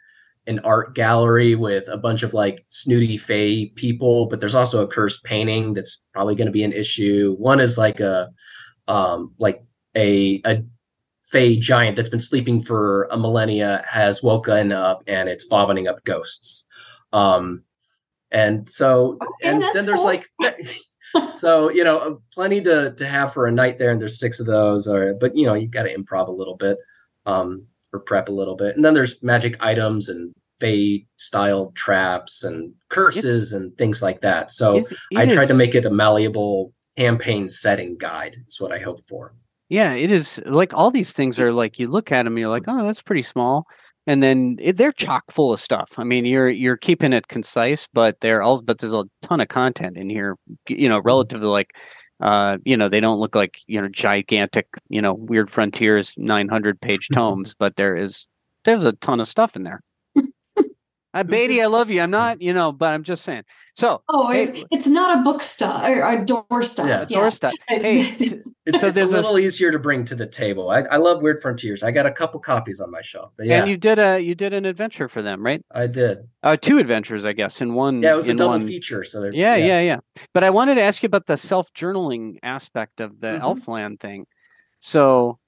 an 0.48 0.58
art 0.60 0.96
gallery 0.96 1.54
with 1.54 1.86
a 1.88 1.96
bunch 1.96 2.24
of 2.24 2.34
like 2.34 2.64
snooty 2.66 3.16
fey 3.16 3.66
people, 3.76 4.26
but 4.26 4.40
there's 4.40 4.56
also 4.56 4.82
a 4.82 4.88
cursed 4.88 5.22
painting 5.22 5.74
that's 5.74 6.04
probably 6.12 6.34
going 6.34 6.46
to 6.46 6.52
be 6.52 6.64
an 6.64 6.72
issue. 6.72 7.36
One 7.38 7.60
is 7.60 7.78
like 7.78 8.00
a 8.00 8.28
um 8.88 9.32
like 9.38 9.62
a 9.96 10.42
a 10.44 10.64
fey 11.22 11.56
giant 11.56 11.94
that's 11.94 12.08
been 12.08 12.18
sleeping 12.18 12.60
for 12.60 13.04
a 13.12 13.16
millennia 13.16 13.84
has 13.88 14.24
woken 14.24 14.72
up 14.72 15.04
and 15.06 15.28
it's 15.28 15.46
vomiting 15.46 15.86
up 15.86 16.02
ghosts. 16.02 16.66
Um 17.12 17.62
and 18.32 18.68
so 18.68 19.18
Okay, 19.22 19.50
and 19.50 19.62
then 19.62 19.86
there's 19.86 20.00
cool. 20.00 20.04
like 20.04 20.28
so 21.34 21.70
you 21.70 21.84
know 21.84 22.20
plenty 22.32 22.60
to 22.60 22.92
to 22.92 23.06
have 23.06 23.32
for 23.32 23.46
a 23.46 23.52
night 23.52 23.78
there 23.78 23.90
and 23.90 24.00
there's 24.00 24.18
six 24.20 24.40
of 24.40 24.46
those 24.46 24.86
or 24.86 25.14
but 25.14 25.34
you 25.36 25.46
know 25.46 25.54
you 25.54 25.66
got 25.68 25.82
to 25.84 25.94
improv 25.96 26.28
a 26.28 26.32
little 26.32 26.56
bit 26.56 26.76
um 27.26 27.66
or 27.92 27.98
prep 28.00 28.28
a 28.28 28.32
little 28.32 28.54
bit. 28.54 28.76
And 28.76 28.84
then 28.84 28.94
there's 28.94 29.20
magic 29.20 29.56
items 29.58 30.08
and 30.08 30.32
fey 30.60 31.06
style 31.16 31.72
traps 31.74 32.44
and 32.44 32.72
curses 32.88 33.52
and 33.52 33.76
things 33.76 34.00
like 34.00 34.20
that. 34.20 34.52
So 34.52 34.76
It- 34.76 34.86
i 35.16 35.26
tried 35.26 35.48
to 35.48 35.54
make 35.54 35.74
it 35.74 35.86
a 35.86 35.90
malleable 35.90 36.72
campaign 36.96 37.48
setting 37.48 37.96
guide 37.98 38.36
is 38.46 38.60
what 38.60 38.72
i 38.72 38.78
hope 38.78 39.00
for. 39.08 39.34
Yeah, 39.70 39.94
it 39.94 40.10
is 40.12 40.40
like 40.46 40.72
all 40.74 40.90
these 40.90 41.12
things 41.12 41.40
are 41.40 41.52
like 41.52 41.78
you 41.78 41.86
look 41.86 42.12
at 42.12 42.24
them, 42.24 42.36
you're 42.38 42.50
like, 42.50 42.64
oh, 42.68 42.84
that's 42.84 43.02
pretty 43.02 43.22
small, 43.22 43.66
and 44.06 44.22
then 44.22 44.56
it, 44.60 44.76
they're 44.76 44.92
chock 44.92 45.30
full 45.30 45.52
of 45.52 45.60
stuff. 45.60 45.90
I 45.98 46.04
mean, 46.04 46.24
you're 46.24 46.48
you're 46.48 46.76
keeping 46.76 47.12
it 47.12 47.28
concise, 47.28 47.86
but 47.92 48.20
they're 48.20 48.42
all 48.42 48.60
but 48.62 48.78
there's 48.78 48.94
a 48.94 49.04
ton 49.22 49.40
of 49.40 49.48
content 49.48 49.96
in 49.96 50.10
here. 50.10 50.36
You 50.68 50.88
know, 50.88 51.00
relative 51.00 51.40
to 51.40 51.50
like, 51.50 51.70
uh, 52.20 52.58
you 52.64 52.76
know, 52.76 52.88
they 52.88 53.00
don't 53.00 53.20
look 53.20 53.34
like 53.34 53.58
you 53.66 53.80
know 53.80 53.88
gigantic, 53.88 54.66
you 54.88 55.02
know, 55.02 55.14
weird 55.14 55.50
frontiers 55.50 56.14
900 56.18 56.80
page 56.80 57.08
tomes, 57.12 57.54
but 57.54 57.76
there 57.76 57.96
is 57.96 58.26
there's 58.64 58.84
a 58.84 58.92
ton 58.92 59.20
of 59.20 59.28
stuff 59.28 59.56
in 59.56 59.62
there. 59.64 59.82
Uh, 61.12 61.24
Beatty, 61.24 61.60
I 61.60 61.66
love 61.66 61.90
you. 61.90 62.00
I'm 62.02 62.10
not, 62.10 62.40
you 62.40 62.52
know, 62.54 62.70
but 62.70 62.92
I'm 62.92 63.02
just 63.02 63.24
saying. 63.24 63.42
So, 63.74 64.02
Oh, 64.08 64.30
Hey, 64.30 64.64
it's 64.70 64.86
not 64.86 65.18
a 65.18 65.22
book 65.22 65.42
style 65.42 65.92
or 65.92 66.02
a 66.02 66.24
door 66.24 66.62
style. 66.62 66.86
Yeah, 66.86 67.06
Yeah, 67.08 67.18
door 67.18 67.30
stuff. 67.32 67.54
Hey, 67.66 68.12
t- 68.12 68.40
it's, 68.64 68.80
So 68.80 68.86
it's 68.88 68.96
a 68.96 69.00
there's 69.00 69.12
a 69.14 69.18
s- 69.18 69.24
little 69.24 69.38
easier 69.40 69.72
to 69.72 69.78
bring 69.80 70.04
to 70.04 70.14
the 70.14 70.26
table 70.26 70.70
I, 70.70 70.82
I 70.82 70.96
love 70.98 71.20
weird 71.22 71.42
frontiers 71.42 71.82
i 71.82 71.90
got 71.90 72.06
a 72.06 72.12
couple 72.12 72.38
copies 72.40 72.80
on 72.80 72.90
my 72.92 73.00
shelf 73.02 73.32
but 73.36 73.46
yeah 73.46 73.60
and 73.62 73.70
you 73.70 73.76
did 73.76 73.98
a 73.98 74.20
you 74.20 74.34
did 74.36 74.52
an 74.52 74.66
adventure 74.66 75.08
for 75.08 75.20
them, 75.22 75.42
right? 75.44 75.64
i 75.72 75.86
did 75.88 76.18
Uh, 76.44 76.56
two 76.56 76.78
adventures, 76.78 77.24
I 77.24 77.32
guess, 77.32 77.60
in 77.60 77.74
one. 77.74 78.02
yeah 78.02 78.12
it 78.12 78.16
was 78.16 78.28
a 78.28 78.32
in 78.32 78.36
double 78.36 78.50
one. 78.58 78.68
feature 78.68 79.02
so 79.02 79.20
they're- 79.20 79.32
Yeah, 79.32 79.56
yeah, 79.56 79.80
yeah. 79.80 79.98
But 80.32 80.44
I 80.44 80.50
wanted 80.50 80.76
to 80.76 80.82
ask 80.82 81.02
you 81.02 81.08
about 81.08 81.26
the 81.26 81.36
self 81.36 81.72
journaling 81.72 82.36
aspect 82.44 83.00
of 83.00 83.18
the 83.18 83.28
Mhm. 83.28 83.40
Elfland 83.42 83.98
thing. 83.98 84.26
So, 84.78 85.38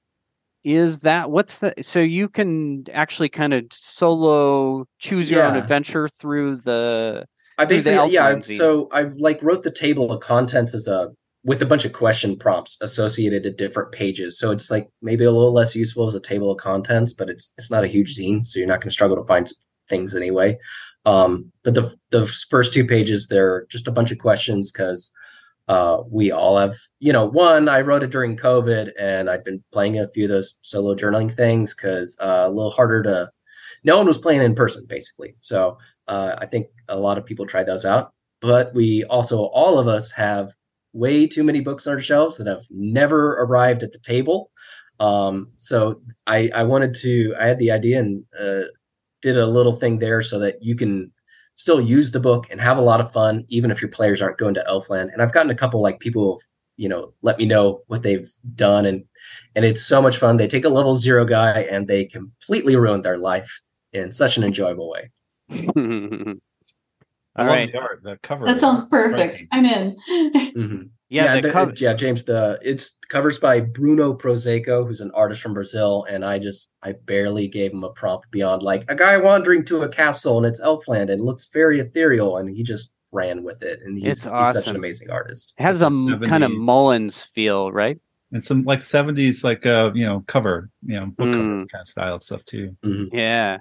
is 0.65 1.01
that 1.01 1.31
what's 1.31 1.59
the 1.59 1.75
so 1.81 2.01
you 2.01 2.29
can 2.29 2.85
actually 2.93 3.29
kind 3.29 3.53
of 3.53 3.65
solo 3.71 4.87
choose 4.99 5.31
your 5.31 5.43
own 5.43 5.57
adventure 5.57 6.09
through 6.09 6.57
the 6.57 7.27
I 7.59 7.67
through 7.67 7.81
the 7.81 7.91
basically 7.91 8.15
yeah. 8.15 8.27
I-. 8.27 8.41
So 8.41 8.89
I 8.93 9.03
like 9.17 9.43
wrote 9.43 9.63
the 9.63 9.73
table 9.73 10.13
of 10.13 10.21
contents 10.21 10.75
as 10.75 10.89
a 10.89 11.11
with 11.45 11.61
a 11.61 11.67
bunch 11.67 11.85
of 11.85 11.93
question 11.93 12.39
prompts 12.39 12.79
associated 12.81 13.43
to 13.43 13.51
different 13.51 13.91
pages. 13.91 14.39
So 14.39 14.53
it's 14.53 14.71
like 14.71 14.89
maybe 15.03 15.25
a 15.25 15.33
little 15.33 15.53
less 15.53 15.75
useful 15.75 16.07
as 16.07 16.15
a 16.15 16.21
table 16.21 16.53
of 16.53 16.59
contents, 16.59 17.13
but 17.13 17.29
it's 17.29 17.53
it's 17.59 17.71
not 17.71 17.85
a 17.85 17.89
huge 17.89 18.17
zine, 18.17 18.47
so 18.47 18.59
you're 18.59 18.69
not 18.69 18.81
going 18.81 18.91
to 18.91 18.95
struggle 18.95 19.17
to 19.17 19.25
find 19.25 19.49
things 19.89 20.15
anyway. 20.15 20.57
Um, 21.05 21.51
but 21.65 21.75
the 21.75 21.95
the 22.11 22.27
first 22.27 22.73
two 22.73 22.87
pages 22.87 23.27
they're 23.27 23.67
just 23.71 23.89
a 23.89 23.93
bunch 23.93 24.13
of 24.13 24.19
questions 24.19 24.71
because 24.71 25.11
uh, 25.69 25.99
we 26.11 26.31
all 26.33 26.59
have 26.59 26.77
you 27.01 27.13
know 27.13 27.25
one 27.25 27.69
I 27.69 27.81
wrote 27.81 28.03
it 28.03 28.11
during 28.11 28.37
COVID 28.37 28.91
and 28.99 29.31
I've 29.31 29.45
been 29.45 29.63
playing 29.73 29.99
a 29.99 30.09
few 30.09 30.25
of 30.25 30.31
those 30.31 30.59
solo 30.63 30.95
journaling 30.95 31.33
things 31.33 31.75
because 31.75 32.17
uh, 32.21 32.45
a 32.47 32.51
little 32.51 32.71
harder 32.71 33.03
to. 33.05 33.31
No 33.85 33.97
one 33.97 34.07
was 34.07 34.19
playing 34.19 34.43
in 34.43 34.55
person 34.55 34.85
basically, 34.89 35.35
so 35.41 35.77
uh, 36.09 36.37
I 36.39 36.47
think 36.47 36.67
a 36.89 36.97
lot 36.97 37.19
of 37.19 37.25
people 37.25 37.47
tried 37.47 37.67
those 37.67 37.85
out, 37.85 38.13
but 38.41 38.75
we 38.75 39.05
also, 39.05 39.45
all 39.47 39.79
of 39.79 39.89
us 39.89 40.11
have 40.13 40.53
way 40.93 41.27
too 41.27 41.45
many 41.45 41.61
books 41.61 41.87
on 41.87 41.95
our 41.95 42.01
shelves 42.01 42.37
that 42.37 42.47
have 42.47 42.65
never 42.71 43.41
arrived 43.41 43.83
at 43.83 43.93
the 43.93 43.99
table. 43.99 44.51
Um, 45.01 45.53
so 45.59 46.03
I, 46.27 46.51
I 46.55 46.65
wanted 46.65 46.95
to, 46.97 47.35
I 47.41 47.47
had 47.47 47.59
the 47.59 47.71
idea 47.71 48.01
and 48.01 48.25
uh, 48.39 48.65
did 49.23 49.39
a 49.39 49.47
little 49.47 49.75
thing 49.75 49.99
there 49.99 50.23
so 50.23 50.39
that 50.41 50.63
you 50.63 50.77
can 50.77 51.13
still 51.55 51.81
use 51.81 52.11
the 52.11 52.21
book 52.21 52.47
and 52.51 52.61
have 52.61 52.79
a 52.79 52.83
lot 52.83 53.01
of 53.01 53.13
fun, 53.13 53.45
even 53.49 53.71
if 53.71 53.81
your 53.83 53.91
players 53.91 54.23
aren't 54.23 54.39
going 54.39 54.55
to 54.55 54.65
Elfland. 54.69 55.13
And 55.13 55.21
I've 55.23 55.33
gotten 55.33 55.51
a 55.51 55.55
couple 55.55 55.83
like 55.83 56.01
people, 56.01 56.33
who've, 56.33 56.49
you 56.77 56.89
know, 56.89 57.13
let 57.23 57.39
me 57.39 57.47
know 57.47 57.83
what 57.87 58.03
they've 58.03 58.31
done, 58.55 58.87
and 58.87 59.05
and 59.55 59.65
it's 59.65 59.83
so 59.83 60.01
much 60.01 60.17
fun. 60.17 60.37
They 60.37 60.49
take 60.49 60.65
a 60.65 60.69
level 60.71 60.95
zero 60.97 61.25
guy 61.25 61.61
and 61.71 61.87
they 61.87 62.05
completely 62.07 62.77
ruin 62.77 63.03
their 63.03 63.19
life 63.19 63.61
in 63.93 64.11
such 64.11 64.37
an 64.37 64.45
enjoyable 64.45 64.91
way. 64.91 65.11
I 67.35 67.45
love 67.45 67.49
right. 67.49 67.73
the 67.73 67.79
art, 67.79 68.03
the 68.03 68.19
cover. 68.23 68.47
that 68.47 68.61
sounds 68.61 68.85
perfect. 68.89 69.41
striking. 69.41 69.67
I'm 69.67 69.67
in. 69.67 69.97
Mhm. 70.57 70.91
Yeah, 71.13 71.35
the 71.37 71.43
the- 71.43 71.51
cover. 71.51 71.73
yeah, 71.77 71.93
James. 71.93 72.25
The 72.25 72.59
it's 72.63 72.97
covers 73.11 73.39
by 73.39 73.61
Bruno 73.61 74.15
Prosaiko, 74.15 74.87
who's 74.87 75.01
an 75.03 75.11
artist 75.15 75.43
from 75.43 75.53
Brazil, 75.55 76.07
and 76.09 76.25
I 76.25 76.39
just 76.39 76.73
I 76.83 76.93
barely 76.93 77.49
gave 77.49 77.73
him 77.73 77.85
a 77.85 77.91
prompt 77.91 78.31
beyond 78.31 78.63
like 78.63 78.85
a 78.91 78.95
guy 78.95 79.17
wandering 79.19 79.65
to 79.67 79.83
a 79.83 79.89
castle 79.89 80.39
and 80.39 80.47
it's 80.47 80.61
Elfland 80.63 81.11
and 81.13 81.23
looks 81.23 81.47
very 81.53 81.81
ethereal, 81.81 82.39
and 82.39 82.49
he 82.49 82.63
just 82.63 82.95
ran 83.13 83.45
with 83.45 83.63
it, 83.63 83.81
and 83.85 83.99
he's, 83.99 84.07
It's 84.07 84.33
he's 84.33 84.53
such 84.55 84.67
an 84.69 84.77
amazing 84.77 85.11
artist. 85.11 85.53
It 85.59 85.63
has 85.63 85.83
a 85.83 85.89
It's 85.89 85.95
m- 85.95 86.21
kind 86.21 86.45
of 86.45 86.51
Mullen's 86.51 87.23
feel, 87.23 87.71
right? 87.71 87.99
and 88.35 88.43
some 88.43 88.63
like 88.65 88.79
70s 88.79 89.45
like 89.45 89.67
uh 89.67 89.91
you 89.95 90.07
know 90.07 90.25
cover 90.27 90.71
you 90.87 90.99
know 90.99 91.05
book 91.05 91.31
cover 91.33 91.43
Mm. 91.45 91.69
kind 91.71 91.83
of 91.83 91.89
style 91.89 92.19
stuff 92.21 92.43
too 92.47 92.75
Yeah. 93.13 93.59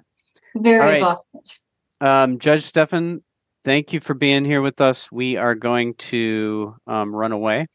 Very 0.55 0.79
All 0.79 0.85
right. 0.85 0.97
evocative. 1.01 1.59
Um, 1.99 2.39
Judge 2.39 2.63
Stefan, 2.63 3.21
thank 3.63 3.93
you 3.93 3.99
for 3.99 4.13
being 4.13 4.45
here 4.45 4.61
with 4.61 4.81
us. 4.81 5.11
We 5.11 5.37
are 5.37 5.55
going 5.55 5.93
to 5.95 6.75
um, 6.87 7.15
run 7.15 7.31
away. 7.31 7.67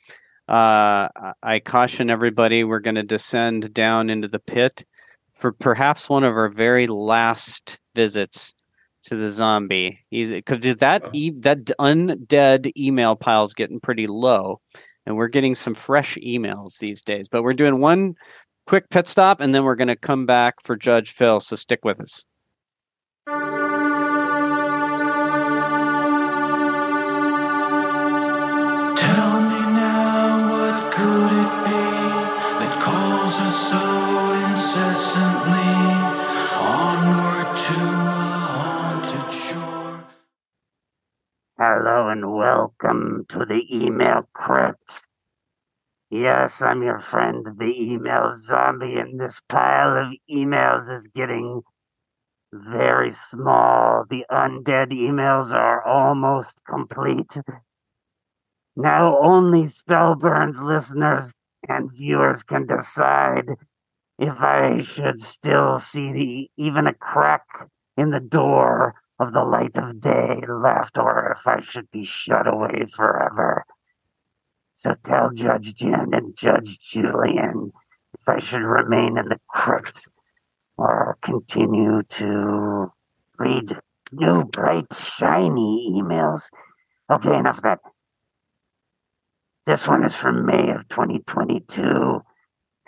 Uh, 0.49 1.09
I- 1.43 1.61
caution 1.65 2.09
everybody, 2.11 2.65
we're 2.65 2.81
going 2.81 2.95
to 2.97 3.03
descend 3.03 3.73
down 3.75 4.11
into 4.11 4.29
the 4.29 4.39
pit 4.39 4.85
for 5.33 5.53
perhaps 5.53 6.09
one 6.09 6.25
of 6.25 6.35
our 6.35 6.49
very 6.49 6.87
last 6.87 7.81
visits 7.95 8.55
to 9.05 9.17
the 9.17 9.31
zombie. 9.31 10.01
He's 10.11 10.31
because 10.31 10.77
that 10.77 11.03
Oh. 11.05 11.11
e- 11.13 11.33
that 11.41 11.65
undead 11.79 12.71
email 12.77 13.17
pile's 13.17 13.55
getting 13.55 13.81
pretty 13.81 14.07
low, 14.07 14.61
and 15.05 15.17
we're 15.17 15.29
getting 15.29 15.55
some 15.55 15.75
fresh 15.75 16.17
emails 16.17 16.79
these 16.79 17.03
days. 17.03 17.29
But 17.29 17.43
we're 17.43 17.53
doing 17.53 17.81
one 17.81 18.15
quick 18.67 18.89
pit 18.91 19.07
stop, 19.07 19.41
and 19.41 19.55
then 19.55 19.65
we're 19.65 19.77
going 19.77 19.89
to 19.89 19.97
come 19.97 20.27
back 20.27 20.55
for 20.63 20.75
Judge 20.77 21.11
Phil. 21.13 21.39
So 21.41 21.55
stick 21.57 21.85
with 21.85 22.01
us. 22.01 22.25
And 42.17 42.33
welcome 42.33 43.27
to 43.29 43.45
the 43.45 43.63
email 43.71 44.23
crypt. 44.33 45.03
Yes, 46.09 46.63
I'm 46.63 46.83
your 46.83 46.99
friend, 46.99 47.45
the 47.59 47.75
email 47.79 48.31
zombie, 48.35 48.95
and 48.95 49.21
this 49.21 49.43
pile 49.51 49.99
of 49.99 50.15
emails 50.31 50.91
is 50.91 51.09
getting 51.09 51.61
very 52.55 53.11
small. 53.11 54.05
The 54.09 54.25
undead 54.31 54.93
emails 54.93 55.53
are 55.53 55.87
almost 55.87 56.63
complete. 56.67 57.37
Now 58.77 59.19
only 59.19 59.65
Spellburn's 59.65 60.63
listeners 60.63 61.35
and 61.69 61.93
viewers 61.95 62.43
can 62.43 62.65
decide 62.67 63.51
if 64.19 64.41
I 64.41 64.81
should 64.81 65.21
still 65.21 65.79
see 65.79 66.13
the 66.13 66.51
even 66.57 66.87
a 66.87 66.95
crack 66.95 67.45
in 67.99 68.09
the 68.09 68.21
door 68.21 68.95
of 69.19 69.33
the 69.33 69.45
light 69.45 69.79
of 69.79 70.01
day 70.01 70.41
left, 70.49 70.99
or 70.99 71.33
if 71.37 71.47
I 71.47 71.61
should 71.61 71.91
be 71.91 72.05
shut 72.05 72.47
away 72.47 72.85
forever. 72.95 73.65
So 74.75 74.93
tell 75.03 75.31
Judge 75.31 75.75
Jen 75.75 76.13
and 76.13 76.37
Judge 76.37 76.79
Julian 76.79 77.73
if 78.19 78.29
I 78.29 78.39
should 78.39 78.63
remain 78.63 79.17
in 79.17 79.29
the 79.29 79.41
crypt 79.49 80.09
or 80.77 81.17
continue 81.23 82.03
to 82.03 82.93
read 83.39 83.79
new, 84.13 84.45
bright, 84.45 84.93
shiny 84.93 85.95
emails. 85.95 86.51
Okay, 87.11 87.37
enough 87.39 87.59
of 87.59 87.63
that. 87.63 87.79
This 89.65 89.89
one 89.89 90.05
is 90.05 90.15
from 90.15 90.45
May 90.47 90.71
of 90.71 90.89
2022. 90.89 92.23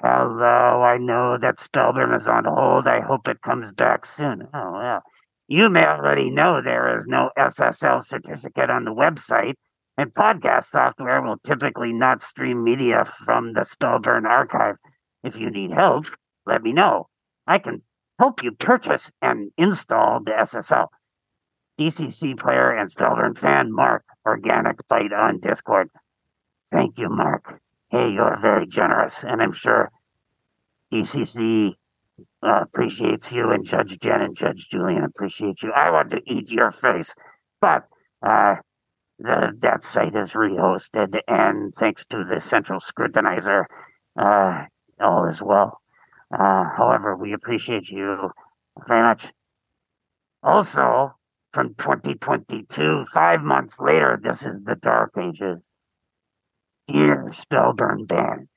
Hello, 0.00 0.82
I 0.82 0.96
know 0.98 1.38
that 1.38 1.56
Spellburn 1.56 2.14
is 2.14 2.28
on 2.28 2.44
hold. 2.44 2.86
I 2.86 3.00
hope 3.00 3.28
it 3.28 3.42
comes 3.42 3.72
back 3.72 4.04
soon. 4.04 4.46
Oh, 4.54 4.72
well. 4.72 5.02
You 5.50 5.70
may 5.70 5.86
already 5.86 6.30
know 6.30 6.60
there 6.60 6.94
is 6.98 7.06
no 7.06 7.30
SSL 7.38 8.02
certificate 8.02 8.68
on 8.68 8.84
the 8.84 8.94
website, 8.94 9.54
and 9.96 10.12
podcast 10.12 10.64
software 10.64 11.22
will 11.22 11.38
typically 11.38 11.90
not 11.90 12.20
stream 12.20 12.62
media 12.62 13.06
from 13.24 13.54
the 13.54 13.60
Spellburn 13.60 14.26
archive. 14.26 14.76
If 15.24 15.40
you 15.40 15.50
need 15.50 15.72
help, 15.72 16.04
let 16.46 16.62
me 16.62 16.74
know. 16.74 17.08
I 17.46 17.58
can 17.60 17.80
help 18.18 18.42
you 18.42 18.52
purchase 18.52 19.10
and 19.22 19.50
install 19.56 20.20
the 20.22 20.32
SSL. 20.32 20.88
DCC 21.80 22.38
player 22.38 22.70
and 22.70 22.90
Spellburn 22.90 23.38
fan 23.38 23.72
Mark, 23.72 24.04
Organic 24.26 24.86
Fight 24.86 25.14
on 25.14 25.40
Discord. 25.40 25.88
Thank 26.70 26.98
you, 26.98 27.08
Mark. 27.08 27.58
Hey, 27.90 28.10
you're 28.10 28.36
very 28.36 28.66
generous, 28.66 29.24
and 29.24 29.40
I'm 29.40 29.52
sure 29.52 29.90
DCC 30.92 31.72
uh, 32.42 32.60
appreciates 32.62 33.32
you, 33.32 33.50
and 33.50 33.64
Judge 33.64 33.98
Jen 33.98 34.22
and 34.22 34.36
Judge 34.36 34.68
Julian 34.68 35.04
appreciate 35.04 35.62
you. 35.62 35.72
I 35.72 35.90
want 35.90 36.10
to 36.10 36.20
eat 36.26 36.50
your 36.50 36.70
face, 36.70 37.14
but 37.60 37.84
uh, 38.24 38.56
the 39.18 39.52
that 39.60 39.84
site 39.84 40.14
is 40.14 40.32
rehosted, 40.32 41.18
and 41.26 41.74
thanks 41.74 42.04
to 42.06 42.24
the 42.24 42.40
central 42.40 42.78
scrutinizer, 42.78 43.64
uh, 44.18 44.64
all 45.00 45.26
is 45.26 45.42
well. 45.42 45.80
Uh, 46.32 46.64
however, 46.76 47.16
we 47.16 47.32
appreciate 47.32 47.90
you 47.90 48.30
very 48.86 49.02
much. 49.02 49.32
Also, 50.42 51.14
from 51.52 51.74
2022, 51.74 53.04
five 53.12 53.42
months 53.42 53.78
later, 53.80 54.18
this 54.22 54.46
is 54.46 54.62
the 54.62 54.76
Dark 54.76 55.12
Ages. 55.18 55.64
Dear 56.86 57.26
Spellburn 57.30 58.06
Band, 58.06 58.48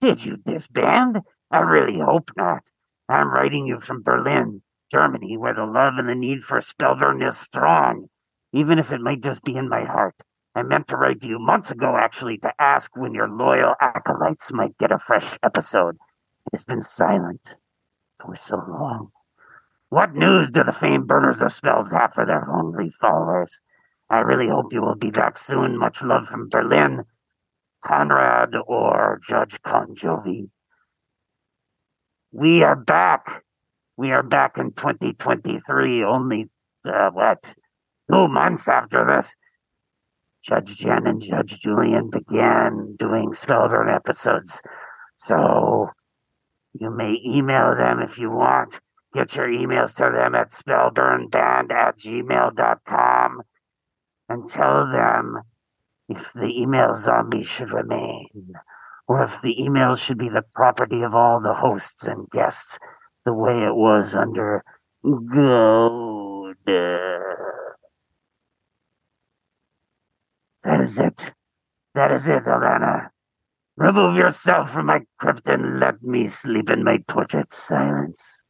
did 0.00 0.24
you 0.24 0.36
disband? 0.36 1.18
I 1.50 1.60
really 1.60 2.00
hope 2.00 2.30
not. 2.36 2.68
I'm 3.08 3.30
writing 3.30 3.66
you 3.66 3.78
from 3.78 4.02
Berlin, 4.02 4.62
Germany, 4.90 5.36
where 5.36 5.54
the 5.54 5.66
love 5.66 5.94
and 5.98 6.08
the 6.08 6.14
need 6.14 6.42
for 6.42 6.58
Spellburn 6.58 7.26
is 7.26 7.36
strong, 7.36 8.08
even 8.52 8.78
if 8.78 8.92
it 8.92 9.00
might 9.00 9.22
just 9.22 9.44
be 9.44 9.56
in 9.56 9.68
my 9.68 9.84
heart. 9.84 10.14
I 10.54 10.62
meant 10.62 10.88
to 10.88 10.96
write 10.96 11.20
to 11.22 11.28
you 11.28 11.38
months 11.38 11.70
ago, 11.70 11.96
actually, 11.98 12.38
to 12.38 12.52
ask 12.58 12.96
when 12.96 13.12
your 13.12 13.28
loyal 13.28 13.74
acolytes 13.80 14.52
might 14.52 14.78
get 14.78 14.92
a 14.92 14.98
fresh 14.98 15.36
episode. 15.42 15.96
It 16.46 16.52
has 16.52 16.64
been 16.64 16.82
silent 16.82 17.56
for 18.20 18.36
so 18.36 18.56
long. 18.56 19.10
What 19.90 20.14
news 20.14 20.50
do 20.50 20.64
the 20.64 20.72
famed 20.72 21.06
burners 21.06 21.42
of 21.42 21.52
spells 21.52 21.90
have 21.90 22.14
for 22.14 22.24
their 22.24 22.44
hungry 22.44 22.88
followers? 22.88 23.60
I 24.08 24.18
really 24.18 24.48
hope 24.48 24.72
you 24.72 24.80
will 24.80 24.94
be 24.94 25.10
back 25.10 25.36
soon. 25.38 25.76
Much 25.76 26.02
love 26.02 26.26
from 26.26 26.48
Berlin, 26.48 27.04
Conrad 27.84 28.54
or 28.66 29.20
Judge 29.22 29.60
Conjovi. 29.62 30.50
We 32.36 32.64
are 32.64 32.74
back. 32.74 33.44
We 33.96 34.10
are 34.10 34.24
back 34.24 34.58
in 34.58 34.72
2023, 34.72 36.02
only, 36.02 36.50
uh, 36.84 37.10
what, 37.12 37.54
two 38.10 38.26
months 38.26 38.68
after 38.68 39.06
this. 39.06 39.36
Judge 40.42 40.78
Jen 40.78 41.06
and 41.06 41.22
Judge 41.22 41.60
Julian 41.60 42.10
began 42.10 42.96
doing 42.98 43.34
Spellburn 43.34 43.94
episodes. 43.94 44.60
So 45.14 45.90
you 46.72 46.90
may 46.90 47.20
email 47.24 47.76
them 47.76 48.00
if 48.00 48.18
you 48.18 48.32
want. 48.32 48.80
Get 49.14 49.36
your 49.36 49.46
emails 49.46 49.94
to 49.98 50.10
them 50.12 50.34
at 50.34 50.50
spellburnband 50.50 51.70
at 51.70 51.98
gmail.com 52.00 53.42
and 54.28 54.48
tell 54.48 54.90
them 54.90 55.40
if 56.08 56.32
the 56.32 56.48
email 56.48 56.94
zombie 56.94 57.44
should 57.44 57.70
remain 57.70 58.54
or 59.06 59.22
if 59.22 59.40
the 59.42 59.56
emails 59.60 60.04
should 60.04 60.18
be 60.18 60.28
the 60.28 60.44
property 60.54 61.02
of 61.02 61.14
all 61.14 61.40
the 61.40 61.54
hosts 61.54 62.06
and 62.06 62.28
guests 62.30 62.78
the 63.24 63.32
way 63.32 63.58
it 63.58 63.74
was 63.74 64.14
under 64.14 64.64
Gold. 65.04 66.56
That 70.64 70.80
is 70.80 70.98
it. 70.98 71.34
That 71.94 72.10
is 72.10 72.26
it, 72.26 72.44
Alana. 72.44 73.08
Remove 73.76 74.16
yourself 74.16 74.70
from 74.70 74.86
my 74.86 75.00
crypt 75.18 75.48
and 75.48 75.78
let 75.78 76.02
me 76.02 76.26
sleep 76.26 76.70
in 76.70 76.84
my 76.84 76.98
tortured 77.06 77.52
silence. 77.52 78.44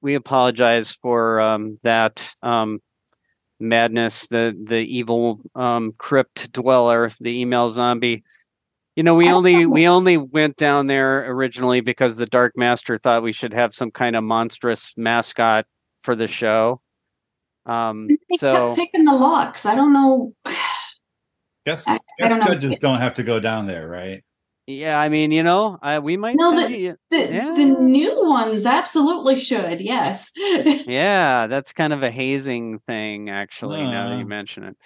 We 0.00 0.12
we 0.12 0.14
apologize 0.14 0.90
for 0.90 1.40
um, 1.40 1.76
that 1.82 2.32
um, 2.42 2.80
madness. 3.60 4.28
The 4.28 4.56
the 4.62 4.78
evil 4.80 5.40
um, 5.54 5.92
crypt 5.98 6.52
dweller, 6.52 7.10
the 7.20 7.40
email 7.40 7.68
zombie. 7.68 8.24
You 8.96 9.04
know, 9.04 9.14
we 9.14 9.28
only 9.30 9.64
we 9.66 9.86
only 9.86 10.16
went 10.16 10.56
down 10.56 10.86
there 10.86 11.30
originally 11.30 11.80
because 11.80 12.16
the 12.16 12.26
Dark 12.26 12.54
Master 12.56 12.98
thought 12.98 13.22
we 13.22 13.32
should 13.32 13.52
have 13.52 13.72
some 13.72 13.90
kind 13.90 14.16
of 14.16 14.24
monstrous 14.24 14.92
mascot 14.96 15.66
for 16.00 16.16
the 16.16 16.26
show. 16.26 16.80
Um, 17.66 18.08
They 18.08 18.36
so 18.38 18.74
kept 18.74 18.78
picking 18.78 19.04
the 19.04 19.14
locks. 19.14 19.66
I 19.66 19.74
don't 19.74 19.92
know. 19.92 20.34
Guess, 21.66 21.86
I- 21.86 21.98
I 22.22 22.28
don't 22.28 22.42
judges 22.42 22.72
It's- 22.72 22.78
don't 22.80 22.98
have 23.00 23.14
to 23.16 23.22
go 23.22 23.38
down 23.40 23.66
there, 23.66 23.86
right? 23.86 24.24
Yeah, 24.68 25.00
I 25.00 25.08
mean, 25.08 25.32
you 25.32 25.42
know, 25.42 25.78
I, 25.82 25.98
we 25.98 26.16
might 26.16 26.36
No, 26.36 26.52
the- 26.54 26.78
you. 26.78 26.96
The, 27.10 27.18
Yeah. 27.32 27.54
the 27.54 27.64
new 27.64 28.28
ones 28.28 28.66
absolutely 28.66 29.36
should. 29.36 29.80
Yes. 29.80 30.30
Yeah, 30.86 31.46
that's 31.48 31.72
kind 31.72 31.92
of 31.92 32.02
a 32.02 32.10
hazing 32.10 32.78
thing, 32.80 33.30
actually. 33.30 33.82
now 33.82 34.08
that 34.08 34.14
Uh, 34.14 34.18
you 34.18 34.26
mention 34.26 34.64
it. 34.64 34.76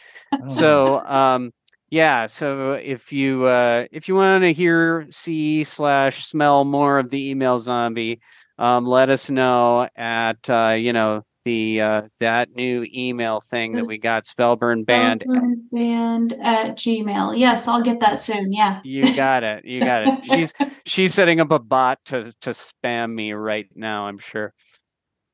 So 0.48 0.98
um 1.04 1.52
yeah 1.90 2.26
so 2.26 2.72
if 2.72 3.12
you 3.12 3.44
uh 3.44 3.86
if 3.92 4.08
you 4.08 4.14
want 4.14 4.42
to 4.44 4.52
hear 4.52 5.06
see 5.10 5.62
slash 5.62 6.24
smell 6.24 6.64
more 6.64 6.98
of 6.98 7.10
the 7.10 7.30
email 7.30 7.58
zombie 7.58 8.20
um 8.58 8.86
let 8.86 9.10
us 9.10 9.28
know 9.30 9.86
at 9.96 10.48
uh 10.48 10.70
you 10.78 10.92
know 10.94 11.22
the 11.44 11.80
uh 11.80 12.02
that 12.20 12.54
new 12.54 12.86
email 12.94 13.40
thing 13.40 13.72
that 13.72 13.86
we 13.86 13.98
got 13.98 14.22
spellburn 14.22 14.84
band. 14.86 15.24
Band 15.72 16.34
at 16.40 16.76
Gmail. 16.76 17.38
Yes, 17.38 17.66
I'll 17.66 17.82
get 17.82 18.00
that 18.00 18.22
soon. 18.22 18.52
Yeah. 18.52 18.80
you 18.84 19.14
got 19.14 19.42
it. 19.42 19.64
You 19.64 19.80
got 19.80 20.06
it. 20.06 20.24
She's 20.24 20.52
she's 20.86 21.14
setting 21.14 21.40
up 21.40 21.50
a 21.50 21.58
bot 21.58 21.98
to 22.06 22.32
to 22.42 22.50
spam 22.50 23.12
me 23.12 23.32
right 23.32 23.66
now 23.74 24.06
i'm 24.06 24.18
sure. 24.18 24.52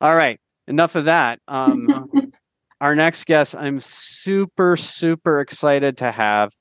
All 0.01 0.15
right. 0.15 0.41
Enough 0.67 0.95
of 0.95 1.07
that. 1.07 1.41
Um 1.49 2.11
our 2.81 2.95
next 2.95 3.25
guest 3.27 3.57
i'm 3.57 3.81
super 3.81 4.77
super 4.77 5.41
excited 5.41 5.99
to 5.99 6.13
have. 6.13 6.53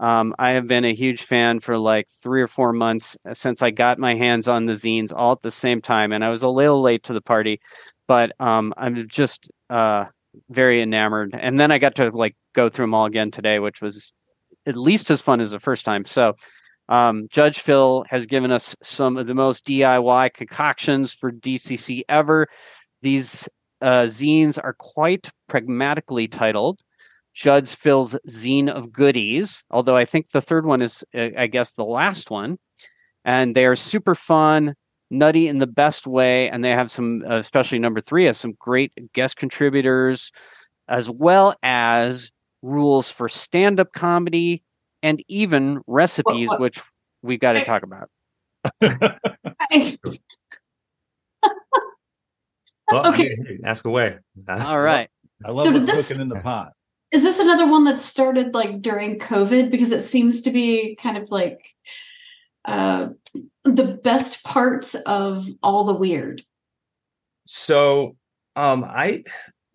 Um, 0.00 0.32
i 0.38 0.50
have 0.50 0.68
been 0.68 0.84
a 0.84 0.94
huge 0.94 1.22
fan 1.22 1.58
for 1.58 1.76
like 1.76 2.06
three 2.22 2.40
or 2.40 2.46
four 2.46 2.72
months 2.72 3.16
uh, 3.28 3.34
since 3.34 3.62
i 3.62 3.72
got 3.72 3.98
my 3.98 4.14
hands 4.14 4.46
on 4.46 4.66
the 4.66 4.74
zines 4.74 5.10
all 5.12 5.32
at 5.32 5.40
the 5.42 5.50
same 5.50 5.80
time 5.80 6.12
and 6.12 6.24
i 6.24 6.28
was 6.28 6.44
a 6.44 6.48
little 6.48 6.80
late 6.80 7.02
to 7.02 7.12
the 7.12 7.20
party 7.20 7.60
but 8.08 8.32
um, 8.40 8.74
i'm 8.76 9.06
just 9.08 9.50
uh, 9.70 10.04
very 10.50 10.80
enamored 10.80 11.30
and 11.38 11.60
then 11.60 11.70
i 11.70 11.78
got 11.78 11.94
to 11.94 12.10
like 12.10 12.34
go 12.54 12.68
through 12.68 12.84
them 12.84 12.94
all 12.94 13.06
again 13.06 13.30
today 13.30 13.60
which 13.60 13.80
was 13.80 14.12
at 14.66 14.76
least 14.76 15.10
as 15.10 15.22
fun 15.22 15.40
as 15.40 15.52
the 15.52 15.60
first 15.60 15.84
time 15.84 16.04
so 16.04 16.34
um, 16.88 17.28
judge 17.30 17.60
phil 17.60 18.04
has 18.08 18.26
given 18.26 18.50
us 18.50 18.74
some 18.82 19.16
of 19.16 19.26
the 19.26 19.34
most 19.34 19.66
diy 19.66 20.32
concoctions 20.34 21.12
for 21.12 21.30
dcc 21.30 22.02
ever 22.08 22.48
these 23.02 23.48
uh, 23.80 24.04
zines 24.04 24.58
are 24.62 24.74
quite 24.78 25.30
pragmatically 25.48 26.28
titled. 26.28 26.80
Judge 27.34 27.74
Phil's 27.74 28.18
Zine 28.28 28.68
of 28.68 28.92
Goodies, 28.92 29.62
although 29.70 29.96
I 29.96 30.04
think 30.04 30.30
the 30.30 30.40
third 30.40 30.66
one 30.66 30.82
is, 30.82 31.04
uh, 31.16 31.28
I 31.36 31.46
guess, 31.46 31.74
the 31.74 31.84
last 31.84 32.30
one. 32.30 32.58
And 33.24 33.54
they 33.54 33.66
are 33.66 33.76
super 33.76 34.14
fun, 34.14 34.74
nutty 35.10 35.48
in 35.48 35.58
the 35.58 35.66
best 35.66 36.06
way. 36.06 36.48
And 36.50 36.62
they 36.64 36.70
have 36.70 36.90
some, 36.90 37.22
uh, 37.28 37.34
especially 37.36 37.78
number 37.78 38.00
three, 38.00 38.24
has 38.24 38.38
some 38.38 38.54
great 38.58 38.92
guest 39.12 39.36
contributors, 39.36 40.30
as 40.88 41.08
well 41.10 41.54
as 41.62 42.30
rules 42.62 43.10
for 43.10 43.28
stand 43.28 43.78
up 43.80 43.92
comedy 43.92 44.62
and 45.02 45.22
even 45.28 45.80
recipes, 45.86 46.48
what- 46.48 46.60
which 46.60 46.80
we've 47.22 47.40
got 47.40 47.52
to 47.54 47.64
talk 47.64 47.82
about. 47.82 48.10
Well, 52.90 53.06
Okay. 53.08 53.36
hey, 53.46 53.58
ask 53.64 53.84
away. 53.84 54.16
All 54.48 54.80
right. 54.80 55.10
I 55.44 55.50
love 55.50 55.64
So 55.64 55.72
what's 55.72 55.84
this- 55.92 56.08
cooking 56.08 56.22
in 56.22 56.28
the 56.28 56.40
pot. 56.40 56.72
Is 57.10 57.22
this 57.22 57.38
another 57.38 57.66
one 57.66 57.84
that 57.84 58.00
started 58.00 58.54
like 58.54 58.82
during 58.82 59.18
COVID? 59.18 59.70
Because 59.70 59.92
it 59.92 60.00
seems 60.02 60.42
to 60.42 60.50
be 60.50 60.94
kind 60.96 61.16
of 61.18 61.30
like 61.30 61.58
uh, 62.68 63.08
the 63.64 63.84
best 64.02 64.44
parts 64.44 64.94
of 64.94 65.48
all 65.62 65.84
the 65.84 65.94
weird. 65.94 66.42
So, 67.46 68.16
um, 68.56 68.84
I 68.84 69.24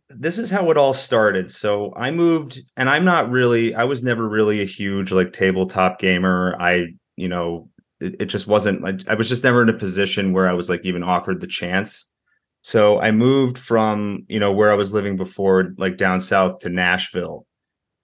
this 0.10 0.38
is 0.38 0.52
how 0.52 0.70
it 0.72 0.78
all 0.78 0.94
started. 0.94 1.50
So 1.52 1.94
I 1.96 2.12
moved, 2.12 2.62
and 2.78 2.90
I'm 2.90 3.06
not 3.06 3.30
really. 3.30 3.74
I 3.76 3.86
was 3.86 4.04
never 4.04 4.28
really 4.28 4.62
a 4.62 4.66
huge 4.66 5.12
like 5.12 5.34
tabletop 5.34 6.00
gamer. 6.00 6.56
I, 6.60 6.88
you 7.16 7.28
know, 7.28 7.70
it, 8.00 8.22
it 8.22 8.26
just 8.28 8.48
wasn't. 8.48 8.86
I, 8.86 9.12
I 9.14 9.16
was 9.16 9.30
just 9.30 9.44
never 9.44 9.64
in 9.64 9.70
a 9.70 9.74
position 9.74 10.34
where 10.34 10.48
I 10.48 10.54
was 10.54 10.70
like 10.70 10.86
even 10.86 11.04
offered 11.04 11.42
the 11.42 11.48
chance 11.48 12.08
So 12.62 13.00
I 13.00 13.12
moved 13.12 13.58
from, 13.58 14.26
you 14.30 14.40
know, 14.40 14.52
where 14.54 14.72
I 14.72 14.76
was 14.76 14.94
living 14.94 15.18
before, 15.18 15.74
like 15.78 15.98
down 15.98 16.22
south 16.22 16.60
to 16.60 16.70
Nashville. 16.70 17.46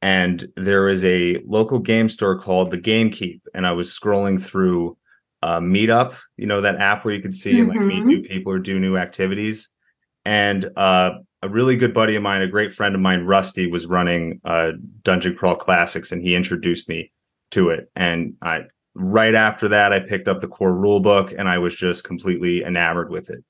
And 0.01 0.47
there 0.55 0.87
is 0.87 1.03
a 1.03 1.41
local 1.45 1.79
game 1.79 2.07
store 2.09 2.39
called 2.39 2.71
the 2.71 2.77
Gamekeep. 2.77 3.41
And 3.53 3.67
I 3.67 3.73
was 3.73 3.91
scrolling 3.91 4.41
through 4.41 4.97
uh, 5.41 5.59
Meetup, 5.59 6.15
you 6.37 6.47
know, 6.47 6.61
that 6.61 6.77
app 6.77 7.03
where 7.05 7.13
you 7.13 7.21
can 7.21 7.31
see 7.31 7.61
like 7.63 7.79
meet 7.79 8.03
Mhm. 8.03 8.05
new 8.05 8.21
people 8.23 8.51
or 8.51 8.59
do 8.59 8.79
new 8.79 8.97
activities. 8.97 9.69
And 10.25 10.69
uh, 10.75 11.11
a 11.41 11.49
really 11.49 11.77
good 11.77 11.93
buddy 11.93 12.15
of 12.15 12.23
mine, 12.23 12.41
a 12.41 12.47
great 12.47 12.73
friend 12.73 12.93
of 12.93 13.01
mine, 13.01 13.21
Rusty, 13.25 13.67
was 13.67 13.87
running 13.87 14.41
uh, 14.43 14.71
Dungeon 15.03 15.35
Crawl 15.35 15.55
Classics, 15.55 16.11
and 16.11 16.21
he 16.21 16.35
introduced 16.35 16.89
me 16.89 17.11
to 17.51 17.69
it. 17.69 17.89
And 17.95 18.33
I 18.41 18.63
right 18.95 19.33
after 19.33 19.69
that, 19.69 19.93
I 19.93 20.01
picked 20.01 20.27
up 20.27 20.39
the 20.41 20.47
core 20.47 20.75
rule 20.75 20.99
book, 20.99 21.33
and 21.37 21.47
I 21.47 21.57
was 21.57 21.73
just 21.75 22.03
completely 22.03 22.63
enamored 22.63 23.09
with 23.09 23.29
it. 23.29 23.43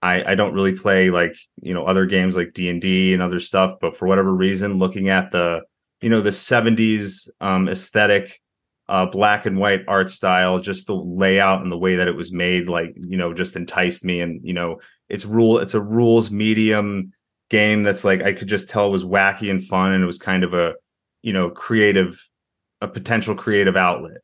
I, 0.00 0.32
I 0.32 0.34
don't 0.34 0.54
really 0.54 0.72
play 0.72 1.10
like 1.10 1.36
you 1.60 1.74
know 1.74 1.84
other 1.84 2.06
games 2.06 2.36
like 2.36 2.54
D 2.54 2.68
and 2.70 2.80
D 2.80 3.12
and 3.12 3.22
other 3.22 3.38
stuff, 3.40 3.74
but 3.80 3.94
for 3.94 4.08
whatever 4.08 4.34
reason, 4.34 4.78
looking 4.78 5.10
at 5.10 5.30
the 5.30 5.60
you 6.04 6.10
know 6.10 6.20
the 6.20 6.28
'70s 6.28 7.30
um, 7.40 7.66
aesthetic, 7.66 8.38
uh, 8.90 9.06
black 9.06 9.46
and 9.46 9.58
white 9.58 9.80
art 9.88 10.10
style, 10.10 10.58
just 10.60 10.86
the 10.86 10.94
layout 10.94 11.62
and 11.62 11.72
the 11.72 11.78
way 11.78 11.96
that 11.96 12.08
it 12.08 12.14
was 12.14 12.30
made, 12.30 12.68
like 12.68 12.92
you 12.94 13.16
know, 13.16 13.32
just 13.32 13.56
enticed 13.56 14.04
me. 14.04 14.20
And 14.20 14.38
you 14.44 14.52
know, 14.52 14.80
it's 15.08 15.24
rule 15.24 15.58
it's 15.60 15.72
a 15.72 15.80
rules 15.80 16.30
medium 16.30 17.14
game 17.48 17.84
that's 17.84 18.04
like 18.04 18.22
I 18.22 18.34
could 18.34 18.48
just 18.48 18.68
tell 18.68 18.90
was 18.90 19.02
wacky 19.02 19.50
and 19.50 19.64
fun, 19.64 19.92
and 19.92 20.04
it 20.04 20.06
was 20.06 20.18
kind 20.18 20.44
of 20.44 20.52
a 20.52 20.74
you 21.22 21.32
know 21.32 21.48
creative, 21.48 22.22
a 22.82 22.86
potential 22.86 23.34
creative 23.34 23.74
outlet. 23.74 24.18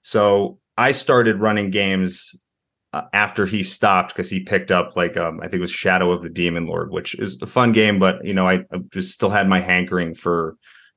So 0.00 0.58
I 0.78 0.92
started 0.92 1.38
running 1.38 1.68
games 1.68 2.34
uh, 2.94 3.02
after 3.12 3.44
he 3.44 3.62
stopped 3.62 4.14
because 4.14 4.30
he 4.30 4.40
picked 4.40 4.70
up 4.70 4.96
like 4.96 5.18
um, 5.18 5.40
I 5.40 5.48
think 5.48 5.56
it 5.56 5.60
was 5.60 5.70
Shadow 5.70 6.12
of 6.12 6.22
the 6.22 6.30
Demon 6.30 6.66
Lord, 6.66 6.90
which 6.90 7.14
is 7.18 7.36
a 7.42 7.46
fun 7.46 7.72
game, 7.72 7.98
but 7.98 8.24
you 8.24 8.32
know 8.32 8.48
I, 8.48 8.60
I 8.72 8.78
just 8.90 9.12
still 9.12 9.28
had 9.28 9.50
my 9.50 9.60
hankering 9.60 10.14
for 10.14 10.56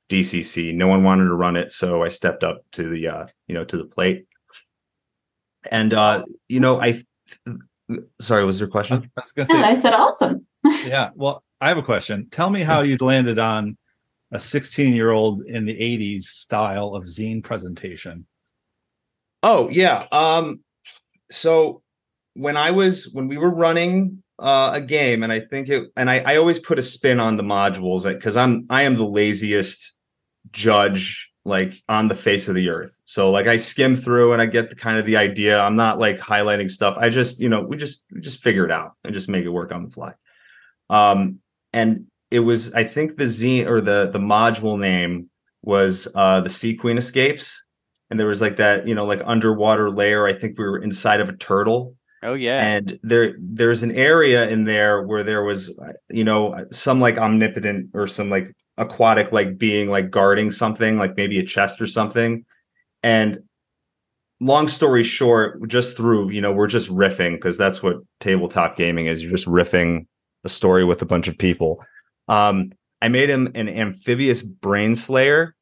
DCC. 0.10 0.74
No 0.74 0.88
one 0.88 1.04
wanted 1.04 1.26
to 1.26 1.34
run 1.34 1.56
it, 1.56 1.72
so 1.72 2.04
I 2.04 2.10
stepped 2.10 2.44
up 2.44 2.64
to 2.74 2.90
the 2.90 3.08
uh, 3.08 3.28
you 3.48 3.56
know 3.56 3.64
to 3.66 3.78
the 3.78 3.86
plate. 3.86 4.26
And 5.70 5.94
uh, 5.94 6.24
you 6.48 6.60
know 6.60 6.82
I, 6.82 7.04
sorry, 8.20 8.46
was 8.46 8.60
there 8.60 8.68
a 8.68 8.72
question? 8.72 9.12
I 9.18 9.22
was 9.22 9.32
gonna 9.32 9.60
Yeah, 9.60 9.68
I 9.68 9.76
said 9.76 9.94
awesome. 9.94 10.46
yeah. 10.86 11.10
Well, 11.16 11.44
I 11.62 11.70
have 11.70 11.78
a 11.78 11.84
question. 11.84 12.28
Tell 12.32 12.50
me 12.50 12.62
how 12.62 12.82
you 12.82 12.98
landed 13.00 13.40
on 13.40 13.78
a 14.32 14.40
16 14.40 14.94
year 14.94 15.12
old 15.12 15.42
in 15.42 15.66
the 15.66 15.74
80s 15.74 16.24
style 16.24 16.96
of 16.96 17.04
zine 17.04 17.44
presentation. 17.44 18.26
Oh 19.44 19.70
yeah. 19.70 20.06
Um 20.12 20.62
so 21.32 21.82
when 22.34 22.58
I 22.58 22.72
was 22.72 23.10
when 23.12 23.28
we 23.28 23.38
were 23.38 23.50
running 23.50 24.24
uh, 24.38 24.72
a 24.74 24.82
game 24.82 25.24
and 25.24 25.34
I 25.34 25.42
think 25.42 25.68
it 25.70 25.92
and 25.96 26.10
I, 26.10 26.20
I 26.20 26.36
always 26.38 26.60
put 26.60 26.80
a 26.80 26.84
spin 26.84 27.20
on 27.20 27.38
the 27.38 27.44
modules 27.44 28.04
because 28.04 28.38
I'm 28.38 28.66
I 28.70 28.84
am 28.84 28.96
the 28.96 29.06
laziest 29.06 29.96
judge 30.52 31.32
like 31.46 31.74
on 31.88 32.08
the 32.08 32.16
face 32.16 32.48
of 32.48 32.56
the 32.56 32.70
earth. 32.70 33.00
So 33.06 33.32
like 33.32 33.48
I 33.48 33.58
skim 33.58 33.96
through 33.96 34.34
and 34.34 34.42
I 34.42 34.46
get 34.46 34.70
the 34.70 34.76
kind 34.76 34.98
of 34.98 35.06
the 35.06 35.18
idea. 35.18 35.60
I'm 35.60 35.76
not 35.76 35.98
like 35.98 36.20
highlighting 36.20 36.70
stuff. 36.70 36.98
I 37.00 37.10
just, 37.10 37.40
you 37.40 37.50
know, 37.50 37.62
we 37.62 37.78
just 37.78 38.04
we 38.12 38.22
just 38.22 38.42
figure 38.44 38.66
it 38.66 38.72
out 38.72 38.94
and 39.04 39.14
just 39.14 39.30
make 39.30 39.46
it 39.46 39.50
work 39.50 39.72
on 39.72 39.84
the 39.86 39.90
fly. 39.90 40.14
Um 40.90 41.40
and 41.74 42.06
it 42.32 42.40
was 42.42 42.74
I 42.74 42.84
think 42.84 43.18
the 43.18 43.26
zine 43.26 43.68
or 43.68 43.82
the 43.82 44.10
the 44.12 44.20
module 44.20 44.80
name 44.80 45.30
was 45.64 46.08
uh 46.16 46.42
the 46.42 46.50
Sea 46.50 46.76
Queen 46.76 46.98
Escapes 46.98 47.66
and 48.10 48.20
there 48.20 48.28
was 48.28 48.42
like 48.42 48.58
that 48.58 48.88
you 48.88 48.96
know 48.96 49.06
like 49.06 49.22
underwater 49.26 49.90
layer 49.92 50.26
i 50.26 50.34
think 50.34 50.58
we 50.58 50.64
were 50.64 50.82
inside 50.82 51.20
of 51.22 51.30
a 51.30 51.34
turtle 51.34 51.96
Oh 52.22 52.34
yeah. 52.34 52.66
and 52.66 53.00
there 53.02 53.36
there's 53.40 53.82
an 53.84 53.92
area 53.92 54.50
in 54.50 54.66
there 54.66 55.04
where 55.04 55.24
there 55.24 55.44
was 55.44 55.78
uh, 55.80 55.94
you 56.10 56.24
know 56.24 56.66
some 56.72 57.00
like 57.00 57.18
omnipotent 57.18 57.92
or 57.94 58.08
some 58.08 58.30
like 58.30 58.54
aquatic 58.80 59.32
like 59.32 59.58
being 59.58 59.90
like 59.90 60.10
guarding 60.10 60.52
something 60.52 60.98
like 60.98 61.18
maybe 61.18 61.38
a 61.38 61.44
chest 61.44 61.82
or 61.82 61.86
something. 61.86 62.46
And 63.04 63.40
long 64.40 64.70
story 64.70 65.04
short 65.04 65.68
just 65.68 65.98
through 65.98 66.30
you 66.30 66.40
know 66.40 66.52
we're 66.52 66.66
just 66.66 66.90
riffing 66.90 67.36
because 67.36 67.58
that's 67.58 67.84
what 67.84 67.98
tabletop 68.20 68.78
gaming 68.78 69.06
is. 69.06 69.22
You're 69.22 69.32
just 69.32 69.48
riffing 69.48 70.08
a 70.46 70.50
story 70.50 70.86
with 70.86 71.02
a 71.02 71.06
bunch 71.06 71.28
of 71.28 71.38
people. 71.38 71.84
Um 72.28 72.72
i 73.02 73.08
made 73.08 73.30
him 73.30 73.52
an 73.54 73.70
amphibious 73.70 74.42
brain 74.42 74.96
slayer 74.96 75.56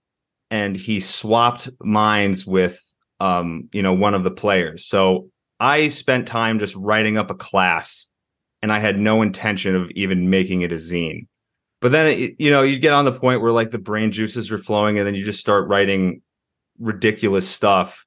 and 0.49 0.76
he 0.76 0.99
swapped 0.99 1.70
minds 1.82 2.45
with 2.45 2.80
um 3.20 3.68
you 3.74 3.82
know 3.82 3.93
one 3.93 4.13
of 4.13 4.24
the 4.24 4.32
players. 4.32 4.86
So 4.86 5.30
i 5.59 5.88
spent 5.88 6.28
time 6.28 6.59
just 6.59 6.76
writing 6.76 7.18
up 7.18 7.32
a 7.32 7.36
class 7.36 8.07
and 8.61 8.72
i 8.72 8.78
had 8.78 8.99
no 8.99 9.24
intention 9.24 9.76
of 9.76 9.89
even 9.91 10.30
making 10.30 10.61
it 10.61 10.72
a 10.72 10.76
zine 10.76 11.26
but 11.82 11.92
then 11.92 12.36
you 12.40 12.50
know 12.50 12.62
you 12.64 12.80
get 12.80 12.94
on 12.94 13.06
the 13.06 13.12
point 13.12 13.42
where 13.42 13.52
like 13.52 13.72
the 13.72 13.78
brain 13.78 14.12
juices 14.12 14.52
are 14.52 14.58
flowing 14.58 14.98
and 14.98 15.08
then 15.08 15.16
you 15.16 15.24
just 15.24 15.40
start 15.40 15.68
writing 15.68 16.22
ridiculous 16.80 17.48
stuff. 17.48 18.06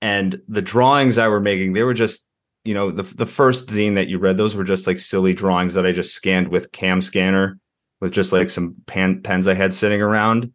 And 0.00 0.40
the 0.48 0.62
drawings 0.62 1.16
i 1.16 1.28
were 1.28 1.40
making 1.40 1.74
they 1.74 1.84
were 1.84 1.94
just 1.94 2.26
you 2.64 2.74
know 2.74 2.90
the 2.90 3.04
the 3.04 3.26
first 3.26 3.68
zine 3.68 3.94
that 3.94 4.08
you 4.08 4.18
read 4.18 4.36
those 4.36 4.56
were 4.56 4.64
just 4.64 4.86
like 4.86 4.98
silly 4.98 5.32
drawings 5.32 5.74
that 5.74 5.86
i 5.86 5.92
just 5.92 6.12
scanned 6.12 6.48
with 6.48 6.72
CamScanner 6.72 7.58
with 8.00 8.10
just 8.12 8.32
like 8.32 8.50
some 8.50 8.74
pan, 8.86 9.22
pens 9.22 9.46
i 9.46 9.54
had 9.54 9.72
sitting 9.72 10.02
around. 10.02 10.52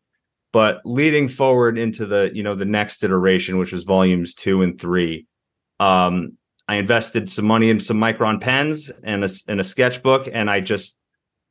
But 0.51 0.81
leading 0.85 1.29
forward 1.29 1.77
into 1.77 2.05
the 2.05 2.29
you 2.33 2.43
know 2.43 2.55
the 2.55 2.65
next 2.65 3.03
iteration 3.03 3.57
which 3.57 3.71
was 3.71 3.83
volumes 3.83 4.33
two 4.33 4.61
and 4.61 4.79
three 4.79 5.27
um 5.79 6.33
i 6.67 6.75
invested 6.75 7.29
some 7.29 7.45
money 7.45 7.69
in 7.69 7.79
some 7.79 7.99
micron 7.99 8.41
pens 8.41 8.89
and 9.03 9.23
a, 9.23 9.29
and 9.47 9.61
a 9.61 9.63
sketchbook 9.63 10.27
and 10.31 10.49
i 10.49 10.59
just 10.59 10.97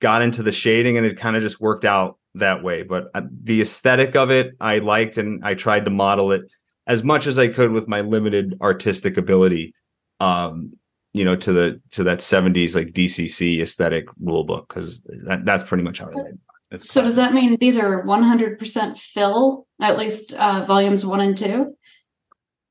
got 0.00 0.22
into 0.22 0.42
the 0.42 0.52
shading 0.52 0.96
and 0.96 1.06
it 1.06 1.16
kind 1.16 1.36
of 1.36 1.42
just 1.42 1.60
worked 1.60 1.84
out 1.84 2.18
that 2.34 2.62
way 2.62 2.82
but 2.82 3.10
uh, 3.14 3.22
the 3.42 3.62
aesthetic 3.62 4.14
of 4.14 4.30
it 4.30 4.54
i 4.60 4.78
liked 4.78 5.16
and 5.16 5.44
i 5.44 5.54
tried 5.54 5.84
to 5.84 5.90
model 5.90 6.32
it 6.32 6.42
as 6.86 7.02
much 7.02 7.26
as 7.26 7.38
i 7.38 7.48
could 7.48 7.70
with 7.72 7.88
my 7.88 8.02
limited 8.02 8.56
artistic 8.60 9.16
ability 9.16 9.74
um 10.20 10.72
you 11.12 11.24
know 11.24 11.34
to 11.34 11.52
the 11.52 11.80
to 11.90 12.04
that 12.04 12.18
70s 12.18 12.74
like 12.74 12.88
dcc 12.88 13.60
aesthetic 13.62 14.06
rule 14.20 14.44
book 14.44 14.68
because 14.68 15.00
that, 15.24 15.44
that's 15.44 15.64
pretty 15.64 15.82
much 15.82 15.98
how 15.98 16.06
i 16.06 16.12
landed. 16.12 16.38
It's 16.70 16.90
So 16.90 17.00
does 17.00 17.14
that 17.14 17.32
mean 17.32 17.56
these 17.60 17.78
are 17.78 18.04
100% 18.04 18.98
Phil, 18.98 19.68
at 19.80 19.96
least 19.96 20.32
uh, 20.32 20.64
volumes 20.64 21.06
one 21.06 21.20
and 21.20 21.36
two? 21.36 21.76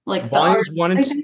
Like 0.05 0.23
the 0.23 0.30
volumes 0.30 0.69
one 0.73 0.91
and 0.91 1.01
two 1.01 1.23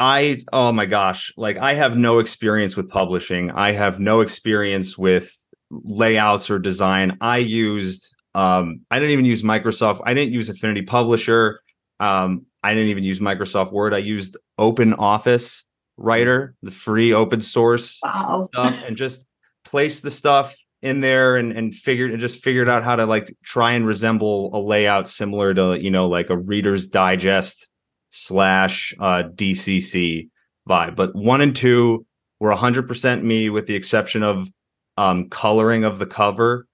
I 0.00 0.40
oh 0.52 0.72
my 0.72 0.86
gosh, 0.86 1.32
like 1.36 1.58
I 1.58 1.74
have 1.74 1.96
no 1.96 2.18
experience 2.20 2.76
with 2.76 2.88
publishing. 2.88 3.50
I 3.50 3.72
have 3.72 4.00
no 4.00 4.22
experience 4.22 4.96
with 4.98 5.32
layouts 5.70 6.50
or 6.50 6.58
design. 6.58 7.18
I 7.20 7.38
used 7.38 8.14
um 8.34 8.80
I 8.90 8.98
didn't 8.98 9.12
even 9.12 9.26
use 9.26 9.42
Microsoft. 9.42 10.00
I 10.06 10.14
didn't 10.14 10.32
use 10.32 10.48
Affinity 10.48 10.82
Publisher. 10.82 11.60
Um 12.00 12.46
I 12.62 12.74
didn't 12.74 12.88
even 12.88 13.04
use 13.04 13.20
Microsoft 13.20 13.72
Word. 13.72 13.94
I 13.94 13.98
used 13.98 14.36
Open 14.58 14.94
Office 14.94 15.64
Writer, 15.98 16.54
the 16.62 16.70
free 16.70 17.12
open 17.12 17.42
source 17.42 18.00
Wow. 18.02 18.48
stuff 18.52 18.82
and 18.86 18.96
just 18.96 19.26
place 19.64 20.00
the 20.00 20.10
stuff 20.10 20.56
in 20.82 21.00
there 21.00 21.36
and 21.36 21.52
and 21.52 21.74
figured 21.74 22.10
and 22.10 22.20
just 22.20 22.42
figured 22.42 22.70
out 22.70 22.84
how 22.84 22.96
to 22.96 23.04
like 23.04 23.36
try 23.44 23.72
and 23.72 23.86
resemble 23.86 24.50
a 24.56 24.58
layout 24.58 25.08
similar 25.10 25.52
to 25.52 25.78
you 25.78 25.90
know 25.90 26.06
like 26.06 26.30
a 26.30 26.38
reader's 26.38 26.86
digest 26.86 27.68
slash 28.10 28.92
uh 29.00 29.22
dcc 29.34 30.28
vibe 30.68 30.96
but 30.96 31.14
one 31.14 31.40
and 31.40 31.54
two 31.56 32.04
were 32.40 32.52
100% 32.52 33.22
me 33.22 33.50
with 33.50 33.66
the 33.66 33.74
exception 33.74 34.22
of 34.22 34.48
um 34.96 35.28
coloring 35.28 35.84
of 35.84 35.98
the 35.98 36.06
cover. 36.06 36.66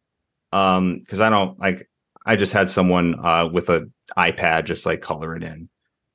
Um 0.53 0.99
because 0.99 1.21
i 1.21 1.29
don't 1.29 1.59
like 1.59 1.89
i 2.25 2.37
just 2.37 2.53
had 2.53 2.71
someone 2.71 3.19
uh 3.25 3.49
with 3.53 3.69
a 3.69 3.89
ipad 4.17 4.65
just 4.65 4.87
like 4.87 5.01
color 5.03 5.37
it 5.37 5.43
in. 5.43 5.69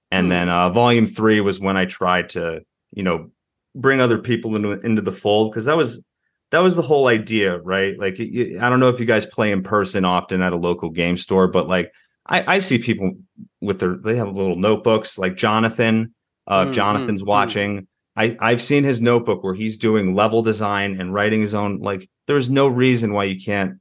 And 0.10 0.26
Hmm. 0.26 0.30
then 0.30 0.50
uh 0.50 0.70
volume 0.70 1.06
three 1.06 1.40
was 1.42 1.60
when 1.60 1.78
i 1.78 1.86
tried 1.86 2.30
to 2.30 2.62
you 2.92 3.04
know 3.04 3.30
bring 3.76 4.02
other 4.02 4.18
people 4.18 4.56
into 4.56 4.72
into 4.82 5.02
the 5.02 5.12
fold 5.12 5.52
because 5.52 5.66
that 5.66 5.78
was 5.78 6.04
that 6.52 6.60
was 6.60 6.76
the 6.76 6.82
whole 6.82 7.08
idea 7.08 7.58
right? 7.60 7.98
Like 8.00 8.20
you, 8.20 8.58
i 8.62 8.70
don't 8.70 8.80
know 8.80 8.90
if 8.90 9.00
you 9.00 9.06
guys 9.06 9.26
play 9.26 9.52
in 9.52 9.64
person 9.64 10.04
often 10.06 10.42
at 10.42 10.54
a 10.54 10.58
local 10.58 10.90
game 10.90 11.18
store 11.18 11.48
but 11.48 11.68
like 11.68 11.92
i 12.26 12.56
i 12.56 12.60
see 12.60 12.78
people 12.78 13.14
with 13.62 13.80
their 13.80 13.96
they 13.96 14.16
have 14.16 14.36
little 14.36 14.56
notebooks 14.56 15.18
like 15.18 15.36
jonathan 15.36 16.14
uh 16.48 16.66
Mm, 16.66 16.70
if 16.70 16.76
jonathan's 16.76 17.22
mm, 17.22 17.26
mm. 17.26 17.30
watching. 17.30 17.88
I 18.16 18.38
i've 18.40 18.62
seen 18.62 18.84
his 18.84 19.02
notebook 19.02 19.44
where 19.44 19.54
he's 19.54 19.78
doing 19.78 20.16
level 20.16 20.42
design 20.42 21.00
and 21.00 21.14
writing 21.14 21.42
his 21.42 21.54
own 21.54 21.80
like 21.80 22.10
there's 22.28 22.50
no 22.50 22.68
reason 22.68 23.14
why 23.14 23.24
you 23.26 23.40
can't 23.40 23.78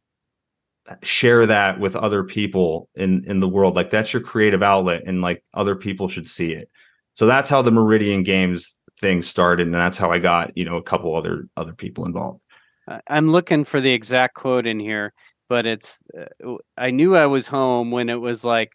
share 1.02 1.46
that 1.46 1.78
with 1.78 1.96
other 1.96 2.24
people 2.24 2.88
in 2.94 3.24
in 3.26 3.40
the 3.40 3.48
world. 3.48 3.76
Like 3.76 3.90
that's 3.90 4.12
your 4.12 4.22
creative 4.22 4.62
outlet 4.62 5.02
and 5.06 5.20
like 5.20 5.44
other 5.54 5.76
people 5.76 6.08
should 6.08 6.28
see 6.28 6.52
it. 6.52 6.68
So 7.14 7.26
that's 7.26 7.50
how 7.50 7.62
the 7.62 7.70
meridian 7.70 8.22
games 8.22 8.78
thing 8.98 9.22
started 9.22 9.66
and 9.66 9.74
that's 9.74 9.96
how 9.96 10.10
i 10.10 10.18
got 10.18 10.54
you 10.58 10.64
know 10.64 10.76
a 10.76 10.82
couple 10.82 11.16
other 11.16 11.48
other 11.56 11.72
people 11.72 12.04
involved. 12.04 12.40
I'm 13.06 13.30
looking 13.30 13.64
for 13.64 13.80
the 13.80 13.92
exact 13.92 14.34
quote 14.34 14.66
in 14.66 14.80
here, 14.80 15.12
but 15.50 15.66
it's 15.66 16.02
uh, 16.18 16.54
I 16.78 16.90
knew 16.92 17.14
I 17.14 17.26
was 17.26 17.46
home 17.48 17.90
when 17.90 18.08
it 18.08 18.20
was 18.22 18.42
like 18.44 18.70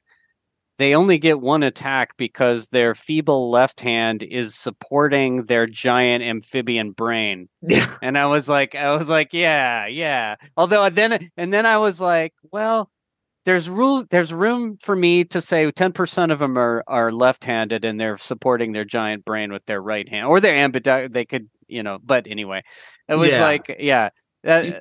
they 0.78 0.93
only 0.93 1.17
get 1.17 1.39
one 1.39 1.63
attack 1.63 2.17
because 2.17 2.67
their 2.67 2.93
feeble 2.93 3.49
left 3.49 3.80
hand 3.80 4.21
is 4.21 4.55
supporting 4.55 5.45
their 5.45 5.65
giant 5.65 6.21
amphibian 6.23 6.91
brain. 6.91 7.47
Yeah. 7.67 7.95
And 8.03 8.17
I 8.17 8.26
was 8.28 8.47
like, 8.49 8.76
I 8.76 8.95
was 8.95 9.09
like, 9.09 9.30
yeah, 9.34 9.88
yeah. 9.88 10.36
Although 10.57 10.89
then, 10.89 11.30
and 11.38 11.51
then 11.53 11.65
I 11.65 11.78
was 11.80 11.99
like, 12.01 12.34
well, 12.51 12.91
there's 13.45 13.69
rules. 13.69 14.05
There's 14.07 14.34
room 14.34 14.78
for 14.82 14.95
me 14.95 15.23
to 15.26 15.39
say 15.41 15.71
10% 15.71 16.32
of 16.32 16.39
them 16.39 16.57
are 16.57 16.84
are 16.88 17.11
left-handed 17.11 17.86
and 17.86 17.99
they're 17.99 18.17
supporting 18.17 18.73
their 18.73 18.86
giant 18.86 19.23
brain 19.23 19.53
with 19.53 19.65
their 19.65 19.82
right 19.82 20.07
hand, 20.09 20.28
or 20.28 20.39
they're 20.41 20.55
ambidextrous. 20.57 21.11
They 21.13 21.26
could, 21.26 21.47
you 21.67 21.84
know. 21.84 21.99
But 22.03 22.28
anyway, 22.28 22.63
it 23.07 23.15
was 23.15 23.30
Yeah. 23.32 23.41
like, 23.43 23.76
yeah, 23.80 24.09
uh, 24.45 24.71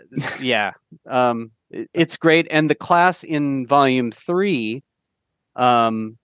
yeah. 0.41 0.73
Um, 1.09 1.51
it- 1.71 1.91
it's 1.95 2.17
great, 2.17 2.47
and 2.51 2.71
the 2.71 2.75
class 2.75 3.25
in 3.25 3.67
volume 3.67 4.11
three, 4.13 4.83
um, 5.57 6.19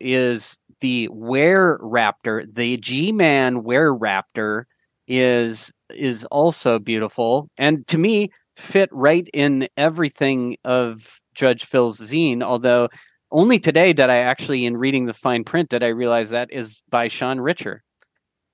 is 0.00 0.58
the 0.80 1.08
Were 1.12 1.78
Raptor. 1.82 2.44
The 2.52 2.76
G-Man 2.78 3.62
Were 3.64 3.96
Raptor 3.96 4.64
is 5.08 5.72
is 5.90 6.24
also 6.26 6.78
beautiful, 6.78 7.48
and 7.58 7.86
to 7.88 7.98
me 7.98 8.30
fit 8.56 8.88
right 8.92 9.28
in 9.34 9.68
everything 9.76 10.56
of 10.64 11.20
Judge 11.34 11.64
Phil's 11.64 12.00
zine. 12.00 12.42
Although 12.42 12.88
only 13.32 13.58
today 13.58 13.92
did 13.92 14.10
I 14.10 14.18
actually, 14.18 14.66
in 14.66 14.76
reading 14.76 15.06
the 15.06 15.14
fine 15.14 15.44
print, 15.44 15.70
did 15.70 15.82
I 15.84 15.88
realize 15.88 16.30
that 16.30 16.52
is 16.52 16.82
by 16.90 17.08
Sean 17.08 17.40
Richer, 17.40 17.82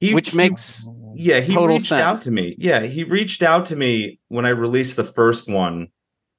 He- 0.00 0.14
which 0.14 0.34
makes 0.34 0.86
yeah 1.14 1.40
he 1.40 1.56
reached 1.56 1.88
sense. 1.88 2.02
out 2.16 2.22
to 2.22 2.30
me. 2.30 2.54
Yeah 2.58 2.80
he 2.80 3.04
reached 3.04 3.42
out 3.42 3.66
to 3.66 3.76
me 3.76 4.20
when 4.28 4.44
i 4.44 4.50
released 4.50 4.96
the 4.96 5.04
first 5.04 5.48
one 5.48 5.88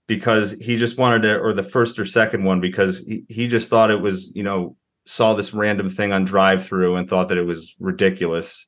because 0.08 0.52
he 0.54 0.78
just 0.78 0.98
wanted 0.98 1.24
to 1.24 1.38
or 1.40 1.54
the 1.54 1.64
first 1.64 1.98
or 2.00 2.06
second 2.06 2.44
one 2.44 2.62
because 2.62 3.06
he, 3.06 3.24
he 3.28 3.48
just 3.48 3.70
thought 3.70 3.90
it 3.92 4.02
was 4.02 4.32
you 4.36 4.44
know 4.44 4.76
saw 5.06 5.34
this 5.34 5.54
random 5.54 5.90
thing 5.90 6.12
on 6.12 6.28
DriveThru 6.28 7.00
and 7.00 7.10
thought 7.10 7.30
that 7.30 7.38
it 7.38 7.46
was 7.46 7.76
ridiculous. 7.80 8.68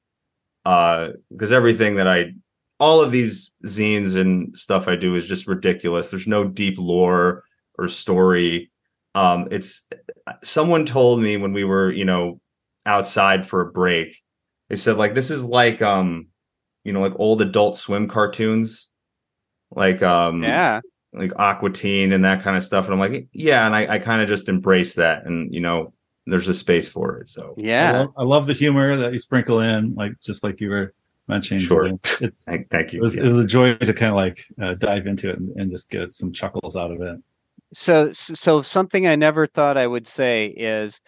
Uh 0.66 1.10
because 1.32 1.52
everything 1.54 1.96
that 1.96 2.08
i 2.08 2.32
all 2.80 3.02
of 3.02 3.12
these 3.12 3.52
zines 3.66 4.16
and 4.16 4.58
stuff 4.58 4.88
i 4.88 4.96
do 4.96 5.16
is 5.16 5.28
just 5.28 5.48
ridiculous. 5.48 6.10
There's 6.10 6.28
no 6.28 6.46
deep 6.48 6.78
lore 6.80 7.44
or 7.78 7.88
story. 7.88 8.72
Um 9.16 9.48
it's 9.52 9.88
someone 10.44 10.86
told 10.86 11.22
me 11.22 11.38
when 11.38 11.54
we 11.54 11.64
were 11.64 11.92
you 11.92 12.06
know 12.06 12.42
outside 12.86 13.46
for 13.48 13.62
a 13.62 13.72
break 13.72 14.18
they 14.70 14.76
said 14.76 14.98
like 14.98 15.16
this 15.16 15.32
is 15.32 15.46
like 15.46 15.82
um 15.82 16.28
you 16.84 16.94
know 16.94 17.02
like 17.02 17.14
old 17.18 17.42
adult 17.42 17.78
swim 17.78 18.08
cartoons 18.08 18.88
like 19.72 20.02
um 20.02 20.44
yeah. 20.44 20.80
like 21.14 21.32
aqua 21.38 21.70
teen 21.70 22.12
and 22.14 22.24
that 22.26 22.42
kind 22.42 22.56
of 22.58 22.64
stuff 22.64 22.86
and 22.86 22.94
i'm 22.94 23.00
like 23.00 23.28
yeah 23.34 23.66
and 23.66 23.76
i, 23.76 23.96
I 23.96 24.00
kind 24.00 24.22
of 24.22 24.28
just 24.28 24.50
embrace 24.50 24.96
that 24.96 25.26
and 25.26 25.54
you 25.54 25.60
know 25.60 25.94
there's 26.26 26.48
a 26.48 26.54
space 26.54 26.88
for 26.88 27.18
it 27.20 27.30
so 27.30 27.56
I 27.58 27.62
Yeah. 27.62 27.92
love, 28.00 28.14
I 28.18 28.24
love 28.24 28.48
the 28.48 28.54
humor 28.54 28.96
that 28.98 29.12
you 29.14 29.18
sprinkle 29.20 29.62
in, 29.62 29.96
like 29.96 30.12
just 30.24 30.44
like 30.44 30.62
you 30.62 30.70
were 30.70 30.94
mentioning. 31.28 31.64
Sure. 31.64 31.86
It's 32.22 32.44
thank, 32.46 32.70
thank 32.70 32.90
it 32.90 32.94
you 32.94 33.02
was 33.02 33.16
Yeah. 33.16 33.24
it 33.24 33.28
was 33.28 33.40
a 33.40 33.46
joy 33.46 33.74
to 33.76 33.94
kind 33.94 34.12
of 34.12 34.16
like 34.16 34.44
uh, 34.62 34.76
dive 34.76 35.08
into 35.08 35.30
it 35.30 35.40
and, 35.40 35.50
and 35.60 35.72
just 35.72 35.90
get 35.90 36.12
some 36.12 36.32
chuckles 36.32 36.76
out 36.76 36.92
of 36.92 37.02
it. 37.02 37.18
so 37.74 38.12
so 38.14 38.62
something 38.62 39.08
I 39.08 39.16
never 39.16 39.48
thought 39.48 39.76
I 39.78 39.88
would 39.88 40.06
say 40.08 40.48
is 40.48 41.02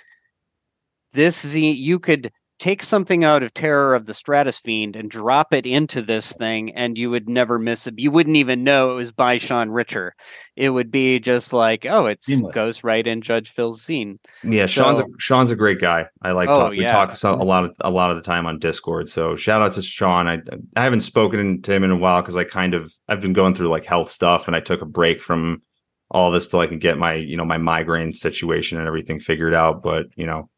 this 1.14 1.46
Z 1.46 1.72
you 1.72 2.00
could 2.00 2.32
take 2.62 2.84
something 2.84 3.24
out 3.24 3.42
of 3.42 3.52
Terror 3.56 3.96
of 3.96 4.06
the 4.06 4.14
Stratosfiend 4.14 4.96
and 4.96 5.10
drop 5.10 5.52
it 5.52 5.66
into 5.66 6.00
this 6.00 6.32
thing 6.34 6.72
and 6.76 6.96
you 6.96 7.10
would 7.10 7.28
never 7.28 7.58
miss 7.58 7.88
it. 7.88 7.96
You 7.98 8.12
wouldn't 8.12 8.36
even 8.36 8.64
know 8.64 8.92
it 8.92 8.96
was 8.96 9.12
by 9.12 9.38
Sean 9.38 9.72
Richer. 9.72 10.14
It 10.56 10.70
would 10.70 10.92
be 10.92 11.18
just 11.18 11.54
like, 11.54 11.88
oh, 11.88 12.06
it 12.06 12.22
goes 12.54 12.84
right 12.84 13.08
in 13.08 13.24
Judge 13.24 13.50
Phil's 13.50 13.82
scene. 13.82 14.20
yeah 14.44 14.68
sean's 14.68 15.00
a, 15.00 15.06
sean's 15.18 15.50
a 15.50 15.56
great 15.56 15.82
guy 15.82 16.06
i 16.22 16.32
like 16.32 16.50
Oh, 16.50 16.56
talk, 16.56 16.70
we 16.72 16.82
yeah. 16.82 16.92
talk 16.92 17.16
so, 17.16 17.34
a 17.34 17.38
mm-hmm. 17.38 17.48
lot 17.48 17.64
of 17.66 17.76
a 17.80 17.90
lot 17.90 18.12
of 18.12 18.18
the 18.18 18.22
time 18.22 18.46
on 18.46 18.60
discord 18.60 19.10
so 19.10 19.36
shout 19.36 19.62
out 19.62 19.74
to 19.74 19.82
sean 19.82 20.28
i 20.28 20.40
i 20.76 20.84
haven't 20.84 21.02
spoken 21.02 21.62
to 21.64 21.74
him 21.74 21.84
in 21.84 21.90
a 21.90 21.96
while 21.96 22.22
because 22.22 22.36
i 22.36 22.44
kind 22.44 22.76
of 22.76 22.94
i've 23.08 23.22
been 23.22 23.34
going 23.34 23.56
through 23.56 23.70
like 23.70 23.86
health 23.86 24.12
stuff 24.12 24.48
and 24.48 24.56
i 24.56 24.60
took 24.60 24.82
a 24.82 24.86
break 24.86 25.20
from 25.20 25.64
all 26.12 26.30
this 26.30 26.48
till 26.48 26.60
i 26.60 26.68
can 26.68 26.78
get 26.78 26.98
my 26.98 27.16
you 27.16 27.38
know 27.38 27.46
my 27.46 27.58
migraine 27.58 28.14
situation 28.14 28.78
and 28.78 28.88
everything 28.88 29.20
figured 29.20 29.54
out 29.54 29.82
but 29.82 30.06
you 30.16 30.26
know 30.26 30.50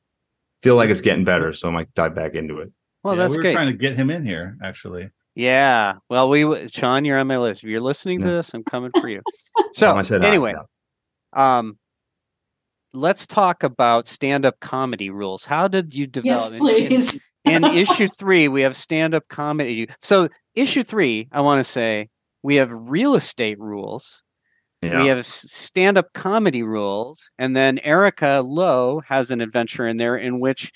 feel 0.64 0.76
like 0.76 0.90
it's 0.90 1.02
getting 1.02 1.24
better 1.26 1.54
so 1.54 1.68
i 1.68 1.72
might 1.72 1.94
dive 1.94 2.16
back 2.16 2.34
into 2.34 2.60
it 2.60 2.72
Well, 3.04 3.16
Yeah, 3.16 3.22
that's 3.24 3.32
we 3.32 3.38
were 3.38 3.44
great. 3.44 3.54
trying 3.54 3.72
to 3.72 3.78
get 3.78 3.96
him 3.96 4.10
in 4.10 4.24
here 4.26 4.58
actually. 4.64 5.10
Yeah. 5.36 5.96
Well, 6.10 6.30
we 6.30 6.68
Sean, 6.70 7.06
you're 7.06 7.18
on 7.18 7.26
my 7.26 7.38
list. 7.40 7.64
If 7.64 7.70
you're 7.70 7.82
listening 7.82 8.22
to 8.22 8.28
this, 8.30 8.54
I'm 8.54 8.64
coming 8.64 8.92
for 9.00 9.10
you. 9.10 9.22
So 9.74 9.96
I 9.96 10.04
said 10.04 10.24
anyway, 10.24 10.54
yeah. 10.56 11.58
um, 11.58 11.80
let's 12.94 13.26
talk 13.26 13.64
about 13.64 14.08
stand-up 14.08 14.60
comedy 14.60 15.10
rules. 15.10 15.44
How 15.46 15.68
did 15.68 15.96
you 15.96 16.06
develop? 16.06 16.26
Yes, 16.26 16.50
in- 16.50 16.56
in- 16.56 16.60
please. 16.60 17.22
in 17.46 17.64
issue 17.84 18.08
three, 18.08 18.48
we 18.48 18.62
have 18.62 18.76
stand-up 18.76 19.28
comedy. 19.30 19.90
So 20.02 20.30
issue 20.54 20.84
three, 20.84 21.28
I 21.32 21.42
want 21.42 21.60
to 21.60 21.64
say 21.64 22.10
we 22.44 22.58
have 22.58 22.70
real 22.72 23.16
estate 23.16 23.60
rules. 23.60 24.22
Yeah 24.84 25.02
We 25.02 25.08
have 25.08 25.26
stand-up 25.26 26.14
comedy 26.14 26.64
rules, 26.64 27.30
and 27.38 27.56
then 27.56 27.80
Erica 27.80 28.42
Lowe 28.46 29.02
has 29.08 29.32
an 29.32 29.42
adventure 29.42 29.88
in 29.88 29.98
there 29.98 30.16
in 30.18 30.40
which 30.40 30.72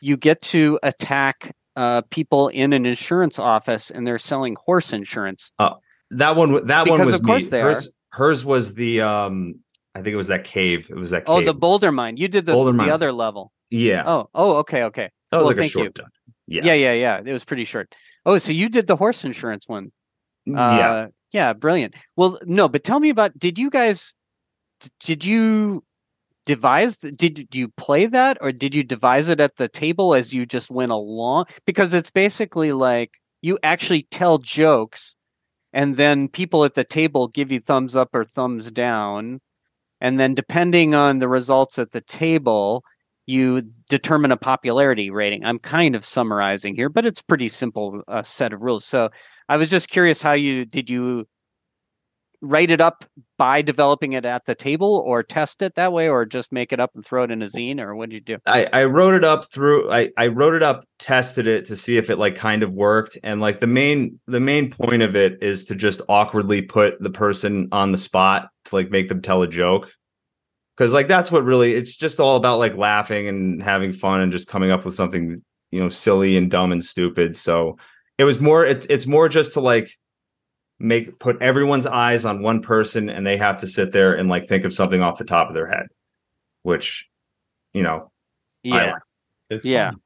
you 0.00 0.16
get 0.16 0.40
to 0.42 0.78
attack 0.82 1.54
uh, 1.76 2.02
people 2.10 2.48
in 2.48 2.72
an 2.72 2.86
insurance 2.86 3.38
office, 3.38 3.90
and 3.90 4.06
they're 4.06 4.18
selling 4.18 4.56
horse 4.64 4.92
insurance. 4.92 5.52
Oh, 5.58 5.78
that 6.10 6.36
one, 6.36 6.66
that 6.66 6.88
one 6.88 7.04
was 7.04 7.14
of 7.14 7.22
course 7.22 7.44
me. 7.44 7.50
they 7.50 7.60
hers, 7.60 7.88
hers 8.10 8.44
was 8.44 8.74
the 8.74 9.02
um. 9.02 9.60
I 9.94 10.02
think 10.02 10.14
it 10.14 10.16
was 10.16 10.28
that 10.28 10.44
cave. 10.44 10.88
It 10.88 10.96
was 10.96 11.10
that. 11.10 11.24
Oh, 11.26 11.40
the 11.40 11.54
Boulder 11.54 11.90
Mine. 11.90 12.16
You 12.16 12.28
did 12.28 12.46
this 12.46 12.54
Boulder 12.54 12.72
the 12.72 12.76
Mine. 12.76 12.90
other 12.90 13.12
level. 13.12 13.52
yeah. 13.70 14.04
Oh, 14.06 14.30
oh, 14.34 14.56
okay, 14.58 14.84
okay. 14.84 15.10
that 15.30 15.38
was 15.38 15.44
well, 15.44 15.50
like 15.50 15.56
a 15.56 15.60
thank 15.60 15.74
you. 15.74 15.80
short 15.82 15.94
done. 15.94 16.10
Yeah. 16.46 16.62
Yeah, 16.64 16.74
yeah, 16.74 16.92
yeah. 16.92 17.20
It 17.24 17.32
was 17.32 17.44
pretty 17.44 17.64
short. 17.64 17.94
Oh, 18.26 18.38
so 18.38 18.52
you 18.52 18.68
did 18.68 18.86
the 18.86 18.96
horse 18.96 19.24
insurance 19.24 19.68
one. 19.68 19.92
Uh, 20.48 20.52
yeah, 20.52 21.06
brilliant. 21.52 21.94
Well, 22.16 22.38
no, 22.44 22.68
but 22.68 22.84
tell 22.84 23.00
me 23.00 23.10
about. 23.10 23.38
Did 23.38 23.58
you 23.58 23.70
guys? 23.70 24.14
Did 25.00 25.24
you 25.24 25.84
devise? 26.44 26.98
Did 26.98 27.54
you 27.54 27.68
play 27.68 28.06
that, 28.06 28.38
or 28.40 28.50
did 28.52 28.74
you 28.74 28.82
devise 28.82 29.28
it 29.28 29.40
at 29.40 29.56
the 29.56 29.68
table 29.68 30.14
as 30.14 30.34
you 30.34 30.46
just 30.46 30.70
went 30.70 30.90
along? 30.90 31.44
Because 31.66 31.94
it's 31.94 32.10
basically 32.10 32.72
like 32.72 33.12
you 33.42 33.58
actually 33.62 34.08
tell 34.10 34.38
jokes, 34.38 35.16
and 35.72 35.96
then 35.96 36.28
people 36.28 36.64
at 36.64 36.74
the 36.74 36.84
table 36.84 37.28
give 37.28 37.52
you 37.52 37.60
thumbs 37.60 37.94
up 37.94 38.08
or 38.12 38.24
thumbs 38.24 38.70
down, 38.70 39.40
and 40.00 40.18
then 40.18 40.34
depending 40.34 40.94
on 40.94 41.18
the 41.18 41.28
results 41.28 41.78
at 41.78 41.92
the 41.92 42.00
table. 42.00 42.82
You 43.26 43.62
determine 43.88 44.32
a 44.32 44.36
popularity 44.36 45.08
rating. 45.10 45.44
I'm 45.44 45.60
kind 45.60 45.94
of 45.94 46.04
summarizing 46.04 46.74
here, 46.74 46.88
but 46.88 47.06
it's 47.06 47.22
pretty 47.22 47.46
simple 47.46 48.02
uh, 48.08 48.24
set 48.24 48.52
of 48.52 48.60
rules. 48.60 48.84
So 48.84 49.10
I 49.50 49.56
was 49.56 49.68
just 49.68 49.90
curious 49.90 50.22
how 50.22 50.32
you 50.32 50.64
did 50.64 50.88
you 50.88 51.26
write 52.40 52.70
it 52.70 52.80
up 52.80 53.04
by 53.36 53.62
developing 53.62 54.12
it 54.12 54.24
at 54.24 54.46
the 54.46 54.54
table 54.54 55.02
or 55.04 55.24
test 55.24 55.60
it 55.60 55.74
that 55.74 55.92
way 55.92 56.08
or 56.08 56.24
just 56.24 56.52
make 56.52 56.72
it 56.72 56.78
up 56.78 56.92
and 56.94 57.04
throw 57.04 57.24
it 57.24 57.32
in 57.32 57.42
a 57.42 57.46
zine 57.46 57.80
or 57.80 57.96
what 57.96 58.10
did 58.10 58.14
you 58.14 58.36
do? 58.36 58.38
I, 58.46 58.68
I 58.72 58.84
wrote 58.84 59.12
it 59.14 59.24
up 59.24 59.44
through 59.50 59.90
I, 59.90 60.10
I 60.16 60.28
wrote 60.28 60.54
it 60.54 60.62
up 60.62 60.84
tested 61.00 61.48
it 61.48 61.66
to 61.66 61.74
see 61.74 61.96
if 61.96 62.10
it 62.10 62.16
like 62.16 62.36
kind 62.36 62.62
of 62.62 62.76
worked. 62.76 63.18
And 63.24 63.40
like 63.40 63.58
the 63.58 63.66
main 63.66 64.20
the 64.28 64.38
main 64.38 64.70
point 64.70 65.02
of 65.02 65.16
it 65.16 65.42
is 65.42 65.64
to 65.64 65.74
just 65.74 66.00
awkwardly 66.08 66.62
put 66.62 67.02
the 67.02 67.10
person 67.10 67.68
on 67.72 67.90
the 67.90 67.98
spot 67.98 68.50
to 68.66 68.76
like 68.76 68.92
make 68.92 69.08
them 69.08 69.20
tell 69.20 69.42
a 69.42 69.48
joke. 69.48 69.92
Because 70.76 70.94
like 70.94 71.08
that's 71.08 71.32
what 71.32 71.42
really 71.42 71.74
it's 71.74 71.96
just 71.96 72.20
all 72.20 72.36
about 72.36 72.60
like 72.60 72.76
laughing 72.76 73.26
and 73.26 73.60
having 73.60 73.92
fun 73.92 74.20
and 74.20 74.30
just 74.30 74.46
coming 74.46 74.70
up 74.70 74.84
with 74.84 74.94
something 74.94 75.42
you 75.72 75.80
know 75.80 75.88
silly 75.88 76.36
and 76.36 76.52
dumb 76.52 76.70
and 76.70 76.84
stupid. 76.84 77.36
So 77.36 77.78
it 78.20 78.24
was 78.24 78.38
more 78.38 78.66
it, 78.66 78.86
it's 78.90 79.06
more 79.06 79.30
just 79.30 79.54
to 79.54 79.60
like 79.60 79.90
make 80.78 81.18
put 81.18 81.40
everyone's 81.40 81.86
eyes 81.86 82.26
on 82.26 82.42
one 82.42 82.60
person 82.60 83.08
and 83.08 83.26
they 83.26 83.38
have 83.38 83.56
to 83.58 83.66
sit 83.66 83.92
there 83.92 84.12
and 84.14 84.28
like 84.28 84.46
think 84.46 84.64
of 84.66 84.74
something 84.74 85.00
off 85.00 85.16
the 85.16 85.24
top 85.24 85.48
of 85.48 85.54
their 85.54 85.66
head 85.66 85.86
which 86.62 87.08
you 87.72 87.82
know 87.82 88.10
I 88.64 88.68
Yeah. 88.68 88.92
like. 88.92 89.02
It's 89.48 89.64
Yeah. 89.66 89.90
fun. 89.92 90.00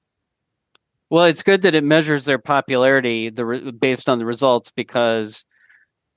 Well, 1.11 1.25
it's 1.25 1.43
good 1.43 1.63
that 1.63 1.75
it 1.75 1.83
measures 1.85 2.25
their 2.25 2.39
popularity 2.39 3.31
the 3.31 3.45
re- 3.45 3.71
based 3.73 4.09
on 4.09 4.19
the 4.21 4.25
results 4.25 4.71
because 4.71 5.45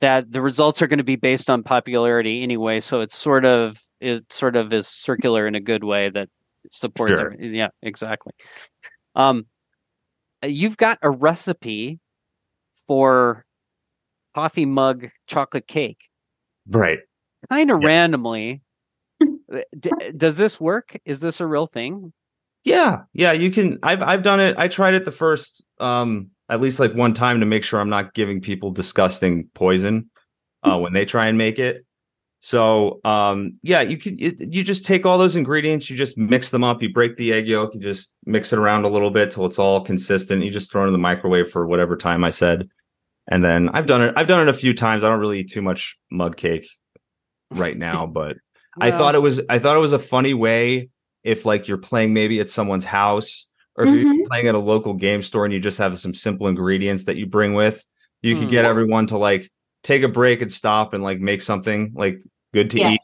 that 0.01 0.31
the 0.31 0.41
results 0.41 0.81
are 0.83 0.87
going 0.87 0.99
to 0.99 1.03
be 1.03 1.15
based 1.15 1.49
on 1.49 1.63
popularity 1.63 2.43
anyway, 2.43 2.79
so 2.79 3.01
it's 3.01 3.15
sort 3.17 3.43
of 3.45 3.79
it 3.99 4.31
sort 4.31 4.55
of 4.55 4.71
is 4.71 4.87
circular 4.87 5.47
in 5.47 5.55
a 5.55 5.59
good 5.59 5.83
way 5.83 6.09
that 6.11 6.29
supports 6.71 7.19
Sure. 7.19 7.31
it. 7.31 7.55
Yeah, 7.55 7.69
exactly. 7.81 8.33
Um 9.15 9.47
you've 10.47 10.77
got 10.77 10.97
a 11.01 11.09
recipe 11.09 11.99
for 12.87 13.45
coffee 14.35 14.65
mug 14.65 15.09
chocolate 15.27 15.67
cake. 15.67 15.99
right 16.69 16.99
kind 17.49 17.71
of 17.71 17.81
Yeah. 17.81 17.87
randomly. 17.87 18.61
Uh, 19.49 19.61
D- 19.79 19.91
does 20.17 20.35
this 20.35 20.59
work? 20.59 20.99
Is 21.05 21.21
this 21.21 21.39
a 21.39 21.47
real 21.47 21.67
thing? 21.67 22.11
Yeah, 22.65 23.03
yeah, 23.13 23.31
you 23.31 23.49
can. 23.49 23.79
I've 23.81 24.01
I've 24.01 24.21
done 24.21 24.41
it. 24.41 24.57
I 24.57 24.67
tried 24.67 24.93
it 24.93 25.05
the 25.05 25.11
first, 25.13 25.63
um, 25.79 26.31
at 26.49 26.59
least 26.59 26.81
like 26.81 26.93
one 26.93 27.13
time 27.13 27.39
to 27.39 27.45
make 27.45 27.63
sure 27.63 27.79
I'm 27.79 27.89
not 27.89 28.13
giving 28.13 28.41
people 28.41 28.71
disgusting 28.71 29.47
poison 29.53 30.09
uh, 30.63 30.77
when 30.81 30.91
they 30.91 31.05
try 31.05 31.27
and 31.27 31.37
make 31.37 31.59
it. 31.59 31.85
So 32.39 32.99
um 33.03 33.53
yeah, 33.63 33.81
you 33.81 33.97
can 33.97 34.15
it, 34.19 34.35
you 34.53 34.63
just 34.63 34.85
take 34.85 35.05
all 35.05 35.17
those 35.17 35.35
ingredients, 35.35 35.89
you 35.89 35.97
just 35.97 36.17
mix 36.17 36.49
them 36.51 36.63
up, 36.63 36.81
you 36.81 36.93
break 36.93 37.17
the 37.17 37.33
egg 37.33 37.47
yolk, 37.47 37.73
you 37.73 37.79
just 37.81 38.13
mix 38.25 38.53
it 38.53 38.59
around 38.59 38.85
a 38.85 38.89
little 38.89 39.09
bit 39.11 39.31
till 39.31 39.45
it's 39.45 39.59
all 39.59 39.81
consistent. 39.81 40.43
You 40.43 40.51
just 40.51 40.71
throw 40.71 40.83
it 40.83 40.87
in 40.87 40.93
the 40.93 40.99
microwave 40.99 41.49
for 41.51 41.65
whatever 41.67 41.97
time 41.97 42.23
I 42.23 42.29
said. 42.29 42.69
And 43.27 43.43
then 43.43 43.69
I've 43.69 43.87
done 43.87 44.01
it 44.03 44.13
I've 44.17 44.27
done 44.27 44.47
it 44.47 44.49
a 44.49 44.53
few 44.57 44.73
times. 44.73 45.03
I 45.03 45.09
don't 45.09 45.19
really 45.19 45.41
eat 45.41 45.51
too 45.51 45.61
much 45.63 45.97
mud 46.11 46.37
cake 46.37 46.67
right 47.51 47.77
now, 47.77 48.05
but 48.07 48.37
I 48.79 48.91
thought 48.91 49.15
it 49.15 49.21
was 49.21 49.41
I 49.49 49.59
thought 49.59 49.75
it 49.75 49.79
was 49.81 49.93
a 49.93 49.99
funny 49.99 50.33
way 50.33 50.89
if 51.23 51.45
like 51.45 51.67
you're 51.67 51.77
playing 51.77 52.13
maybe 52.13 52.39
at 52.39 52.49
someone's 52.49 52.85
house 52.85 53.49
or 53.75 53.83
if 53.85 53.91
Mhm. 53.91 54.03
you're 54.03 54.27
playing 54.27 54.47
at 54.47 54.55
a 54.55 54.59
local 54.59 54.93
game 54.93 55.23
store 55.23 55.45
and 55.45 55.53
you 55.53 55.59
just 55.59 55.77
have 55.79 55.97
some 55.99 56.13
simple 56.13 56.47
ingredients 56.47 57.05
that 57.05 57.17
you 57.17 57.25
bring 57.25 57.53
with, 57.53 57.83
you 58.21 58.35
Hmm. 58.35 58.39
could 58.41 58.49
get 58.49 58.65
everyone 58.65 59.07
to 59.07 59.17
like 59.17 59.49
take 59.87 60.03
a 60.03 60.07
break 60.09 60.41
and 60.41 60.51
stop 60.51 60.93
and 60.93 61.01
like 61.01 61.19
make 61.19 61.41
something 61.41 61.93
like 61.95 62.21
good 62.53 62.69
to 62.71 62.79
Yeah. 62.79 62.91
eat. 62.91 62.99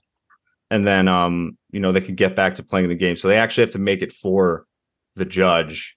And 0.70 0.86
then 0.86 1.08
um, 1.08 1.58
you 1.72 1.80
know, 1.80 1.92
they 1.94 2.02
could 2.02 2.18
get 2.18 2.36
back 2.36 2.56
to 2.56 2.64
playing 2.64 2.90
the 2.90 2.96
game. 2.96 3.16
So 3.16 3.28
they 3.30 3.38
actually 3.38 3.64
have 3.66 3.72
to 3.74 3.80
make 3.80 4.02
it 4.02 4.12
for 4.12 4.66
the 5.16 5.26
judge 5.26 5.96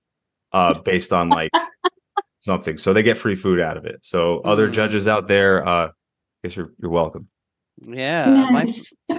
uh 0.53 0.78
based 0.93 1.12
on 1.12 1.28
like 1.28 1.51
something. 2.41 2.78
So 2.78 2.93
they 2.93 3.03
get 3.03 3.18
free 3.18 3.34
food 3.37 3.59
out 3.61 3.76
of 3.76 3.84
it. 3.84 3.99
So 4.03 4.41
other 4.41 4.66
Hmm. 4.68 4.74
judges 4.74 5.07
out 5.07 5.26
there, 5.28 5.66
uh 5.66 5.89
I 5.89 5.93
guess 6.45 6.57
you're 6.57 6.72
you're 6.80 6.91
welcome. 6.91 7.28
Yeah. 7.82 8.47
my- 8.51 8.61
Nice. 8.61 8.93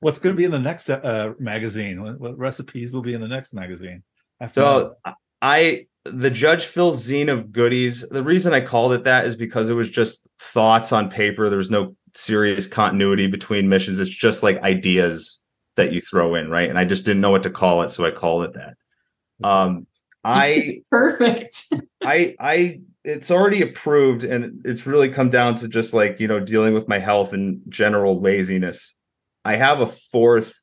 What's 0.00 0.20
going 0.20 0.32
to 0.34 0.36
be 0.36 0.44
in 0.44 0.52
the 0.52 0.60
next 0.60 0.88
uh, 0.88 1.32
magazine? 1.40 2.00
What, 2.02 2.20
what 2.20 2.38
recipes 2.38 2.94
will 2.94 3.02
be 3.02 3.14
in 3.14 3.20
the 3.20 3.26
next 3.26 3.52
magazine? 3.52 4.04
After 4.40 4.60
So 4.60 4.94
I 5.42 5.86
the 6.12 6.30
Judge 6.30 6.66
Phil 6.66 6.92
zine 6.92 7.32
of 7.32 7.52
goodies. 7.52 8.08
The 8.08 8.22
reason 8.22 8.52
I 8.52 8.60
called 8.60 8.92
it 8.92 9.04
that 9.04 9.26
is 9.26 9.36
because 9.36 9.70
it 9.70 9.74
was 9.74 9.90
just 9.90 10.28
thoughts 10.38 10.92
on 10.92 11.10
paper. 11.10 11.48
There 11.48 11.58
was 11.58 11.70
no 11.70 11.96
serious 12.14 12.66
continuity 12.66 13.26
between 13.26 13.68
missions. 13.68 14.00
It's 14.00 14.10
just 14.10 14.42
like 14.42 14.60
ideas 14.62 15.40
that 15.76 15.92
you 15.92 16.00
throw 16.00 16.34
in, 16.34 16.50
right? 16.50 16.68
And 16.68 16.78
I 16.78 16.84
just 16.84 17.04
didn't 17.04 17.20
know 17.20 17.30
what 17.30 17.44
to 17.44 17.50
call 17.50 17.82
it, 17.82 17.90
so 17.90 18.04
I 18.04 18.10
called 18.10 18.44
it 18.44 18.52
that. 18.54 19.48
Um 19.48 19.86
I 20.24 20.82
Perfect. 20.90 21.72
I 22.02 22.34
I 22.38 22.80
it's 23.04 23.30
already 23.30 23.62
approved 23.62 24.24
and 24.24 24.60
it's 24.66 24.86
really 24.86 25.08
come 25.08 25.30
down 25.30 25.54
to 25.56 25.68
just 25.68 25.94
like, 25.94 26.20
you 26.20 26.28
know, 26.28 26.40
dealing 26.40 26.74
with 26.74 26.88
my 26.88 26.98
health 26.98 27.32
and 27.32 27.62
general 27.68 28.20
laziness. 28.20 28.94
I 29.44 29.56
have 29.56 29.80
a 29.80 29.86
fourth 29.86 30.54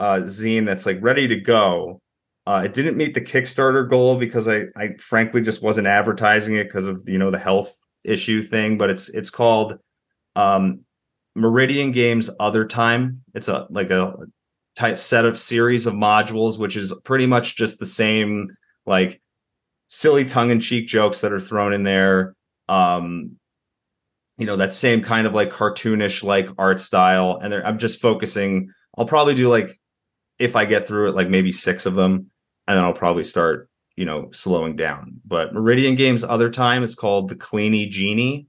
uh 0.00 0.20
zine 0.24 0.66
that's 0.66 0.86
like 0.86 0.98
ready 1.02 1.28
to 1.28 1.36
go. 1.36 2.00
Uh 2.46 2.62
it 2.64 2.74
didn't 2.74 2.96
meet 2.96 3.14
the 3.14 3.20
Kickstarter 3.20 3.88
goal 3.88 4.16
because 4.16 4.48
I 4.48 4.66
I 4.76 4.94
frankly 4.98 5.42
just 5.42 5.62
wasn't 5.62 5.86
advertising 5.86 6.56
it 6.56 6.64
because 6.64 6.86
of 6.86 7.08
you 7.08 7.18
know 7.18 7.30
the 7.30 7.38
health 7.38 7.74
issue 8.04 8.42
thing, 8.42 8.78
but 8.78 8.90
it's 8.90 9.08
it's 9.08 9.30
called 9.30 9.78
um 10.36 10.80
Meridian 11.34 11.92
Games 11.92 12.30
Other 12.40 12.64
Time. 12.64 13.22
It's 13.34 13.48
a 13.48 13.66
like 13.70 13.90
a 13.90 14.14
type 14.76 14.98
set 14.98 15.24
of 15.24 15.38
series 15.38 15.86
of 15.86 15.94
modules 15.94 16.58
which 16.58 16.76
is 16.76 16.92
pretty 17.02 17.26
much 17.26 17.56
just 17.56 17.78
the 17.78 17.86
same 17.86 18.48
like 18.84 19.20
silly 19.88 20.24
tongue-in-cheek 20.24 20.86
jokes 20.86 21.22
that 21.22 21.32
are 21.32 21.40
thrown 21.40 21.72
in 21.72 21.82
there 21.82 22.34
um 22.68 23.32
you 24.36 24.44
know 24.44 24.56
that 24.56 24.74
same 24.74 25.02
kind 25.02 25.26
of 25.26 25.32
like 25.32 25.50
cartoonish 25.50 26.22
like 26.22 26.50
art 26.58 26.80
style 26.80 27.38
and 27.42 27.54
i'm 27.54 27.78
just 27.78 28.00
focusing 28.02 28.70
i'll 28.98 29.06
probably 29.06 29.34
do 29.34 29.48
like 29.48 29.80
if 30.38 30.54
i 30.56 30.66
get 30.66 30.86
through 30.86 31.08
it 31.08 31.14
like 31.14 31.30
maybe 31.30 31.52
six 31.52 31.86
of 31.86 31.94
them 31.94 32.30
and 32.66 32.76
then 32.76 32.84
i'll 32.84 32.92
probably 32.92 33.24
start 33.24 33.68
you 33.96 34.04
know 34.04 34.28
slowing 34.30 34.76
down. 34.76 35.20
But 35.24 35.52
meridian 35.52 35.94
games 35.94 36.22
other 36.22 36.50
time 36.50 36.84
it's 36.84 36.94
called 36.94 37.28
the 37.28 37.34
cleany 37.34 37.90
genie. 37.90 38.46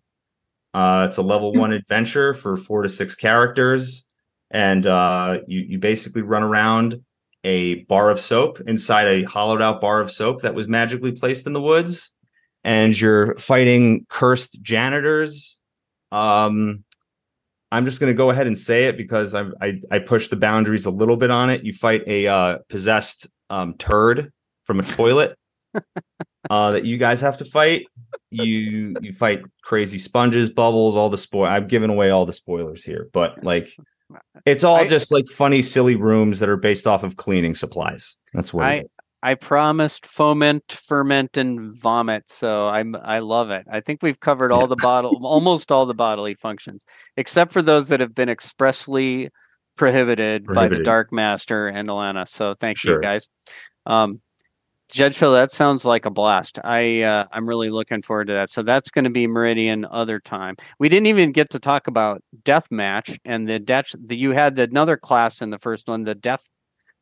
Uh 0.74 1.06
it's 1.08 1.18
a 1.18 1.22
level 1.22 1.54
one 1.54 1.72
adventure 1.72 2.34
for 2.34 2.58
four 2.58 2.84
to 2.84 2.90
six 2.90 3.16
characters. 3.16 4.06
And 4.52 4.86
uh 4.86 5.40
you 5.48 5.62
you 5.62 5.80
basically 5.80 6.22
run 6.22 6.44
around 6.44 7.02
a 7.44 7.84
bar 7.86 8.10
of 8.10 8.20
soap 8.20 8.60
inside 8.68 9.08
a 9.08 9.24
hollowed 9.24 9.62
out 9.62 9.80
bar 9.80 10.02
of 10.02 10.12
soap 10.12 10.42
that 10.42 10.54
was 10.54 10.68
magically 10.68 11.14
placed 11.14 11.48
in 11.48 11.54
the 11.54 11.62
woods. 11.62 12.12
And 12.64 13.00
you're 13.00 13.36
fighting 13.38 14.06
cursed 14.10 14.62
janitors. 14.62 15.60
Um 16.12 16.84
i'm 17.70 17.84
just 17.84 18.00
going 18.00 18.12
to 18.12 18.18
go 18.18 18.30
ahead 18.30 18.48
and 18.48 18.58
say 18.58 18.86
it 18.86 18.96
because 18.96 19.36
I, 19.36 19.44
I 19.62 19.82
i 19.92 20.00
pushed 20.00 20.30
the 20.30 20.38
boundaries 20.38 20.86
a 20.86 20.92
little 20.92 21.18
bit 21.18 21.32
on 21.32 21.50
it. 21.50 21.64
You 21.64 21.74
fight 21.74 22.04
a 22.06 22.28
uh 22.28 22.58
possessed 22.70 23.28
um 23.50 23.74
turd 23.76 24.32
from 24.66 24.80
a 24.80 24.84
toilet 24.84 25.38
uh 26.50 26.72
that 26.72 26.86
you 26.86 26.98
guys 26.98 27.22
have 27.22 27.38
to 27.38 27.46
fight 27.46 27.86
you 28.30 28.96
you 29.02 29.14
fight 29.14 29.42
crazy 29.64 29.98
sponges 29.98 30.50
bubbles 30.50 30.96
all 30.96 31.10
the 31.10 31.18
spoil 31.18 31.46
i've 31.46 31.68
given 31.68 31.90
away 31.90 32.10
all 32.10 32.26
the 32.26 32.34
spoilers 32.34 32.84
here 32.84 33.10
but 33.14 33.44
like 33.44 33.70
it's 34.46 34.64
all 34.64 34.78
I- 34.78 34.88
just 34.88 35.12
like 35.12 35.28
funny 35.28 35.62
silly 35.62 35.96
rooms 35.96 36.40
that 36.40 36.50
are 36.50 36.58
based 36.58 36.88
off 36.88 37.04
of 37.04 37.18
cleaning 37.18 37.56
supplies 37.56 38.16
that's 38.34 38.54
what 38.54 38.66
I. 38.66 38.84
I 39.24 39.34
promised 39.34 40.06
foment, 40.06 40.72
ferment, 40.72 41.38
and 41.38 41.74
vomit, 41.76 42.30
so 42.30 42.68
I'm 42.68 42.96
I 42.96 43.18
love 43.18 43.50
it. 43.50 43.66
I 43.70 43.82
think 43.82 44.04
we've 44.04 44.20
covered 44.20 44.52
all 44.52 44.68
the 44.68 44.76
bottle, 44.76 45.20
almost 45.24 45.72
all 45.72 45.88
the 45.88 45.96
bodily 45.96 46.36
functions, 46.36 46.86
except 47.18 47.52
for 47.52 47.64
those 47.64 47.90
that 47.90 48.00
have 48.00 48.14
been 48.14 48.30
expressly 48.30 49.30
prohibited, 49.78 50.46
by 50.48 50.68
the 50.68 50.80
Dark 50.84 51.12
Master 51.14 51.68
and 51.68 51.88
Alana. 51.88 52.28
So 52.28 52.56
thank 52.60 52.78
Sure. 52.78 52.96
you 52.96 53.02
guys. 53.02 53.30
Um, 53.86 54.20
Judge 54.90 55.18
Phil, 55.18 55.34
that 55.34 55.52
sounds 55.52 55.84
like 55.84 56.06
a 56.06 56.10
blast. 56.10 56.60
I 56.64 57.02
uh, 57.02 57.26
I'm 57.34 57.46
really 57.48 57.70
looking 57.70 58.02
forward 58.02 58.28
to 58.28 58.34
that. 58.34 58.50
So 58.50 58.64
that's 58.64 58.90
going 58.90 59.04
to 59.04 59.10
be 59.12 59.28
Meridian 59.28 59.86
other 59.92 60.20
time. 60.20 60.56
We 60.80 60.88
didn't 60.88 61.08
even 61.08 61.34
get 61.34 61.50
to 61.52 61.60
talk 61.60 61.88
about 61.88 62.22
death 62.46 62.68
match 62.72 63.20
and 63.26 63.50
the 63.50 63.60
death. 63.60 63.94
The, 64.06 64.16
you 64.16 64.32
had 64.32 64.58
another 64.58 64.96
class 64.96 65.42
in 65.42 65.50
the 65.50 65.58
first 65.60 65.90
one, 65.90 66.04
the 66.06 66.16
death, 66.16 66.50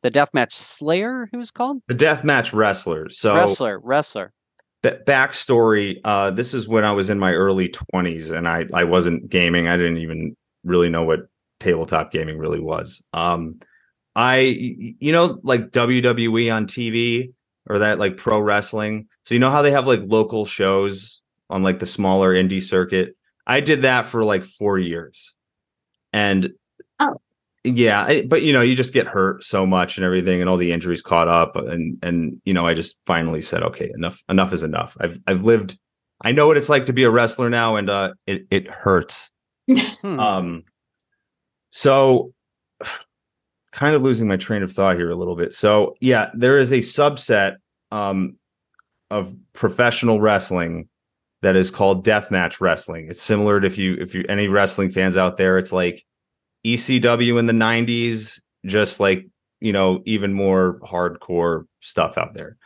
the 0.02 0.10
death 0.10 0.30
match 0.34 0.52
Slayer. 0.52 1.28
Who 1.30 1.38
was 1.38 1.52
called 1.52 1.80
the 1.86 1.94
deathmatch 1.94 2.52
wrestler. 2.52 3.08
so 3.08 3.34
wrestler, 3.36 3.78
wrestler. 3.78 4.32
ba- 4.82 4.98
backstory 5.06 6.00
uh 6.04 6.30
this 6.32 6.54
is 6.54 6.66
when 6.68 6.84
i 6.84 6.90
was 6.92 7.08
in 7.08 7.18
my 7.20 7.32
early 7.32 7.68
20s 7.68 8.30
and 8.32 8.46
i 8.48 8.64
i 8.74 8.82
wasn't 8.84 9.28
gaming 9.30 9.68
i 9.68 9.76
didn't 9.76 9.98
even 9.98 10.36
really 10.64 10.88
know 10.90 11.02
what 11.04 11.20
tabletop 11.60 12.10
gaming 12.12 12.38
really 12.38 12.60
was. 12.60 13.02
Um 13.12 13.60
i 14.14 14.56
y- 14.58 14.94
you 14.98 15.12
know 15.12 15.38
like 15.42 15.70
wwe 15.72 16.54
on 16.54 16.66
tv 16.66 17.32
or 17.68 17.80
that 17.80 17.98
like 17.98 18.16
pro 18.16 18.38
wrestling? 18.40 19.08
So 19.24 19.34
you 19.34 19.40
know 19.40 19.50
how 19.50 19.62
they 19.62 19.72
have 19.72 19.86
like 19.86 20.00
local 20.06 20.44
shows 20.46 21.20
on 21.50 21.62
like 21.62 21.78
the 21.80 21.86
smaller 21.86 22.34
indie 22.34 22.62
circuit? 22.62 23.16
I 23.46 23.60
did 23.60 23.82
that 23.82 24.06
for 24.06 24.24
like 24.24 24.44
four 24.44 24.78
years. 24.78 25.34
And 26.12 26.52
Oh. 26.98 27.16
yeah 27.64 28.04
I, 28.04 28.22
but 28.26 28.42
you 28.42 28.52
know 28.54 28.62
you 28.62 28.74
just 28.74 28.94
get 28.94 29.06
hurt 29.06 29.44
so 29.44 29.66
much 29.66 29.96
and 29.98 30.04
everything 30.06 30.40
and 30.40 30.48
all 30.48 30.56
the 30.56 30.72
injuries 30.72 31.02
caught 31.02 31.28
up 31.28 31.56
and 31.56 31.98
and 32.02 32.40
you 32.44 32.54
know 32.54 32.66
i 32.66 32.72
just 32.74 32.96
finally 33.06 33.42
said 33.42 33.62
okay 33.64 33.90
enough 33.94 34.22
enough 34.30 34.52
is 34.54 34.62
enough. 34.62 34.96
I've 35.00 35.18
i've 35.26 35.44
lived 35.44 35.76
i 36.22 36.32
know 36.32 36.46
what 36.46 36.56
it's 36.56 36.68
like 36.70 36.86
to 36.86 36.92
be 36.94 37.04
a 37.04 37.10
wrestler 37.10 37.50
now 37.50 37.76
and 37.76 37.90
uh 37.90 38.14
it 38.26 38.46
it 38.50 38.66
hurts. 38.68 39.30
Hmm. 39.68 40.20
um 40.20 40.62
so 41.70 42.32
kind 43.72 43.94
of 43.94 44.02
losing 44.02 44.26
my 44.26 44.36
train 44.36 44.62
of 44.62 44.72
thought 44.72 44.96
here 44.96 45.10
a 45.10 45.16
little 45.16 45.36
bit 45.36 45.54
so 45.54 45.94
yeah 46.00 46.30
there 46.34 46.58
is 46.58 46.72
a 46.72 46.78
subset 46.78 47.56
um 47.92 48.36
of 49.10 49.34
professional 49.52 50.20
wrestling 50.20 50.88
that 51.42 51.56
is 51.56 51.70
called 51.70 52.04
deathmatch 52.04 52.60
wrestling 52.60 53.08
it's 53.08 53.22
similar 53.22 53.60
to 53.60 53.66
if 53.66 53.78
you 53.78 53.94
if 54.00 54.14
you 54.14 54.24
any 54.28 54.48
wrestling 54.48 54.90
fans 54.90 55.16
out 55.16 55.36
there 55.36 55.58
it's 55.58 55.72
like 55.72 56.04
ECW 56.66 57.38
in 57.38 57.46
the 57.46 57.52
90s, 57.52 58.40
just 58.64 58.98
like, 58.98 59.26
you 59.60 59.72
know, 59.72 60.02
even 60.04 60.32
more 60.32 60.80
hardcore 60.80 61.64
stuff 61.80 62.18
out 62.18 62.34
there. 62.34 62.56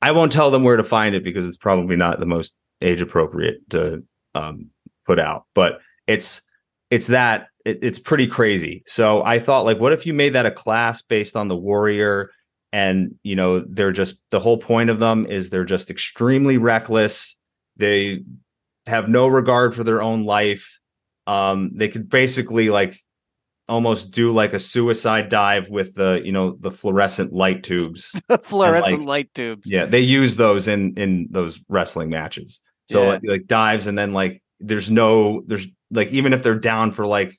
I 0.00 0.12
won't 0.12 0.32
tell 0.32 0.50
them 0.50 0.64
where 0.64 0.76
to 0.76 0.84
find 0.84 1.14
it 1.14 1.22
because 1.22 1.46
it's 1.46 1.58
probably 1.58 1.96
not 1.96 2.18
the 2.18 2.26
most 2.26 2.56
age 2.80 3.02
appropriate 3.02 3.68
to 3.70 4.02
um, 4.34 4.70
put 5.04 5.20
out, 5.20 5.44
but 5.54 5.80
it's 6.06 6.40
it's 6.90 7.08
that 7.08 7.48
it, 7.64 7.78
it's 7.82 7.98
pretty 7.98 8.26
crazy. 8.26 8.82
So 8.86 9.22
I 9.24 9.38
thought 9.38 9.64
like 9.64 9.78
what 9.78 9.92
if 9.92 10.06
you 10.06 10.14
made 10.14 10.30
that 10.34 10.46
a 10.46 10.50
class 10.50 11.02
based 11.02 11.36
on 11.36 11.48
the 11.48 11.56
warrior 11.56 12.30
and 12.72 13.14
you 13.22 13.36
know 13.36 13.60
they're 13.68 13.92
just 13.92 14.20
the 14.30 14.40
whole 14.40 14.58
point 14.58 14.90
of 14.90 14.98
them 14.98 15.26
is 15.26 15.50
they're 15.50 15.64
just 15.64 15.90
extremely 15.90 16.56
reckless. 16.58 17.36
They 17.76 18.20
have 18.86 19.08
no 19.08 19.26
regard 19.26 19.74
for 19.74 19.84
their 19.84 20.02
own 20.02 20.24
life. 20.24 20.78
Um 21.26 21.70
they 21.74 21.88
could 21.88 22.08
basically 22.08 22.70
like 22.70 22.96
almost 23.68 24.10
do 24.10 24.32
like 24.32 24.52
a 24.52 24.58
suicide 24.58 25.28
dive 25.28 25.70
with 25.70 25.94
the 25.94 26.20
you 26.24 26.32
know 26.32 26.56
the 26.58 26.72
fluorescent 26.72 27.32
light 27.32 27.62
tubes 27.62 28.12
Fluorescent 28.42 29.00
like- 29.00 29.06
light 29.08 29.34
tubes. 29.34 29.70
yeah 29.70 29.84
they 29.84 30.00
use 30.00 30.34
those 30.34 30.66
in 30.66 30.94
in 30.96 31.28
those 31.30 31.60
wrestling 31.68 32.10
matches 32.10 32.60
so 32.90 33.02
Yeah. 33.04 33.08
like, 33.10 33.20
like 33.24 33.46
dives 33.46 33.86
and 33.86 33.96
then 33.96 34.12
like 34.12 34.42
there's 34.58 34.90
no 34.90 35.42
there's 35.46 35.68
like 35.92 36.08
even 36.08 36.32
if 36.32 36.42
they're 36.42 36.58
down 36.58 36.90
for 36.90 37.06
like 37.06 37.32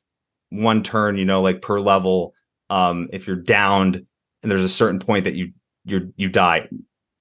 one 0.52 0.84
turn 0.84 1.18
you 1.18 1.26
know 1.26 1.42
like 1.42 1.62
per 1.62 1.80
level 1.80 2.34
um 2.70 3.10
if 3.12 3.26
you're 3.26 3.36
downed 3.36 3.96
and 4.44 4.52
there's 4.52 4.64
a 4.64 4.70
certain 4.70 5.00
point 5.00 5.26
that 5.26 5.34
you 5.34 5.52
you're 5.86 6.04
you 6.16 6.30
die 6.30 6.68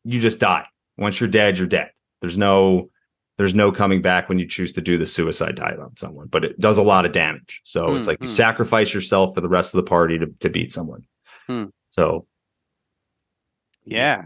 you 0.05 0.21
just 0.21 0.39
die 0.39 0.67
once 0.99 1.19
you're 1.21 1.29
dead 1.29 1.57
you're 1.57 1.67
dead 1.67 1.91
there's 2.21 2.37
no 2.37 2.91
there's 3.41 3.55
no 3.55 3.73
coming 3.73 4.03
back 4.03 4.29
when 4.29 4.39
you 4.39 4.47
choose 4.47 4.75
to 4.75 4.83
do 4.83 4.99
the 4.99 5.07
suicide 5.07 5.55
dive 5.55 5.81
on 5.81 5.97
someone, 5.97 6.27
but 6.27 6.45
it 6.45 6.61
does 6.61 6.77
a 6.77 6.83
lot 6.83 7.07
of 7.07 7.13
damage. 7.13 7.63
So 7.65 7.95
it's 7.95 8.05
Hmm, 8.05 8.11
like 8.11 8.21
you 8.21 8.27
hmm. 8.27 8.33
sacrifice 8.35 8.93
yourself 8.93 9.35
for 9.35 9.41
the 9.41 9.49
rest 9.49 9.73
of 9.73 9.79
the 9.83 9.89
party 9.89 10.19
to, 10.19 10.27
to 10.41 10.51
beat 10.51 10.73
someone. 10.73 11.07
Hmm. 11.47 11.65
So 11.89 12.27
Yeah. 13.87 14.25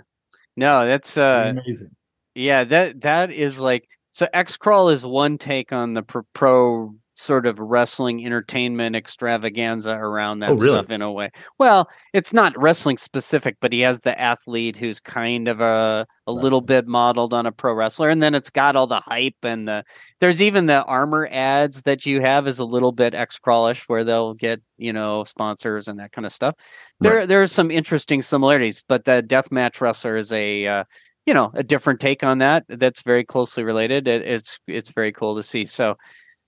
No, 0.57 0.85
that's 0.85 1.17
uh 1.17 1.53
Amazing. 1.57 1.95
yeah, 2.35 2.65
that 2.65 3.03
that 3.03 3.31
is 3.31 3.61
like 3.61 3.89
so 4.11 4.27
Xcrawl 4.35 4.93
is 4.93 5.07
one 5.07 5.39
take 5.39 5.73
on 5.73 5.93
the 5.93 6.03
pro, 6.03 6.23
pro 6.33 6.97
sort 7.17 7.47
of 7.47 7.59
wrestling 7.59 8.25
entertainment 8.25 8.97
extravaganza 8.97 9.93
around 9.93 10.41
that 10.41 10.53
Oh, 10.53 10.59
really? 10.59 10.85
stuff 10.85 10.91
in 10.91 11.03
a 11.03 11.13
way. 11.13 11.31
Well, 11.59 11.89
it's 12.13 12.33
not 12.33 12.59
wrestling 12.61 12.99
specific, 12.99 13.57
but 13.61 13.73
he 13.73 13.81
has 13.81 14.01
the 14.01 14.19
athlete 14.21 14.77
who's 14.77 15.01
kind 15.01 15.49
of 15.49 15.61
a 15.61 16.07
a 16.27 16.33
little 16.33 16.61
bit 16.63 16.87
modeled 16.87 17.35
on 17.35 17.45
a 17.47 17.53
pro 17.53 17.75
wrestler 17.75 18.09
and 18.09 18.23
then 18.23 18.35
it's 18.35 18.49
got 18.49 18.77
all 18.77 18.87
the 18.87 19.01
hype 19.01 19.37
and 19.43 19.69
the 19.69 19.85
there's 20.21 20.41
even 20.41 20.67
the 20.67 20.83
armor 20.85 21.29
ads 21.31 21.83
that 21.83 22.07
you 22.07 22.21
have 22.21 22.47
is 22.47 22.59
a 22.59 22.65
little 22.65 22.93
bit 22.93 23.15
X 23.15 23.39
crawlish 23.39 23.85
where 23.89 24.05
they'll 24.05 24.35
get, 24.35 24.61
you 24.79 24.93
know, 24.93 25.25
sponsors 25.25 25.87
and 25.89 25.99
that 25.99 26.13
kind 26.13 26.25
of 26.27 26.33
stuff. 26.33 26.55
There 27.01 27.27
Right. 27.27 27.27
there 27.27 27.43
are 27.43 27.47
some 27.47 27.71
interesting 27.71 28.23
similarities, 28.23 28.83
but 28.87 29.05
the 29.05 29.23
deathmatch 29.27 29.81
wrestler 29.81 30.17
is 30.17 30.33
a 30.33 30.67
uh, 30.67 30.85
you 31.27 31.35
know 31.35 31.51
a 31.55 31.63
different 31.63 32.01
take 32.01 32.23
on 32.23 32.39
that 32.39 32.65
that's 32.69 33.03
very 33.03 33.25
closely 33.25 33.65
related 33.65 34.07
it, 34.09 34.23
it's 34.23 34.59
it's 34.67 34.91
very 34.91 35.11
cool 35.13 35.37
to 35.37 35.43
see 35.43 35.65
so 35.65 35.95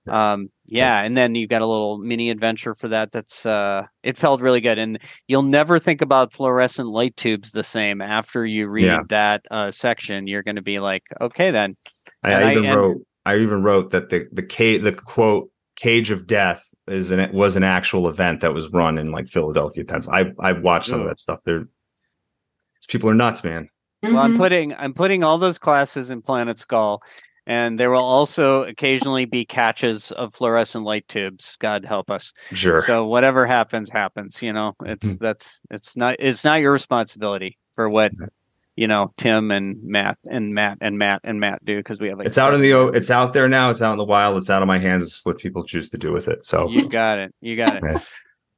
um 0.08 0.48
yeah 0.66 1.02
and 1.02 1.16
then 1.16 1.34
you 1.34 1.46
got 1.46 1.62
a 1.62 1.66
little 1.66 1.98
mini 1.98 2.30
adventure 2.30 2.74
for 2.74 2.88
that 2.88 3.12
that's 3.12 3.46
uh 3.46 3.82
it 4.02 4.16
felt 4.16 4.40
really 4.40 4.60
good 4.60 4.78
and 4.78 4.98
you'll 5.28 5.42
never 5.42 5.78
think 5.78 6.00
about 6.02 6.32
fluorescent 6.32 6.88
light 6.88 7.16
tubes 7.16 7.52
the 7.52 7.62
same 7.62 8.00
after 8.00 8.44
you 8.46 8.66
read 8.68 8.84
Yeah. 8.86 9.00
that 9.08 9.42
uh 9.50 9.70
section 9.70 10.26
you're 10.26 10.42
going 10.42 10.56
to 10.56 10.62
be 10.62 10.78
like 10.80 11.02
okay 11.20 11.50
then 11.50 11.76
I, 12.22 12.30
And 12.32 12.44
I 12.44 12.48
I- 12.48 12.50
even 12.52 12.64
and- 12.66 12.76
wrote 12.76 12.96
I 13.24 13.36
even 13.38 13.62
wrote 13.62 13.90
that 13.90 14.10
the 14.10 14.26
the 14.32 14.42
cage 14.42 14.82
the 14.82 14.92
quote 14.92 15.50
cage 15.76 16.10
of 16.10 16.26
death 16.26 16.64
is 16.88 17.10
an 17.10 17.18
it 17.18 17.32
was 17.34 17.56
an 17.56 17.64
actual 17.64 18.08
event 18.08 18.40
that 18.42 18.54
was 18.54 18.70
run 18.70 18.96
in 18.98 19.10
like 19.10 19.26
Philadelphia, 19.26 19.84
Pennsylvania. 19.84 20.32
I 20.40 20.50
I 20.50 20.52
watched 20.52 20.88
some 20.88 21.00
of 21.00 21.08
that 21.08 21.18
stuff. 21.18 21.40
They're 21.44 21.64
people 22.88 23.10
are 23.10 23.14
nuts, 23.14 23.42
man. 23.42 23.68
well 24.02 24.18
i'm 24.18 24.34
Mhm. 24.34 24.38
putting 24.38 24.74
i'm 24.76 24.94
putting 24.94 25.24
all 25.24 25.38
those 25.38 25.58
classes 25.58 26.10
in 26.10 26.22
planet 26.22 26.58
skull 26.60 27.02
and 27.46 27.78
there 27.78 27.90
will 27.90 28.02
also 28.04 28.64
occasionally 28.64 29.24
be 29.24 29.44
catches 29.44 30.10
of 30.12 30.34
fluorescent 30.34 30.84
light 30.84 31.06
tubes 31.08 31.56
god 31.60 31.84
help 31.84 32.10
us 32.10 32.32
Sure. 32.52 32.80
so 32.80 33.06
whatever 33.06 33.46
happens 33.46 33.90
happens 33.90 34.42
you 34.42 34.52
know 34.52 34.72
Hmm. 34.80 34.90
it's 34.90 35.18
that's 35.18 35.60
it's 35.70 35.96
not 35.96 36.16
it's 36.18 36.44
not 36.44 36.60
your 36.60 36.72
responsibility 36.72 37.58
for 37.74 37.88
what 37.88 38.12
you 38.74 38.86
know 38.86 39.12
tim 39.16 39.50
and 39.50 39.82
matt 39.82 40.16
and 40.30 40.52
matt 40.54 40.78
and 40.80 40.98
matt 40.98 41.20
and 41.24 41.40
matt 41.40 41.64
do 41.64 41.76
because 41.78 41.98
we 42.00 42.08
have 42.08 42.18
like 42.18 42.26
it's 42.26 42.36
out 42.38 42.52
in 42.54 42.60
the 42.60 42.88
it's 42.88 43.10
out 43.10 43.32
there 43.32 43.48
now. 43.48 43.70
It's 43.70 43.80
out 43.80 43.92
in 43.92 43.98
the 43.98 44.04
wild. 44.04 44.36
It's 44.36 44.50
out 44.50 44.60
of 44.62 44.68
my 44.68 44.78
hands. 44.78 45.04
It's 45.06 45.24
what 45.24 45.38
people 45.38 45.64
choose 45.64 45.88
to 45.90 45.98
do 45.98 46.12
with 46.12 46.28
it. 46.28 46.44
So 46.44 46.68
you 46.68 46.88
got 46.88 47.18
it 47.18 47.34
you 47.40 47.56
got 47.56 47.76
it 47.76 47.82
Yeah. 47.84 47.98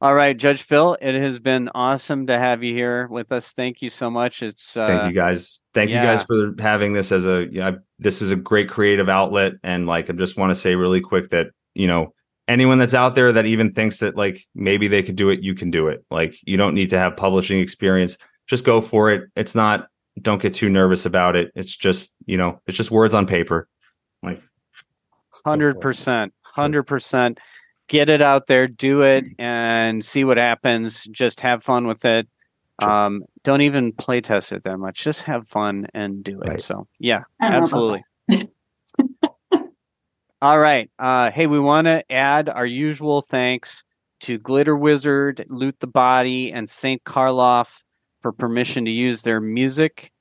all 0.01 0.14
right 0.14 0.36
judge 0.36 0.62
phil 0.62 0.97
it 1.01 1.14
has 1.14 1.39
been 1.39 1.68
awesome 1.74 2.26
to 2.28 2.39
have 2.39 2.62
you 2.64 2.72
here 2.74 3.07
with 3.09 3.30
us 3.32 3.53
thank 3.53 3.80
you 3.82 3.91
so 3.91 4.11
much 4.11 4.43
it's 4.43 4.76
uh 4.76 4.86
thank 4.89 5.07
you 5.09 5.12
guys. 5.12 5.59
Thank 5.79 5.91
yeah. 5.91 6.03
you 6.03 6.09
guys 6.09 6.24
for 6.24 6.55
having 6.61 6.93
this 6.93 7.12
as 7.12 7.24
a 7.24 7.47
yeah. 7.53 7.72
This 8.01 8.20
is 8.20 8.33
a 8.33 8.37
great 8.37 8.68
creative 8.68 9.09
outlet, 9.09 9.53
and 9.62 9.87
like 9.87 10.11
I 10.11 10.12
just 10.12 10.37
want 10.37 10.51
to 10.51 10.57
say 10.57 10.74
really 10.74 11.01
quick 11.01 11.31
that 11.31 11.49
you 11.74 11.87
know 11.87 12.14
anyone 12.49 12.79
that's 12.79 12.95
out 12.95 13.14
there 13.14 13.31
that 13.33 13.47
even 13.47 13.72
thinks 13.72 14.01
that 14.01 14.16
like 14.16 14.45
maybe 14.57 14.89
they 14.89 15.05
could 15.05 15.14
do 15.14 15.31
it, 15.31 15.41
you 15.41 15.55
can 15.55 15.70
do 15.70 15.87
it. 15.87 16.05
Like 16.11 16.35
you 16.43 16.57
don't 16.57 16.74
need 16.74 16.91
to 16.91 16.99
have 16.99 17.16
publishing 17.16 17.61
experience. 17.61 18.18
Just 18.49 18.64
go 18.64 18.81
for 18.81 19.12
it. 19.12 19.31
It's 19.37 19.55
not. 19.55 19.87
Don't 20.20 20.43
get 20.43 20.53
too 20.53 20.68
nervous 20.68 21.07
about 21.07 21.37
it. 21.37 21.53
It's 21.55 21.76
just 21.76 22.12
you 22.26 22.37
know 22.37 22.61
it's 22.66 22.76
just 22.76 22.91
words 22.91 23.14
on 23.14 23.26
paper. 23.26 23.68
Like 24.20 24.41
Hundred 25.45 25.81
percent, 25.81 26.35
hundred 26.43 26.83
percent. 26.83 27.39
Get 27.89 28.11
it 28.11 28.20
out 28.20 28.49
there, 28.49 28.66
do 28.66 29.03
it, 29.03 29.24
and 29.39 30.05
see 30.05 30.24
what 30.24 30.39
happens. 30.39 31.05
Just 31.05 31.41
have 31.41 31.62
fun 31.62 31.87
with 31.87 32.05
it. 32.05 32.29
Sure. 32.81 32.91
Um, 32.91 33.24
don't 33.43 33.62
even 33.62 33.93
play 33.93 34.20
test 34.20 34.53
it 34.53 34.62
that 34.62 34.79
much. 34.79 35.03
Just 35.03 35.24
have 35.24 35.49
fun 35.49 35.87
and 35.95 36.22
do 36.22 36.41
it. 36.41 36.49
Right. 36.49 36.61
So 36.61 36.87
yeah, 36.99 37.22
I 37.41 37.51
don't 37.51 37.53
know 37.53 37.59
about 37.59 38.01
absolutely. 38.29 38.51
All 40.41 40.59
right. 40.59 40.89
Uh, 40.99 41.33
hey, 41.33 41.49
we 41.49 41.59
want 41.59 41.87
to 41.87 42.05
add 42.12 42.49
our 42.49 42.66
usual 42.66 43.20
thanks 43.20 43.83
to 44.20 44.39
Glitter 44.39 44.76
Wizard, 44.76 45.45
Loot 45.49 45.81
the 45.81 45.89
Body, 45.89 46.53
and 46.53 46.70
Saint 46.70 47.03
Karloff 47.03 47.83
for 48.22 48.33
permission 48.33 48.85
to 48.85 48.91
use 48.91 49.22
their 49.22 49.41
music. 49.41 50.12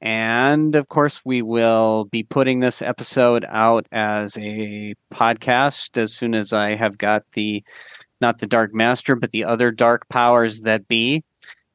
And 0.00 0.76
of 0.76 0.88
course, 0.88 1.22
we 1.24 1.42
will 1.42 2.04
be 2.04 2.22
putting 2.22 2.60
this 2.60 2.80
episode 2.80 3.44
out 3.48 3.86
as 3.92 4.36
a 4.38 4.94
podcast 5.12 5.98
as 5.98 6.14
soon 6.14 6.34
as 6.34 6.52
I 6.52 6.74
have 6.74 6.96
got 6.96 7.22
the, 7.32 7.62
not 8.20 8.38
the 8.38 8.46
Dark 8.46 8.74
Master, 8.74 9.16
but 9.16 9.30
the 9.30 9.44
other 9.44 9.70
dark 9.70 10.08
powers 10.08 10.62
that 10.62 10.88
be 10.88 11.22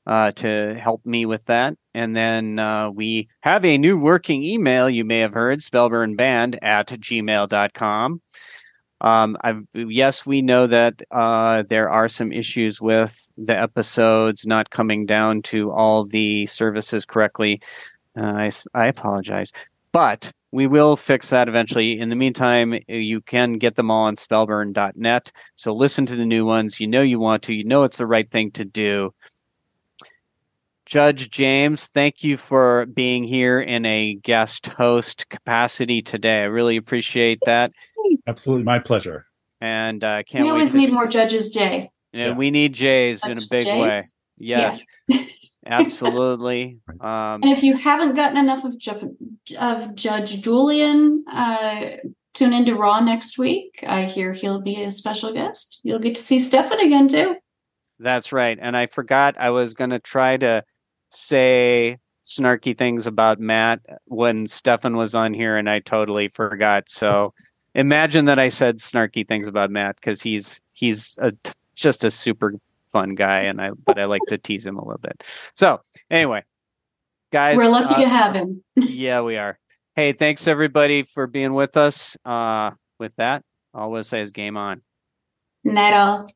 uh, 0.07 0.31
to 0.31 0.75
help 0.75 1.05
me 1.05 1.25
with 1.25 1.45
that. 1.45 1.75
And 1.93 2.15
then 2.15 2.59
uh, 2.59 2.89
we 2.89 3.29
have 3.41 3.63
a 3.65 3.77
new 3.77 3.97
working 3.97 4.43
email 4.43 4.89
you 4.89 5.05
may 5.05 5.19
have 5.19 5.33
heard, 5.33 5.59
spellburnband 5.59 6.57
at 6.61 6.87
gmail.com. 6.87 8.21
Um, 9.01 9.35
I've, 9.41 9.63
yes, 9.73 10.25
we 10.25 10.41
know 10.43 10.67
that 10.67 11.01
uh, 11.09 11.63
there 11.67 11.89
are 11.89 12.07
some 12.07 12.31
issues 12.31 12.79
with 12.79 13.31
the 13.35 13.59
episodes 13.59 14.45
not 14.45 14.69
coming 14.69 15.07
down 15.07 15.41
to 15.43 15.71
all 15.71 16.05
the 16.05 16.45
services 16.45 17.03
correctly. 17.03 17.61
Uh, 18.15 18.21
I, 18.23 18.51
I 18.75 18.87
apologize, 18.87 19.51
but 19.91 20.31
we 20.51 20.67
will 20.67 20.95
fix 20.97 21.29
that 21.29 21.47
eventually. 21.47 21.99
In 21.99 22.09
the 22.09 22.15
meantime, 22.15 22.75
you 22.87 23.21
can 23.21 23.53
get 23.53 23.75
them 23.75 23.89
all 23.89 24.03
on 24.05 24.17
spellburn.net. 24.17 25.31
So 25.55 25.73
listen 25.73 26.05
to 26.07 26.15
the 26.15 26.25
new 26.25 26.45
ones. 26.45 26.79
You 26.79 26.87
know 26.87 27.01
you 27.01 27.19
want 27.19 27.43
to. 27.43 27.53
You 27.53 27.63
know 27.63 27.83
it's 27.83 27.97
the 27.97 28.05
right 28.05 28.29
thing 28.29 28.51
to 28.51 28.65
do. 28.65 29.13
Judge 30.91 31.29
James, 31.29 31.87
thank 31.87 32.21
you 32.21 32.35
for 32.35 32.85
being 32.85 33.23
here 33.23 33.61
in 33.61 33.85
a 33.85 34.15
guest 34.15 34.67
host 34.67 35.29
capacity 35.29 36.01
today. 36.01 36.39
I 36.41 36.47
really 36.47 36.75
appreciate 36.75 37.39
that, 37.45 37.71
Absolutely, 38.27 38.65
my 38.65 38.77
pleasure. 38.77 39.25
and 39.61 40.03
uh, 40.03 40.21
can't 40.23 40.43
we 40.43 40.49
always 40.49 40.71
to 40.73 40.77
need 40.77 40.89
s- 40.89 40.93
more 40.93 41.07
judges, 41.07 41.49
Jay. 41.53 41.89
Yeah, 42.11 42.25
Yeah. 42.27 42.33
we 42.35 42.51
need 42.51 42.73
Jays 42.73 43.23
in 43.25 43.31
a 43.31 43.35
Judge 43.35 43.49
big 43.49 43.65
way. 43.67 43.89
Jays? 43.89 44.13
Yes, 44.35 44.83
absolutely. 45.65 46.79
Um, 46.99 47.41
And 47.41 47.45
if 47.53 47.63
you 47.63 47.77
haven't 47.77 48.15
gotten 48.15 48.35
enough 48.35 48.65
of 48.65 48.77
Ju- 48.77 49.15
of 49.57 49.95
Judge 49.95 50.41
Julian, 50.41 51.23
uh, 51.31 51.85
tune 52.33 52.51
into 52.51 52.75
Raw 52.75 52.99
next 52.99 53.37
week. 53.37 53.81
I 53.87 54.03
hear 54.03 54.33
he'll 54.33 54.59
be 54.59 54.83
a 54.83 54.91
special 54.91 55.31
guest. 55.31 55.79
You'll 55.83 55.99
get 55.99 56.15
to 56.15 56.21
see 56.21 56.41
Stefan 56.41 56.81
again 56.81 57.07
too. 57.07 57.37
That's 57.97 58.33
right. 58.33 58.57
And 58.61 58.75
I 58.75 58.87
forgot 58.87 59.35
I 59.39 59.51
was 59.51 59.73
going 59.73 59.91
to 59.91 59.99
try 59.99 60.35
to 60.35 60.63
say 61.12 61.97
snarky 62.24 62.78
things 62.78 63.07
about 63.07 63.39
Matt 63.39 63.82
when 64.05 64.47
Stefan 64.47 64.97
was 64.97 65.16
on 65.16 65.34
here, 65.34 65.57
and 65.57 65.70
I 65.70 65.80
totally 65.80 66.28
forgot. 66.28 66.89
So 66.89 67.34
imagine 67.76 68.26
that 68.26 68.39
I 68.39 68.49
said 68.49 68.78
snarky 68.78 69.28
things 69.28 69.47
about 69.47 69.72
Matt 69.72 69.95
because 69.97 70.22
he's 70.22 70.59
he's 70.74 71.16
a 71.20 71.34
just 71.76 72.03
a 72.03 72.12
super 72.12 72.53
fun 72.89 73.16
guy, 73.16 73.41
and 73.41 73.62
I 73.62 73.72
but 73.72 73.99
I 73.99 74.05
like 74.05 74.22
to 74.28 74.38
tease 74.38 74.66
him 74.66 74.78
a 74.78 74.86
little 74.86 75.01
bit. 75.01 75.24
So 75.53 75.82
anyway, 76.09 76.43
guys, 77.32 77.57
We're 77.57 77.70
lucky 77.70 77.95
uh, 77.95 78.01
to 78.01 78.09
have 78.09 78.36
him. 78.36 78.64
yeah, 78.76 79.22
we 79.22 79.38
are. 79.38 79.57
Hey, 79.95 80.14
thanks 80.14 80.47
everybody 80.47 81.03
for 81.03 81.28
being 81.28 81.53
with 81.53 81.76
us. 81.78 82.18
Uh, 82.24 82.72
with 82.99 83.16
that, 83.18 83.43
all 83.74 83.91
we'll 83.91 84.03
say 84.03 84.22
is 84.22 84.32
game 84.32 84.57
on. 84.57 84.82
Night 85.64 85.93
all. 85.93 86.28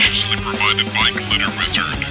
Graciously 0.00 0.36
provided 0.38 0.86
by 0.94 1.10
Glitter 1.10 1.50
Wizard. 1.58 2.09